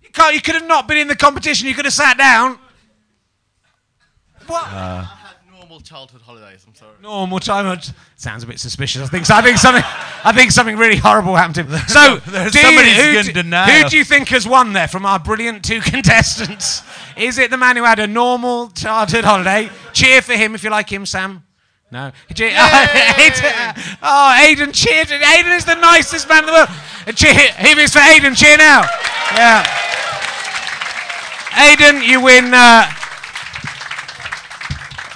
You 0.01 0.06
can't. 0.17 0.35
You 0.35 0.41
could 0.41 0.55
have 0.55 0.67
not 0.67 0.87
been 0.87 0.97
in 0.97 1.07
the 1.07 1.15
competition. 1.15 1.67
You 1.67 1.73
could 1.75 1.85
have 1.85 1.93
sat 1.93 2.17
down. 2.17 2.57
What? 4.47 4.63
I 4.65 5.03
had 5.03 5.35
normal 5.59 5.81
childhood 5.81 6.21
holidays. 6.21 6.63
I'm 6.67 6.73
sorry. 6.75 6.91
normal 7.01 7.39
time. 7.39 7.65
It 7.67 7.91
Sounds 8.15 8.43
a 8.43 8.47
bit 8.47 8.59
suspicious. 8.59 9.01
I 9.01 9.07
think. 9.07 9.25
So 9.25 9.35
I 9.35 9.41
think 9.41 9.57
something. 9.57 9.83
I 10.23 10.31
think 10.33 10.51
something 10.51 10.77
really 10.77 10.95
horrible 10.97 11.35
happened 11.35 11.55
to 11.55 11.63
him. 11.63 11.81
So, 11.87 12.17
There's 12.31 12.51
do 12.53 12.59
you- 12.59 12.65
who, 12.65 13.19
in 13.19 13.25
do- 13.25 13.57
who 13.57 13.89
do 13.89 13.97
you 13.97 14.03
think 14.03 14.29
has 14.29 14.47
won 14.47 14.73
there 14.73 14.87
from 14.87 15.05
our 15.05 15.19
brilliant 15.19 15.63
two 15.65 15.79
contestants? 15.93 16.81
Is 17.17 17.37
it 17.37 17.49
the 17.51 17.57
man 17.57 17.75
who 17.77 17.83
had 17.83 17.99
a 17.99 18.07
normal 18.07 18.69
childhood 18.69 19.25
holiday? 19.25 19.69
Cheer 19.93 20.21
for 20.21 20.33
him 20.33 20.55
if 20.55 20.63
you 20.63 20.69
like 20.69 20.89
him, 20.91 21.05
Sam. 21.05 21.43
No. 21.91 22.11
Cheer- 22.33 22.51
Aiden, 22.55 23.97
oh, 24.01 24.37
Aiden 24.41 24.73
cheered. 24.73 25.07
Aiden 25.07 25.55
is 25.55 25.63
the 25.65 25.75
nicest 25.75 26.27
man 26.27 26.39
in 26.39 26.45
the 26.47 26.51
world. 26.53 26.69
Uh, 27.07 27.11
Cheer. 27.13 27.33
Here 27.33 27.79
is 27.79 27.93
for 27.93 27.99
Aiden. 27.99 28.35
Cheer 28.35 28.57
now. 28.57 28.81
Yeah. 29.35 29.65
Aiden, 31.57 32.05
you 32.05 32.21
win. 32.21 32.53
Uh, 32.53 32.87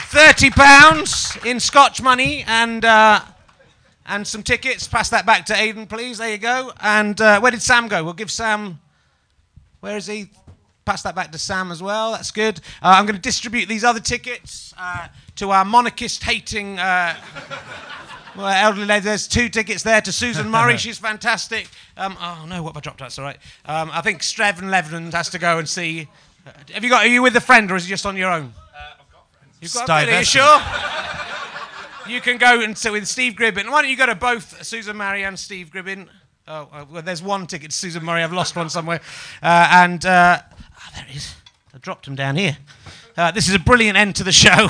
thirty 0.09 0.49
pounds 0.49 1.37
in 1.45 1.59
Scotch 1.59 2.01
money 2.01 2.43
and 2.47 2.83
uh, 2.83 3.21
and 4.07 4.25
some 4.27 4.41
tickets. 4.41 4.87
Pass 4.87 5.09
that 5.09 5.23
back 5.27 5.45
to 5.45 5.55
Aidan, 5.55 5.85
please. 5.85 6.17
There 6.17 6.31
you 6.31 6.39
go. 6.39 6.71
And 6.79 7.21
uh, 7.21 7.39
where 7.41 7.51
did 7.51 7.61
Sam 7.61 7.87
go? 7.87 8.03
We'll 8.03 8.13
give 8.13 8.31
Sam. 8.31 8.79
Where 9.81 9.97
is 9.97 10.07
he? 10.07 10.31
Pass 10.83 11.03
that 11.03 11.13
back 11.13 11.31
to 11.31 11.37
Sam 11.37 11.71
as 11.71 11.83
well. 11.83 12.13
That's 12.13 12.31
good. 12.31 12.59
Uh, 12.81 12.95
I'm 12.97 13.05
going 13.05 13.15
to 13.15 13.21
distribute 13.21 13.67
these 13.67 13.83
other 13.83 13.99
tickets 13.99 14.73
uh, 14.79 15.09
to 15.35 15.51
our 15.51 15.63
monarchist 15.63 16.23
hating. 16.23 16.79
Uh, 16.79 17.15
well, 18.35 18.47
elderly 18.47 18.87
lady, 18.87 19.05
there's 19.05 19.27
two 19.27 19.47
tickets 19.47 19.83
there 19.83 20.01
to 20.01 20.11
Susan 20.11 20.49
Murray. 20.49 20.77
She's 20.79 20.97
fantastic. 20.97 21.69
Um, 21.97 22.17
oh 22.19 22.45
no, 22.49 22.63
what 22.63 22.69
have 22.69 22.77
I 22.77 22.79
dropped? 22.81 22.99
That's 22.99 23.19
all 23.19 23.25
right. 23.25 23.37
Um, 23.65 23.91
I 23.93 24.01
think 24.01 24.21
Streven 24.21 24.71
Leveland 24.71 25.13
has 25.13 25.29
to 25.29 25.37
go 25.37 25.59
and 25.59 25.69
see. 25.69 26.07
Uh, 26.45 26.51
have 26.73 26.83
you 26.83 26.89
got? 26.89 27.05
Are 27.05 27.09
you 27.09 27.21
with 27.21 27.35
a 27.35 27.41
friend 27.41 27.71
or 27.71 27.75
is 27.75 27.85
it 27.85 27.89
just 27.89 28.05
on 28.05 28.17
your 28.17 28.31
own? 28.31 28.53
You've 29.59 29.73
got 29.73 29.83
a 29.83 29.85
friend, 29.85 30.09
are 30.09 30.19
you 30.19 30.25
sure? 30.25 30.61
You 32.07 32.19
can 32.19 32.37
go 32.37 32.61
and 32.61 32.75
sit 32.75 32.91
with 32.91 33.07
Steve 33.07 33.33
Gribbin. 33.33 33.69
Why 33.69 33.83
don't 33.83 33.91
you 33.91 33.97
go 33.97 34.07
to 34.07 34.15
both 34.15 34.63
Susan 34.65 34.97
Murray 34.97 35.23
and 35.23 35.37
Steve 35.37 35.69
Gribbin? 35.69 36.07
Oh, 36.47 36.67
uh, 36.73 36.85
well, 36.91 37.01
there's 37.03 37.21
one 37.21 37.45
ticket 37.45 37.69
to 37.69 37.77
Susan 37.77 38.03
Murray. 38.03 38.23
I've 38.23 38.33
lost 38.33 38.55
one 38.55 38.69
somewhere. 38.69 39.01
Uh, 39.41 39.69
and 39.71 40.03
uh, 40.03 40.41
ah, 40.41 40.91
there 40.95 41.05
it 41.07 41.15
is. 41.15 41.35
I 41.73 41.77
dropped 41.77 42.07
him 42.07 42.15
down 42.15 42.37
here. 42.37 42.57
Uh, 43.15 43.29
this 43.31 43.47
is 43.47 43.53
a 43.53 43.59
brilliant 43.59 43.97
end 43.97 44.15
to 44.15 44.23
the 44.23 44.31
show. 44.31 44.49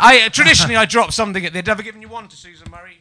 I 0.00 0.22
uh, 0.26 0.28
traditionally 0.28 0.76
I 0.76 0.84
drop 0.84 1.12
something 1.12 1.44
at 1.44 1.52
the 1.52 1.58
end. 1.58 1.66
Have 1.66 1.80
I 1.80 1.82
given 1.82 2.00
you 2.00 2.08
one 2.08 2.28
to 2.28 2.36
Susan 2.36 2.70
Murray? 2.70 2.91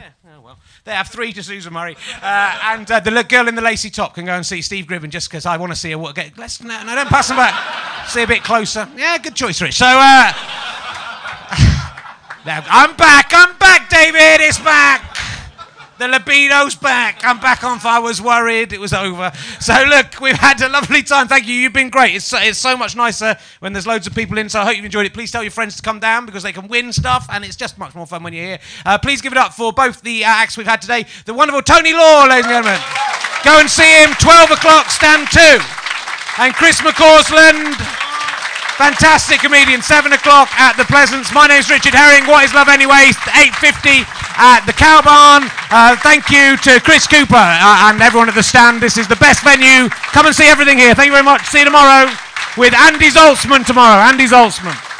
There. 0.00 0.14
Oh 0.34 0.40
well, 0.40 0.58
they 0.84 0.92
have 0.92 1.08
three 1.08 1.32
to 1.34 1.42
Susan 1.42 1.72
Murray, 1.72 1.96
uh, 2.20 2.58
and 2.64 2.90
uh, 2.90 2.98
the 2.98 3.22
girl 3.22 3.46
in 3.46 3.54
the 3.54 3.62
lacy 3.62 3.90
top 3.90 4.14
can 4.14 4.24
go 4.24 4.32
and 4.32 4.44
see 4.44 4.60
Steve 4.60 4.86
Gribbin 4.86 5.10
just 5.10 5.28
because 5.28 5.46
I 5.46 5.56
want 5.56 5.70
to 5.70 5.76
see 5.76 5.92
her. 5.92 5.98
What 5.98 6.16
get? 6.16 6.36
Let's 6.36 6.60
no, 6.60 6.82
no, 6.82 6.96
don't 6.96 7.08
pass 7.08 7.28
them 7.28 7.36
back. 7.36 8.08
see 8.08 8.22
a 8.22 8.26
bit 8.26 8.42
closer. 8.42 8.88
Yeah, 8.96 9.18
good 9.18 9.36
choice, 9.36 9.62
Rich. 9.62 9.74
So, 9.74 9.86
uh, 9.86 9.90
now, 12.44 12.64
I'm 12.68 12.96
back. 12.96 13.30
I'm 13.32 13.56
back, 13.58 13.88
David. 13.88 14.44
It's 14.44 14.58
back. 14.58 15.33
The 15.96 16.08
libido's 16.08 16.74
back. 16.74 17.20
I'm 17.22 17.38
back 17.38 17.62
on. 17.62 17.78
Fire. 17.78 17.94
I 17.94 17.98
was 18.00 18.20
worried 18.20 18.72
it 18.72 18.80
was 18.80 18.92
over. 18.92 19.30
So 19.60 19.74
look, 19.88 20.20
we've 20.20 20.34
had 20.34 20.60
a 20.60 20.68
lovely 20.68 21.04
time. 21.04 21.28
Thank 21.28 21.46
you. 21.46 21.54
You've 21.54 21.72
been 21.72 21.90
great. 21.90 22.16
It's 22.16 22.24
so, 22.24 22.38
it's 22.40 22.58
so 22.58 22.76
much 22.76 22.96
nicer 22.96 23.36
when 23.60 23.72
there's 23.72 23.86
loads 23.86 24.06
of 24.08 24.14
people 24.14 24.36
in. 24.38 24.48
So 24.48 24.60
I 24.60 24.64
hope 24.64 24.76
you've 24.76 24.84
enjoyed 24.84 25.06
it. 25.06 25.14
Please 25.14 25.30
tell 25.30 25.42
your 25.42 25.52
friends 25.52 25.76
to 25.76 25.82
come 25.82 26.00
down 26.00 26.26
because 26.26 26.42
they 26.42 26.52
can 26.52 26.66
win 26.66 26.92
stuff, 26.92 27.28
and 27.30 27.44
it's 27.44 27.56
just 27.56 27.78
much 27.78 27.94
more 27.94 28.06
fun 28.06 28.24
when 28.24 28.32
you're 28.32 28.44
here. 28.44 28.58
Uh, 28.84 28.98
please 28.98 29.20
give 29.20 29.32
it 29.32 29.38
up 29.38 29.54
for 29.54 29.72
both 29.72 30.02
the 30.02 30.24
uh, 30.24 30.28
acts 30.28 30.56
we've 30.56 30.66
had 30.66 30.82
today. 30.82 31.06
The 31.26 31.34
wonderful 31.34 31.62
Tony 31.62 31.92
Law, 31.92 32.26
ladies 32.26 32.46
and 32.46 32.64
gentlemen. 32.64 32.80
Go 33.44 33.60
and 33.60 33.70
see 33.70 34.02
him. 34.02 34.10
12 34.18 34.50
o'clock, 34.50 34.90
stand 34.90 35.28
two. 35.30 35.60
And 36.38 36.52
Chris 36.54 36.80
McCausland. 36.80 38.03
Fantastic 38.74 39.38
comedian, 39.38 39.82
7 39.82 40.12
o'clock 40.12 40.50
at 40.58 40.74
the 40.76 40.84
Pleasance. 40.90 41.32
My 41.32 41.46
name's 41.46 41.70
Richard 41.70 41.94
Herring. 41.94 42.26
What 42.26 42.42
is 42.42 42.52
Love 42.52 42.66
Anyway? 42.66 43.14
8.50 43.30 44.02
at 44.34 44.66
the 44.66 44.74
Cow 44.74 44.98
Barn. 44.98 45.46
Uh, 45.70 45.94
thank 46.02 46.26
you 46.28 46.56
to 46.58 46.82
Chris 46.82 47.06
Cooper 47.06 47.38
uh, 47.38 47.86
and 47.86 48.02
everyone 48.02 48.28
at 48.28 48.34
the 48.34 48.42
stand. 48.42 48.82
This 48.82 48.98
is 48.98 49.06
the 49.06 49.14
best 49.22 49.44
venue. 49.44 49.88
Come 50.10 50.26
and 50.26 50.34
see 50.34 50.48
everything 50.50 50.76
here. 50.76 50.92
Thank 50.92 51.06
you 51.06 51.14
very 51.14 51.22
much. 51.22 51.46
See 51.46 51.60
you 51.60 51.64
tomorrow 51.64 52.10
with 52.58 52.74
Andy 52.74 53.10
Zaltzman 53.10 53.64
tomorrow. 53.64 54.02
Andy 54.02 54.26
Zaltzman. 54.26 54.93